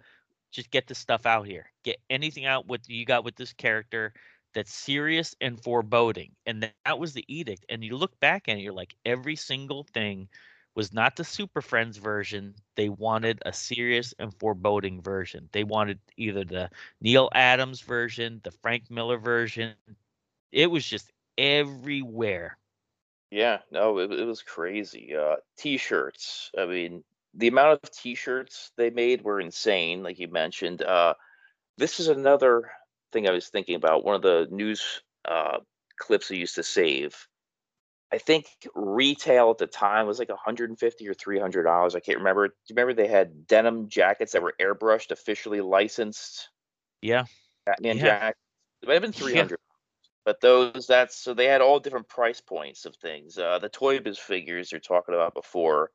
Just 0.51 0.71
get 0.71 0.87
the 0.87 0.95
stuff 0.95 1.25
out 1.25 1.47
here. 1.47 1.71
Get 1.83 1.99
anything 2.09 2.45
out 2.45 2.67
with 2.67 2.89
you 2.89 3.05
got 3.05 3.23
with 3.23 3.35
this 3.35 3.53
character 3.53 4.13
that's 4.53 4.73
serious 4.73 5.35
and 5.41 5.61
foreboding. 5.61 6.31
And 6.45 6.61
that, 6.63 6.73
that 6.85 6.99
was 6.99 7.13
the 7.13 7.25
edict. 7.27 7.65
And 7.69 7.83
you 7.83 7.97
look 7.97 8.19
back 8.19 8.47
at 8.47 8.57
it, 8.57 8.61
you're 8.61 8.73
like, 8.73 8.95
every 9.05 9.35
single 9.35 9.83
thing 9.93 10.29
was 10.75 10.93
not 10.93 11.15
the 11.15 11.23
Super 11.23 11.61
Friends 11.61 11.97
version. 11.97 12.55
They 12.75 12.89
wanted 12.89 13.41
a 13.45 13.53
serious 13.53 14.13
and 14.17 14.33
foreboding 14.33 15.01
version. 15.01 15.49
They 15.51 15.63
wanted 15.63 15.99
either 16.17 16.43
the 16.43 16.69
Neal 17.01 17.29
Adams 17.33 17.81
version, 17.81 18.41
the 18.43 18.51
Frank 18.51 18.89
Miller 18.89 19.17
version. 19.17 19.73
It 20.51 20.69
was 20.69 20.85
just 20.85 21.11
everywhere. 21.37 22.57
Yeah, 23.31 23.59
no, 23.71 23.97
it, 23.99 24.11
it 24.11 24.25
was 24.25 24.43
crazy. 24.43 25.15
Uh, 25.15 25.37
t-shirts. 25.57 26.51
I 26.57 26.65
mean, 26.65 27.03
the 27.33 27.47
amount 27.47 27.79
of 27.83 27.91
t-shirts 27.91 28.71
they 28.77 28.89
made 28.91 29.23
were 29.23 29.39
insane, 29.39 30.03
like 30.03 30.19
you 30.19 30.27
mentioned. 30.27 30.83
Uh, 30.83 31.15
this 31.77 31.99
is 31.99 32.07
another 32.07 32.71
thing 33.11 33.27
I 33.27 33.31
was 33.31 33.47
thinking 33.47 33.75
about. 33.75 34.05
One 34.05 34.15
of 34.15 34.21
the 34.21 34.47
news 34.51 35.01
uh, 35.25 35.59
clips 35.97 36.31
I 36.31 36.35
used 36.35 36.55
to 36.55 36.63
save. 36.63 37.27
I 38.13 38.19
think 38.19 38.45
retail 38.75 39.49
at 39.49 39.57
the 39.57 39.65
time 39.65 40.05
was 40.05 40.19
like 40.19 40.29
150 40.29 41.07
or 41.07 41.15
300 41.15 41.63
dollars. 41.63 41.95
I 41.95 41.99
can't 41.99 42.19
remember. 42.19 42.49
Do 42.49 42.53
you 42.67 42.75
remember 42.75 42.93
they 42.93 43.07
had 43.07 43.47
denim 43.47 43.89
jackets 43.89 44.33
that 44.33 44.43
were 44.43 44.53
airbrushed, 44.61 45.09
officially 45.11 45.61
licensed 45.61 46.49
Yeah. 47.01 47.25
Batman 47.65 47.97
Yeah. 47.97 48.05
jackets? 48.05 48.39
It 48.81 48.87
might 48.87 48.93
have 48.93 49.01
been 49.01 49.11
Yeah. 49.29 49.47
300 49.47 49.59
but 50.25 50.39
those 50.41 50.87
that's 50.87 51.17
so 51.17 51.33
they 51.33 51.45
had 51.47 51.61
all 51.61 51.79
different 51.79 52.07
price 52.07 52.41
points 52.41 52.85
of 52.85 52.95
things 52.95 53.37
uh 53.37 53.59
the 53.59 53.69
toy 53.69 53.99
biz 53.99 54.19
figures 54.19 54.71
you're 54.71 54.79
talking 54.81 55.15
about 55.15 55.33
before 55.33 55.91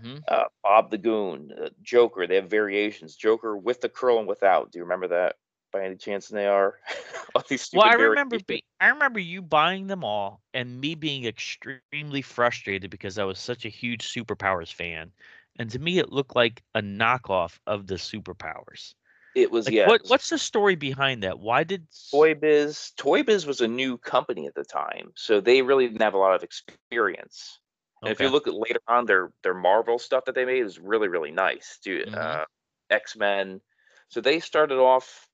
hmm 0.00 0.18
uh 0.28 0.44
bob 0.62 0.90
the 0.90 0.98
goon 0.98 1.52
uh, 1.52 1.68
joker 1.82 2.26
they 2.26 2.36
have 2.36 2.50
variations 2.50 3.16
joker 3.16 3.56
with 3.56 3.80
the 3.80 3.88
curl 3.88 4.18
and 4.18 4.28
without 4.28 4.72
do 4.72 4.78
you 4.78 4.84
remember 4.84 5.08
that 5.08 5.36
by 5.72 5.84
any 5.84 5.96
chance 5.96 6.28
they 6.28 6.46
are 6.46 6.78
all 7.34 7.42
these 7.48 7.68
Well, 7.72 7.86
I 7.86 7.94
remember 7.94 8.38
be- 8.38 8.64
I 8.80 8.88
remember 8.88 9.18
you 9.18 9.42
buying 9.42 9.86
them 9.86 10.04
all 10.04 10.42
and 10.54 10.80
me 10.80 10.94
being 10.94 11.24
extremely 11.24 12.00
frustrated 12.00 12.70
because 12.70 12.94
I 13.00 13.02
was 13.04 13.20
such 13.20 13.44
a 13.44 13.48
huge 13.50 13.88
superpowers 13.92 14.60
fan. 14.62 15.12
And 15.58 15.70
to 15.70 15.78
me 15.78 15.98
it 15.98 16.10
looked 16.12 16.34
like 16.36 16.62
a 16.74 16.80
knockoff 16.82 17.58
of 17.66 17.86
the 17.86 17.94
superpowers. 17.96 18.94
it 19.34 19.50
was 19.50 19.68
Like 19.68 19.76
yeah 19.76 19.90
what 19.90 20.02
what's 20.06 20.30
the 20.30 20.38
story 20.38 20.76
behind 20.76 21.22
that? 21.24 21.38
Why 21.40 21.64
did 21.64 21.86
toy 22.10 22.34
biz 22.34 22.92
toy 22.96 23.22
biz 23.22 23.46
was 23.46 23.60
a 23.60 23.68
new 23.68 23.96
company 23.98 24.46
at 24.46 24.54
the 24.54 24.64
time 24.64 25.12
so 25.16 25.40
they 25.40 25.62
really 25.62 25.86
didn't 25.86 26.02
have 26.02 26.14
a 26.14 26.18
lot 26.18 26.34
of 26.34 26.42
experience 26.42 27.60
and 28.04 28.12
if 28.12 28.20
you 28.20 28.28
look 28.28 28.46
at 28.46 28.54
later 28.54 28.80
on 28.88 29.06
their 29.06 29.32
their 29.42 29.54
marvel 29.54 29.98
stuff 29.98 30.24
that 30.24 30.34
they 30.34 30.44
made 30.44 30.64
is 30.64 30.78
really 30.78 31.08
really 31.08 31.30
nice 31.30 31.78
dude 31.82 32.08
Mhm. 32.08 32.14
uh 32.14 32.44
x-men 32.90 33.60
so 34.08 34.20
they 34.20 34.40
started 34.40 34.78
off 34.78 35.26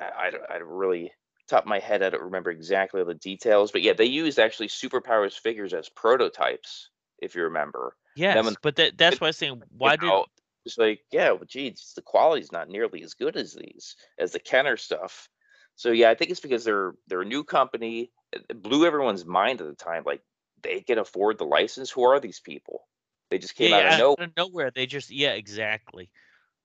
I, 0.00 0.26
I, 0.26 0.30
don't- 0.30 0.50
I 0.50 0.58
don't 0.58 0.68
really 0.68 1.12
top 1.46 1.64
of 1.64 1.68
my 1.68 1.78
head 1.78 2.02
i 2.02 2.08
don't 2.08 2.22
remember 2.22 2.50
exactly 2.50 3.00
all 3.00 3.06
the 3.06 3.14
details 3.14 3.70
but 3.70 3.82
yeah 3.82 3.92
they 3.92 4.06
used 4.06 4.38
actually 4.38 4.68
superpowers 4.68 5.38
figures 5.38 5.74
as 5.74 5.90
prototypes 5.90 6.88
if 7.18 7.34
you 7.34 7.44
remember. 7.44 7.96
Yes, 8.14 8.44
when- 8.44 8.56
but 8.62 8.76
that, 8.76 8.96
that's 8.98 9.20
why 9.20 9.28
I'm 9.28 9.32
saying 9.32 9.62
why 9.76 9.96
did 9.96 10.06
know, 10.06 10.26
it's 10.64 10.78
like, 10.78 11.02
yeah, 11.10 11.32
well, 11.32 11.44
geez, 11.46 11.92
the 11.94 12.02
quality's 12.02 12.52
not 12.52 12.68
nearly 12.68 13.02
as 13.02 13.14
good 13.14 13.36
as 13.36 13.52
these, 13.54 13.96
as 14.18 14.32
the 14.32 14.38
Kenner 14.40 14.76
stuff. 14.76 15.28
So 15.76 15.90
yeah, 15.90 16.10
I 16.10 16.14
think 16.14 16.30
it's 16.30 16.40
because 16.40 16.64
they're 16.64 16.94
they're 17.08 17.22
a 17.22 17.26
new 17.26 17.44
company. 17.44 18.12
It 18.32 18.62
blew 18.62 18.86
everyone's 18.86 19.24
mind 19.26 19.60
at 19.60 19.66
the 19.66 19.74
time. 19.74 20.04
Like 20.06 20.22
they 20.62 20.80
can 20.80 20.98
afford 20.98 21.38
the 21.38 21.44
license. 21.44 21.90
Who 21.90 22.04
are 22.04 22.20
these 22.20 22.40
people? 22.40 22.86
They 23.30 23.38
just 23.38 23.56
came 23.56 23.70
yeah, 23.70 23.78
out 23.78 23.84
yeah, 23.84 23.94
of 23.94 23.98
nowhere. 23.98 24.16
out 24.18 24.28
of 24.28 24.36
nowhere 24.36 24.70
they 24.70 24.86
just 24.86 25.10
yeah 25.10 25.32
exactly 25.32 26.10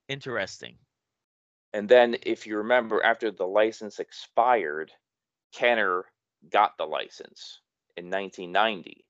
interesting. 0.08 0.78
And 1.74 1.88
then, 1.88 2.18
if 2.24 2.48
you 2.48 2.58
remember, 2.58 3.04
after 3.04 3.32
the 3.32 3.46
license 3.46 4.00
expired, 4.00 4.92
Kenner 5.54 6.06
got 6.50 6.78
the 6.78 6.86
license 6.86 7.62
in 7.96 8.10
1990, 8.10 9.06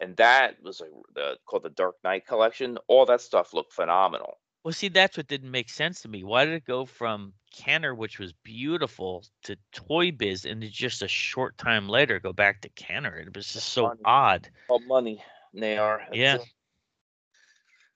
and 0.00 0.16
that 0.16 0.62
was 0.62 0.80
a, 0.80 0.86
the, 1.14 1.36
called 1.46 1.64
the 1.64 1.70
Dark 1.70 1.96
Knight 2.04 2.26
Collection. 2.26 2.78
All 2.88 3.04
that 3.06 3.20
stuff 3.20 3.52
looked 3.52 3.72
phenomenal. 3.72 4.38
Well, 4.64 4.72
see, 4.72 4.88
that's 4.88 5.16
what 5.16 5.28
didn't 5.28 5.50
make 5.50 5.70
sense 5.70 6.02
to 6.02 6.08
me. 6.08 6.24
Why 6.24 6.44
did 6.44 6.54
it 6.54 6.64
go 6.64 6.84
from 6.84 7.32
Kenner, 7.54 7.94
which 7.94 8.18
was 8.18 8.32
beautiful, 8.42 9.24
to 9.44 9.56
Toy 9.72 10.10
Biz, 10.10 10.44
and 10.44 10.62
just 10.62 11.02
a 11.02 11.08
short 11.08 11.56
time 11.58 11.88
later 11.88 12.18
go 12.20 12.32
back 12.32 12.60
to 12.62 12.68
Kenner? 12.70 13.16
It 13.16 13.34
was 13.34 13.52
just 13.52 13.70
so 13.70 13.88
Funny. 13.88 14.00
odd. 14.04 14.48
All 14.68 14.80
money, 14.80 15.22
they 15.54 15.78
are. 15.78 16.02
Yeah. 16.12 16.38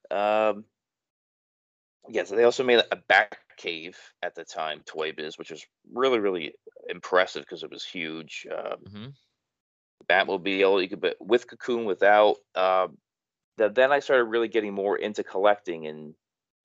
it. 0.09 0.13
Um. 0.13 0.65
Yeah, 2.09 2.25
so 2.25 2.35
they 2.35 2.43
also 2.43 2.63
made 2.63 2.81
a 2.91 2.95
back 2.95 3.37
cave 3.57 3.97
at 4.21 4.35
the 4.35 4.43
time, 4.45 4.81
Toy 4.85 5.11
Biz, 5.13 5.37
which 5.37 5.51
was 5.51 5.65
really, 5.91 6.19
really 6.19 6.55
impressive 6.89 7.43
because 7.43 7.63
it 7.63 7.71
was 7.71 7.85
huge. 7.85 8.47
Um, 8.53 8.83
hmm 8.91 9.09
Batmobile, 10.09 10.81
you 10.81 10.89
could 10.89 11.01
put 11.01 11.21
with 11.21 11.47
Cocoon, 11.47 11.85
without. 11.85 12.37
Um, 12.55 12.97
that 13.57 13.75
then 13.75 13.91
I 13.91 13.99
started 13.99 14.25
really 14.25 14.47
getting 14.47 14.73
more 14.73 14.97
into 14.97 15.23
collecting. 15.23 15.87
And 15.87 16.15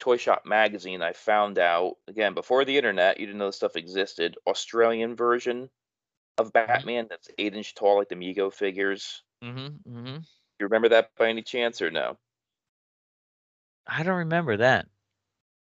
Toy 0.01 0.17
Shop 0.17 0.43
magazine, 0.47 1.03
I 1.03 1.13
found 1.13 1.59
out 1.59 1.97
again 2.09 2.35
before 2.35 2.65
the 2.65 2.77
internet, 2.77 3.21
you 3.21 3.27
didn't 3.27 3.39
know 3.39 3.47
this 3.47 3.57
stuff 3.57 3.77
existed. 3.77 4.37
Australian 4.47 5.17
version 5.17 5.71
of 6.39 6.53
Batman 6.53 7.07
that's 7.09 7.31
eight 7.39 7.55
inch 7.55 7.75
tall, 7.75 7.99
like 7.99 8.09
the 8.09 8.17
Mego 8.17 8.53
figures. 8.53 9.23
hmm 9.43 9.69
hmm 9.85 10.19
You 10.61 10.67
remember 10.67 10.89
that 10.91 11.15
by 11.17 11.29
any 11.29 11.43
chance 11.43 11.83
or 11.83 11.91
no? 11.91 12.19
I 13.89 14.05
don't 14.05 14.19
remember 14.19 14.57
that. 14.59 14.89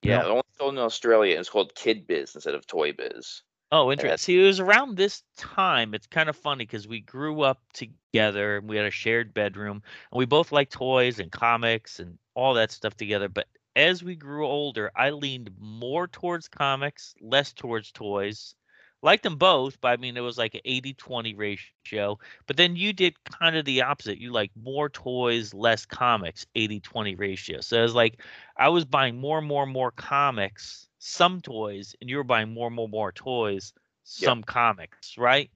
Yeah, 0.02 0.20
No. 0.20 0.30
only 0.30 0.43
sold 0.58 0.74
in 0.74 0.80
Australia. 0.80 1.39
It's 1.39 1.50
called 1.50 1.74
Kid 1.76 2.08
Biz 2.08 2.36
instead 2.36 2.56
of 2.56 2.68
Toy 2.68 2.93
Biz. 2.93 3.41
Oh, 3.72 3.89
that's- 3.89 4.04
interesting. 4.04 4.36
See, 4.36 4.41
it 4.41 4.48
was 4.48 4.60
around 4.60 4.95
this 4.95 5.24
time. 5.36 5.93
It's 5.93 6.08
kind 6.08 6.30
of 6.30 6.38
funny 6.38 6.66
because 6.66 6.88
we 6.88 7.02
grew 7.02 7.41
up 7.41 7.62
together 7.74 8.58
and 8.58 8.70
we 8.70 8.78
had 8.78 8.86
a 8.86 8.91
shared 8.91 9.34
bedroom, 9.34 9.82
and 10.12 10.18
we 10.18 10.26
both 10.26 10.52
liked 10.52 10.72
toys 10.72 11.20
and 11.20 11.32
comics 11.32 12.00
and 12.00 12.18
all 12.34 12.54
that 12.54 12.72
stuff 12.72 12.95
together. 12.95 13.28
But 13.28 13.48
as 13.76 14.04
we 14.04 14.16
grew 14.16 14.48
older, 14.48 14.91
I 14.95 15.10
leaned 15.10 15.52
more 15.60 16.08
towards 16.08 16.48
comics, 16.48 17.14
less 17.20 17.52
towards 17.52 17.91
toys. 17.91 18.56
Liked 19.04 19.24
them 19.24 19.38
both, 19.38 19.80
but 19.80 19.89
I 19.89 19.98
mean, 19.98 20.18
it 20.18 20.22
was 20.22 20.38
like 20.38 20.56
an 20.56 20.62
80 20.66 20.93
20 20.93 21.36
ratio. 21.36 22.18
But 22.48 22.58
then 22.58 22.76
you 22.76 22.93
did 22.93 23.24
kind 23.26 23.56
of 23.56 23.64
the 23.66 23.82
opposite. 23.84 24.18
You 24.20 24.32
like 24.32 24.52
more 24.56 24.89
toys, 24.89 25.54
less 25.54 25.86
comics, 25.86 26.45
80 26.56 26.80
20 26.80 27.16
ratio. 27.16 27.62
So 27.62 27.78
it 27.80 27.84
was 27.84 27.95
like 27.95 28.22
I 28.58 28.70
was 28.70 28.86
buying 28.86 29.20
more 29.20 29.38
and 29.38 29.48
more 29.48 29.64
and 29.64 29.72
more 29.72 29.91
comics, 29.91 30.89
some 31.00 31.41
toys, 31.41 31.95
and 32.02 32.10
you 32.10 32.18
were 32.18 32.24
buying 32.24 32.54
more 32.54 32.68
and 32.68 32.76
more 32.76 32.86
and 32.86 32.91
more 32.91 33.12
toys, 33.12 33.72
Yep. 34.18 34.34
some 34.34 34.43
comics, 34.43 35.18
right? 35.18 35.52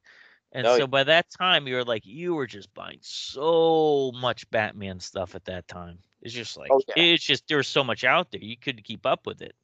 And 0.54 0.66
Oh, 0.66 0.70
so 0.70 0.88
by 0.88 1.04
that 1.06 1.28
time, 1.40 1.68
you 1.68 1.76
were 1.76 1.86
like, 1.86 2.06
you 2.06 2.36
were 2.36 2.48
just 2.48 2.74
buying 2.74 3.00
so 3.02 4.12
much 4.14 4.50
Batman 4.52 5.00
stuff 5.02 5.36
at 5.36 5.46
that 5.46 5.68
time. 5.68 6.00
It's 6.22 6.34
just 6.34 6.58
like, 6.58 6.74
Oh, 6.74 6.82
yeah. 6.88 6.96
it's 6.96 7.24
just, 7.24 7.48
there 7.48 7.58
was 7.58 7.68
so 7.70 7.84
much 7.84 8.04
out 8.06 8.32
there. 8.32 8.42
You 8.42 8.58
couldn't 8.58 8.84
keep 8.86 9.06
up 9.06 9.26
with 9.28 9.42
it. 9.42 9.56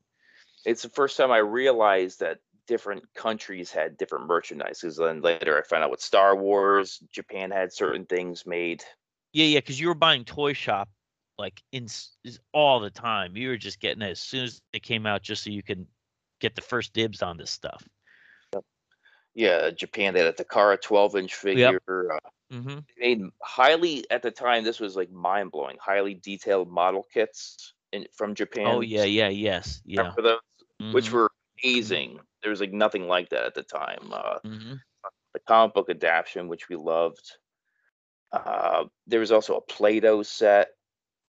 It's 0.66 0.84
the 0.84 0.90
first 0.90 1.18
time 1.18 1.32
I 1.32 1.38
realized 1.40 2.20
that 2.20 2.42
different 2.68 3.04
countries 3.16 3.72
had 3.72 3.98
different 3.98 4.28
merchandise. 4.28 4.80
Because 4.82 4.98
then 4.98 5.22
later 5.22 5.58
I 5.58 5.64
found 5.68 5.84
out 5.84 5.92
with 5.92 6.02
Star 6.02 6.36
Wars, 6.36 7.00
Japan 7.12 7.52
had 7.52 7.74
certain 7.74 8.06
things 8.06 8.46
made. 8.46 8.84
Yeah, 9.34 9.46
yeah, 9.46 9.60
because 9.60 9.80
you 9.80 9.88
were 9.88 9.96
buying 9.96 10.26
Toy 10.26 10.54
Shop 10.54 10.90
like 11.38 11.62
in 11.72 11.88
all 12.54 12.80
the 12.80 12.90
time. 12.90 13.36
You 13.36 13.50
were 13.50 13.58
just 13.58 13.80
getting 13.80 14.02
it 14.02 14.12
as 14.12 14.20
soon 14.20 14.46
as 14.46 14.62
it 14.74 14.84
came 14.84 15.06
out, 15.06 15.22
just 15.22 15.44
so 15.44 15.50
you 15.50 15.64
can 15.64 15.88
get 16.40 16.56
the 16.56 16.62
first 16.62 16.94
dibs 16.94 17.22
on 17.22 17.38
this 17.38 17.52
stuff. 17.52 17.88
Yeah, 19.36 19.70
Japan 19.70 20.14
they 20.14 20.24
had 20.24 20.40
a 20.40 20.44
Takara 20.44 20.82
12 20.82 21.16
inch 21.16 21.36
figure. 21.36 21.80
Uh, 21.90 22.20
hmm 22.52 22.80
made 23.00 23.22
highly 23.42 24.10
at 24.10 24.22
the 24.22 24.32
time. 24.32 24.64
This 24.64 24.80
was 24.80 24.96
like 24.96 25.12
mind 25.12 25.52
blowing. 25.52 25.78
Highly 25.80 26.16
detailed 26.16 26.70
model 26.70 27.06
kits 27.14 27.74
in, 27.92 28.08
from 28.14 28.36
Japan. 28.36 28.66
Oh 28.68 28.82
yeah, 28.82 29.04
yeah, 29.04 29.30
yes, 29.30 29.82
yeah. 29.86 30.14
Remember 30.16 30.22
those? 30.22 30.40
Which 30.94 31.12
mhm, 31.12 31.14
were 31.14 31.32
amazing. 31.64 32.20
There 32.48 32.52
was 32.52 32.62
like 32.62 32.72
nothing 32.72 33.10
like 33.10 33.28
that 33.32 33.44
at 33.44 33.56
the 33.56 33.64
time. 33.64 34.10
Uh, 34.10 34.40
mhm. 34.46 34.80
the 35.34 35.42
comic 35.46 35.74
book 35.74 35.90
adaptation, 35.90 36.48
which 36.48 36.70
we 36.70 36.78
loved. 36.78 37.34
Uh, 38.32 38.86
there 39.06 39.20
was 39.20 39.34
also 39.34 39.58
a 39.58 39.62
Play-Doh 39.62 40.24
set, 40.24 40.70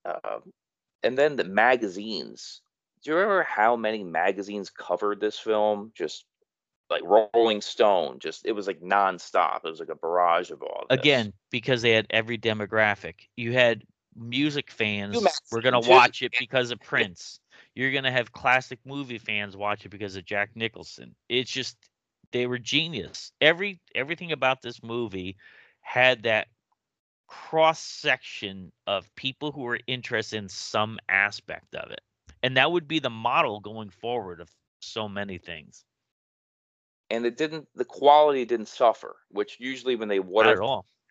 uh, 0.06 0.38
and 1.02 1.18
then 1.18 1.36
the 1.36 1.46
magazines. 1.46 2.62
Do 3.02 3.10
you 3.10 3.18
remember 3.18 3.42
how 3.42 3.76
many 3.76 4.04
magazines 4.04 4.70
covered 4.70 5.20
this 5.20 5.40
film? 5.40 5.94
Just 5.96 6.26
like 6.92 7.02
Rolling 7.04 7.62
Stone, 7.62 8.20
just 8.20 8.46
it 8.46 8.52
was 8.52 8.68
like 8.68 8.82
nonstop. 8.82 9.66
It 9.66 9.72
was 9.72 9.80
like 9.80 9.90
a 9.90 9.96
barrage 9.96 10.52
of 10.52 10.62
all. 10.62 10.86
This. 10.88 11.00
Again, 11.00 11.34
because 11.50 11.82
they 11.82 11.94
had 11.94 12.06
every 12.12 12.38
demographic. 12.38 13.16
You 13.36 13.54
had 13.54 13.82
music 14.16 14.70
fans 14.70 15.18
were 15.52 15.64
gonna 15.64 15.80
watch 15.80 16.22
it 16.22 16.34
because 16.40 16.70
of 16.70 16.80
Prince. 16.82 17.40
You're 17.76 17.92
gonna 17.92 18.12
have 18.12 18.32
classic 18.32 18.80
movie 18.86 19.20
fans 19.20 19.56
watch 19.58 19.86
it 19.86 19.90
because 19.90 20.16
of 20.16 20.26
Jack 20.26 20.52
Nicholson. 20.56 21.16
It's 21.30 21.52
just 21.52 21.78
they 22.32 22.48
were 22.48 22.60
genius. 22.60 23.32
Every 23.42 23.80
everything 23.96 24.32
about 24.32 24.62
this 24.62 24.84
movie 24.84 25.38
had 25.82 26.24
that 26.24 26.48
cross 27.28 27.80
section 27.80 28.72
of 28.88 29.14
people 29.16 29.52
who 29.52 29.62
were 29.62 29.80
interested 29.88 30.38
in 30.38 30.50
some 30.50 31.00
aspect 31.10 31.76
of 31.76 31.92
it. 31.92 32.02
And 32.44 32.58
that 32.58 32.72
would 32.72 32.88
be 32.88 33.00
the 33.00 33.10
model 33.10 33.60
going 33.60 33.90
forward 33.90 34.42
of 34.42 34.50
so 34.82 35.08
many 35.10 35.38
things. 35.38 35.86
and 37.10 37.26
it 37.26 37.38
didn't. 37.38 37.68
The 37.76 37.86
quality 37.86 38.46
didn't 38.46 38.68
suffer, 38.68 39.18
which 39.30 39.58
usually 39.60 39.96
when 39.96 40.08
they 40.08 40.20
water 40.20 40.56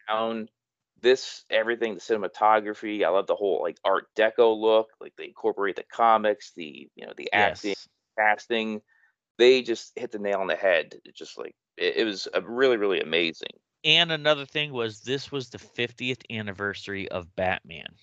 down 0.08 0.48
this 1.02 1.44
everything 1.50 1.94
the 1.94 2.00
cinematography 2.00 3.04
i 3.04 3.08
love 3.08 3.26
the 3.26 3.36
whole 3.36 3.62
like 3.62 3.78
art 3.84 4.06
deco 4.16 4.58
look 4.58 4.88
like 5.00 5.14
they 5.16 5.26
incorporate 5.26 5.76
the 5.76 5.84
comics 5.92 6.52
the 6.56 6.88
you 6.96 7.06
know 7.06 7.12
the 7.16 7.32
acting 7.32 7.74
Yes. 7.74 7.88
casting 8.18 8.82
they 9.38 9.62
just 9.62 9.92
hit 9.96 10.12
the 10.12 10.18
nail 10.18 10.40
on 10.40 10.48
the 10.48 10.56
head 10.56 10.94
it 11.04 11.16
just 11.16 11.38
like 11.38 11.54
it, 11.76 11.98
it 11.98 12.04
was 12.04 12.28
a 12.34 12.42
really 12.42 12.76
really 12.78 13.00
amazing 13.00 13.50
And 13.84 14.12
another 14.12 14.46
thing 14.46 14.72
was 14.72 15.00
this 15.02 15.32
was 15.32 15.50
the 15.50 15.58
50th 15.58 16.22
anniversary 16.30 17.08
of 17.08 17.34
Batman. 17.34 17.98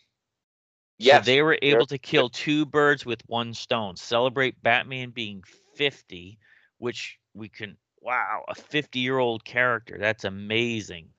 yeah 0.98 1.20
So 1.20 1.20
they 1.22 1.42
were 1.42 1.58
able 1.62 1.86
to 1.88 1.98
kill 1.98 2.30
two 2.30 2.66
birds 2.66 3.06
with 3.06 3.22
one 3.28 3.54
stone. 3.54 3.96
Celebrate 3.96 4.62
Batman 4.62 5.12
being 5.12 5.44
50, 5.74 6.40
which 6.80 7.20
we 7.34 7.48
can 7.50 7.78
wow, 8.02 8.46
a 8.50 8.56
50-year-old 8.56 9.46
character. 9.46 9.98
That's 9.98 10.26
amazing. 10.26 11.15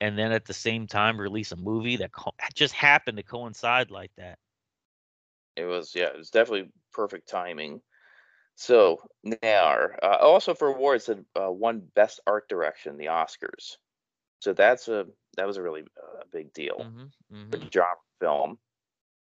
And 0.00 0.18
then 0.18 0.32
at 0.32 0.44
the 0.44 0.54
same 0.54 0.86
time 0.86 1.20
release 1.20 1.52
a 1.52 1.56
movie 1.56 1.96
that 1.96 2.12
co- 2.12 2.34
just 2.54 2.74
happened 2.74 3.16
to 3.18 3.22
coincide 3.22 3.90
like 3.90 4.12
that. 4.16 4.38
it 5.56 5.64
was 5.64 5.94
yeah 5.94 6.06
it 6.06 6.16
was 6.16 6.30
definitely 6.30 6.70
perfect 6.92 7.28
timing 7.28 7.80
so 8.56 9.00
now 9.42 9.76
uh, 10.02 10.16
also 10.20 10.54
for 10.54 10.68
awards 10.68 11.08
it 11.08 11.18
uh, 11.40 11.50
won 11.50 11.80
best 11.94 12.20
art 12.26 12.48
direction 12.48 12.96
the 12.96 13.06
oscars 13.06 13.76
so 14.40 14.52
that's 14.52 14.88
a 14.88 15.06
that 15.36 15.46
was 15.46 15.56
a 15.56 15.62
really 15.62 15.82
uh, 15.82 16.22
big 16.32 16.52
deal 16.52 16.88
hmm 16.88 17.06
for 17.50 17.58
hmm 17.58 17.68
genre 17.72 17.96
film. 18.20 18.58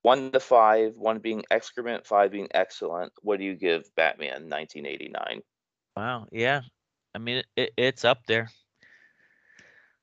One 0.03 0.33
to 0.33 0.41
five, 0.41 0.95
one 0.97 1.19
being 1.19 1.45
excrement, 1.51 2.07
five 2.07 2.31
being 2.31 2.49
excellent. 2.55 3.13
What 3.23 3.39
do 3.39 3.45
you 3.45 3.55
give 3.55 3.95
Batman 3.97 4.49
1989? 4.49 5.43
Wow. 5.97 6.27
Yeah. 6.33 6.63
I 7.15 7.19
mean, 7.19 7.43
it, 7.57 7.73
it's 7.77 8.05
up 8.05 8.27
there. 8.27 8.49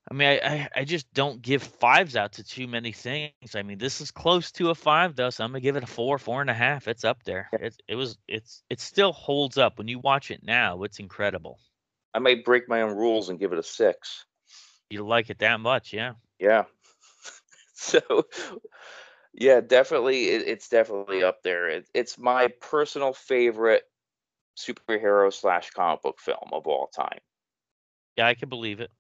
I 0.09 0.13
mean, 0.13 0.27
I, 0.27 0.39
I, 0.39 0.69
I 0.77 0.83
just 0.83 1.11
don't 1.13 1.41
give 1.41 1.63
fives 1.63 2.15
out 2.15 2.33
to 2.33 2.43
too 2.43 2.67
many 2.67 2.91
things. 2.91 3.55
I 3.55 3.63
mean, 3.63 3.77
this 3.77 4.01
is 4.01 4.11
close 4.11 4.51
to 4.53 4.69
a 4.69 4.75
five 4.75 5.15
though, 5.15 5.29
so 5.29 5.43
I'm 5.43 5.51
gonna 5.51 5.61
give 5.61 5.77
it 5.77 5.83
a 5.83 5.87
four, 5.87 6.17
four 6.17 6.41
and 6.41 6.49
a 6.49 6.53
half. 6.53 6.87
It's 6.87 7.05
up 7.05 7.23
there. 7.23 7.49
It 7.53 7.81
it 7.87 7.95
was 7.95 8.17
it's 8.27 8.63
it 8.69 8.81
still 8.81 9.13
holds 9.13 9.57
up 9.57 9.77
when 9.77 9.87
you 9.87 9.99
watch 9.99 10.29
it 10.29 10.43
now. 10.43 10.83
It's 10.83 10.99
incredible. 10.99 11.59
I 12.13 12.19
might 12.19 12.45
break 12.45 12.67
my 12.67 12.81
own 12.81 12.95
rules 12.95 13.29
and 13.29 13.39
give 13.39 13.53
it 13.53 13.59
a 13.59 13.63
six. 13.63 14.25
You 14.89 15.07
like 15.07 15.29
it 15.29 15.39
that 15.39 15.59
much, 15.59 15.93
yeah. 15.93 16.13
Yeah. 16.37 16.65
so, 17.73 18.27
yeah, 19.33 19.61
definitely, 19.61 20.25
it, 20.25 20.47
it's 20.47 20.69
definitely 20.69 21.23
up 21.23 21.41
there. 21.41 21.69
It, 21.69 21.87
it's 21.93 22.19
my 22.19 22.49
personal 22.61 23.13
favorite 23.13 23.83
superhero 24.57 25.33
slash 25.33 25.71
comic 25.71 26.03
book 26.03 26.19
film 26.19 26.49
of 26.51 26.67
all 26.67 26.87
time. 26.87 27.19
Yeah, 28.17 28.27
I 28.27 28.35
can 28.35 28.49
believe 28.49 28.79
it. 28.79 28.91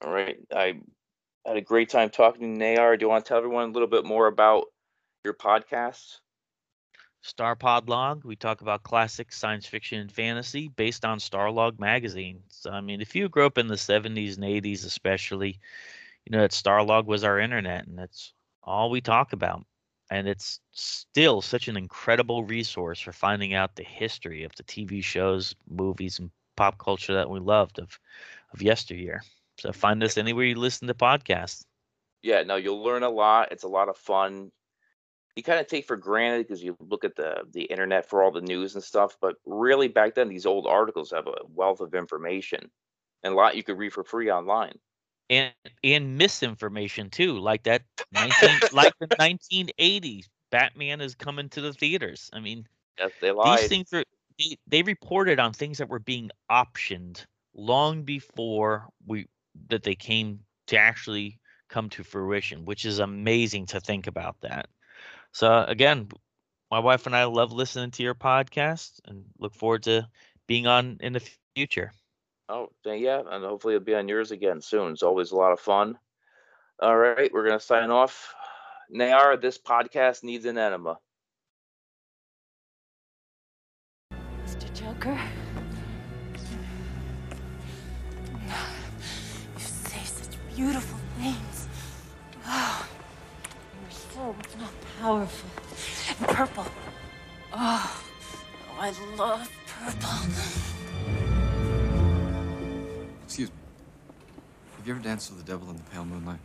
All 0.00 0.12
right, 0.12 0.38
I 0.54 0.80
had 1.44 1.56
a 1.56 1.60
great 1.60 1.88
time 1.88 2.10
talking 2.10 2.58
to 2.58 2.64
Nayar. 2.64 2.98
Do 2.98 3.04
you 3.04 3.08
want 3.08 3.24
to 3.24 3.28
tell 3.28 3.38
everyone 3.38 3.70
a 3.70 3.72
little 3.72 3.88
bit 3.88 4.04
more 4.04 4.26
about 4.26 4.66
your 5.24 5.34
podcast? 5.34 6.18
Star 7.22 7.56
Pod 7.56 7.88
Log. 7.88 8.24
We 8.24 8.36
talk 8.36 8.60
about 8.60 8.84
classic 8.84 9.32
science 9.32 9.66
fiction 9.66 9.98
and 10.00 10.10
fantasy 10.12 10.68
based 10.68 11.04
on 11.04 11.18
Starlog 11.18 11.78
magazine. 11.78 12.42
So, 12.48 12.70
I 12.70 12.80
mean, 12.80 13.00
if 13.00 13.14
you 13.16 13.28
grew 13.28 13.44
up 13.46 13.58
in 13.58 13.66
the 13.66 13.76
70s 13.76 14.36
and 14.36 14.44
80s, 14.44 14.84
especially, 14.84 15.58
you 16.24 16.30
know 16.30 16.40
that 16.40 16.52
Starlog 16.52 17.06
was 17.06 17.24
our 17.24 17.40
internet, 17.40 17.86
and 17.86 17.98
that's 17.98 18.32
all 18.62 18.90
we 18.90 19.00
talk 19.00 19.32
about. 19.32 19.66
And 20.10 20.28
it's 20.28 20.60
still 20.72 21.42
such 21.42 21.68
an 21.68 21.76
incredible 21.76 22.44
resource 22.44 23.00
for 23.00 23.12
finding 23.12 23.54
out 23.54 23.76
the 23.76 23.84
history 23.84 24.44
of 24.44 24.54
the 24.56 24.62
TV 24.62 25.02
shows, 25.02 25.54
movies, 25.68 26.18
and 26.18 26.30
pop 26.56 26.78
culture 26.78 27.14
that 27.14 27.30
we 27.30 27.40
loved 27.40 27.78
of 27.78 27.98
of 28.52 28.62
yesteryear. 28.62 29.22
So 29.58 29.72
find 29.72 30.02
us 30.02 30.16
anywhere 30.16 30.44
you 30.44 30.54
listen 30.54 30.88
to 30.88 30.94
podcasts. 30.94 31.64
Yeah, 32.22 32.42
no, 32.42 32.56
you'll 32.56 32.82
learn 32.82 33.02
a 33.02 33.10
lot. 33.10 33.52
It's 33.52 33.64
a 33.64 33.68
lot 33.68 33.88
of 33.88 33.96
fun. 33.96 34.50
You 35.36 35.42
kind 35.42 35.60
of 35.60 35.66
take 35.68 35.86
for 35.86 35.96
granted 35.96 36.46
because 36.46 36.62
you 36.62 36.76
look 36.80 37.04
at 37.04 37.14
the 37.14 37.44
the 37.52 37.62
internet 37.62 38.08
for 38.08 38.22
all 38.22 38.32
the 38.32 38.40
news 38.40 38.74
and 38.74 38.82
stuff, 38.82 39.16
but 39.20 39.36
really 39.46 39.88
back 39.88 40.14
then 40.14 40.28
these 40.28 40.46
old 40.46 40.66
articles 40.66 41.10
have 41.12 41.26
a 41.26 41.36
wealth 41.54 41.80
of 41.80 41.94
information 41.94 42.70
and 43.22 43.34
a 43.34 43.36
lot 43.36 43.56
you 43.56 43.62
could 43.62 43.78
read 43.78 43.92
for 43.92 44.04
free 44.04 44.30
online. 44.30 44.78
And 45.30 45.52
and 45.84 46.18
misinformation 46.18 47.10
too, 47.10 47.38
like 47.38 47.64
that 47.64 47.82
19 48.12 48.48
like 48.72 48.94
the 48.98 49.06
1980s 49.20 50.26
Batman 50.50 51.00
is 51.00 51.14
coming 51.14 51.48
to 51.50 51.60
the 51.60 51.72
theaters. 51.72 52.30
I 52.32 52.40
mean, 52.40 52.66
Yes, 52.98 53.12
they 53.20 53.30
lied. 53.30 53.58
these 53.58 53.68
things 53.68 53.92
are 53.92 54.04
they, 54.38 54.56
they 54.66 54.82
reported 54.82 55.38
on 55.38 55.52
things 55.52 55.78
that 55.78 55.88
were 55.88 55.98
being 55.98 56.30
optioned 56.50 57.24
long 57.54 58.02
before 58.02 58.88
we 59.06 59.26
that 59.68 59.82
they 59.82 59.94
came 59.94 60.40
to 60.68 60.78
actually 60.78 61.38
come 61.68 61.88
to 61.90 62.04
fruition, 62.04 62.64
which 62.64 62.84
is 62.84 62.98
amazing 62.98 63.66
to 63.66 63.80
think 63.80 64.06
about 64.06 64.36
that. 64.40 64.68
So 65.32 65.64
again, 65.68 66.08
my 66.70 66.78
wife 66.78 67.06
and 67.06 67.16
I 67.16 67.24
love 67.24 67.52
listening 67.52 67.90
to 67.92 68.02
your 68.02 68.14
podcast 68.14 69.00
and 69.06 69.24
look 69.38 69.54
forward 69.54 69.82
to 69.84 70.08
being 70.46 70.66
on 70.66 70.98
in 71.00 71.12
the 71.12 71.22
future. 71.54 71.92
Oh, 72.48 72.70
yeah, 72.84 73.22
and 73.30 73.44
hopefully 73.44 73.74
it'll 73.74 73.84
be 73.84 73.94
on 73.94 74.08
yours 74.08 74.30
again 74.30 74.60
soon. 74.62 74.92
It's 74.92 75.02
always 75.02 75.32
a 75.32 75.36
lot 75.36 75.52
of 75.52 75.60
fun. 75.60 75.98
All 76.80 76.96
right, 76.96 77.30
we're 77.32 77.46
gonna 77.46 77.60
sign 77.60 77.90
off. 77.90 78.34
Nayar, 78.94 79.40
this 79.40 79.58
podcast 79.58 80.22
needs 80.22 80.46
an 80.46 80.56
enema. 80.56 80.98
Beautiful 90.58 90.98
things. 91.20 91.68
Oh, 92.44 92.88
you're 93.80 93.92
so 93.92 94.34
powerful. 95.00 95.50
And 96.18 96.36
purple. 96.36 96.66
Oh, 97.52 98.02
oh, 98.68 98.76
I 98.80 98.92
love 99.16 99.48
purple. 99.68 100.18
Excuse 103.24 103.50
me. 103.50 103.54
Have 104.76 104.86
you 104.88 104.94
ever 104.94 105.02
danced 105.02 105.30
with 105.30 105.46
the 105.46 105.52
devil 105.52 105.70
in 105.70 105.76
the 105.76 105.82
pale 105.84 106.04
moonlight? 106.04 106.40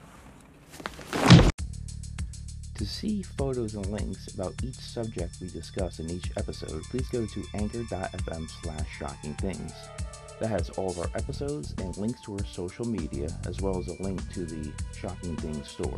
To 2.76 2.86
see 2.86 3.24
photos 3.24 3.74
and 3.74 3.88
links 3.88 4.28
about 4.32 4.54
each 4.64 4.76
subject 4.76 5.38
we 5.42 5.48
discuss 5.50 6.00
in 6.00 6.12
each 6.12 6.30
episode, 6.38 6.84
please 6.84 7.10
go 7.10 7.26
to 7.26 7.44
anchor.fm 7.56 8.48
slash 8.62 8.88
shocking 9.00 9.34
things. 9.36 9.74
That 10.44 10.50
has 10.50 10.70
all 10.72 10.90
of 10.90 11.00
our 11.00 11.10
episodes 11.16 11.74
and 11.78 11.96
links 11.96 12.20
to 12.24 12.34
our 12.34 12.44
social 12.44 12.86
media, 12.86 13.30
as 13.48 13.62
well 13.62 13.80
as 13.80 13.88
a 13.88 14.04
link 14.04 14.20
to 14.34 14.44
the 14.44 14.74
Shocking 14.94 15.38
Things 15.38 15.70
store. 15.70 15.98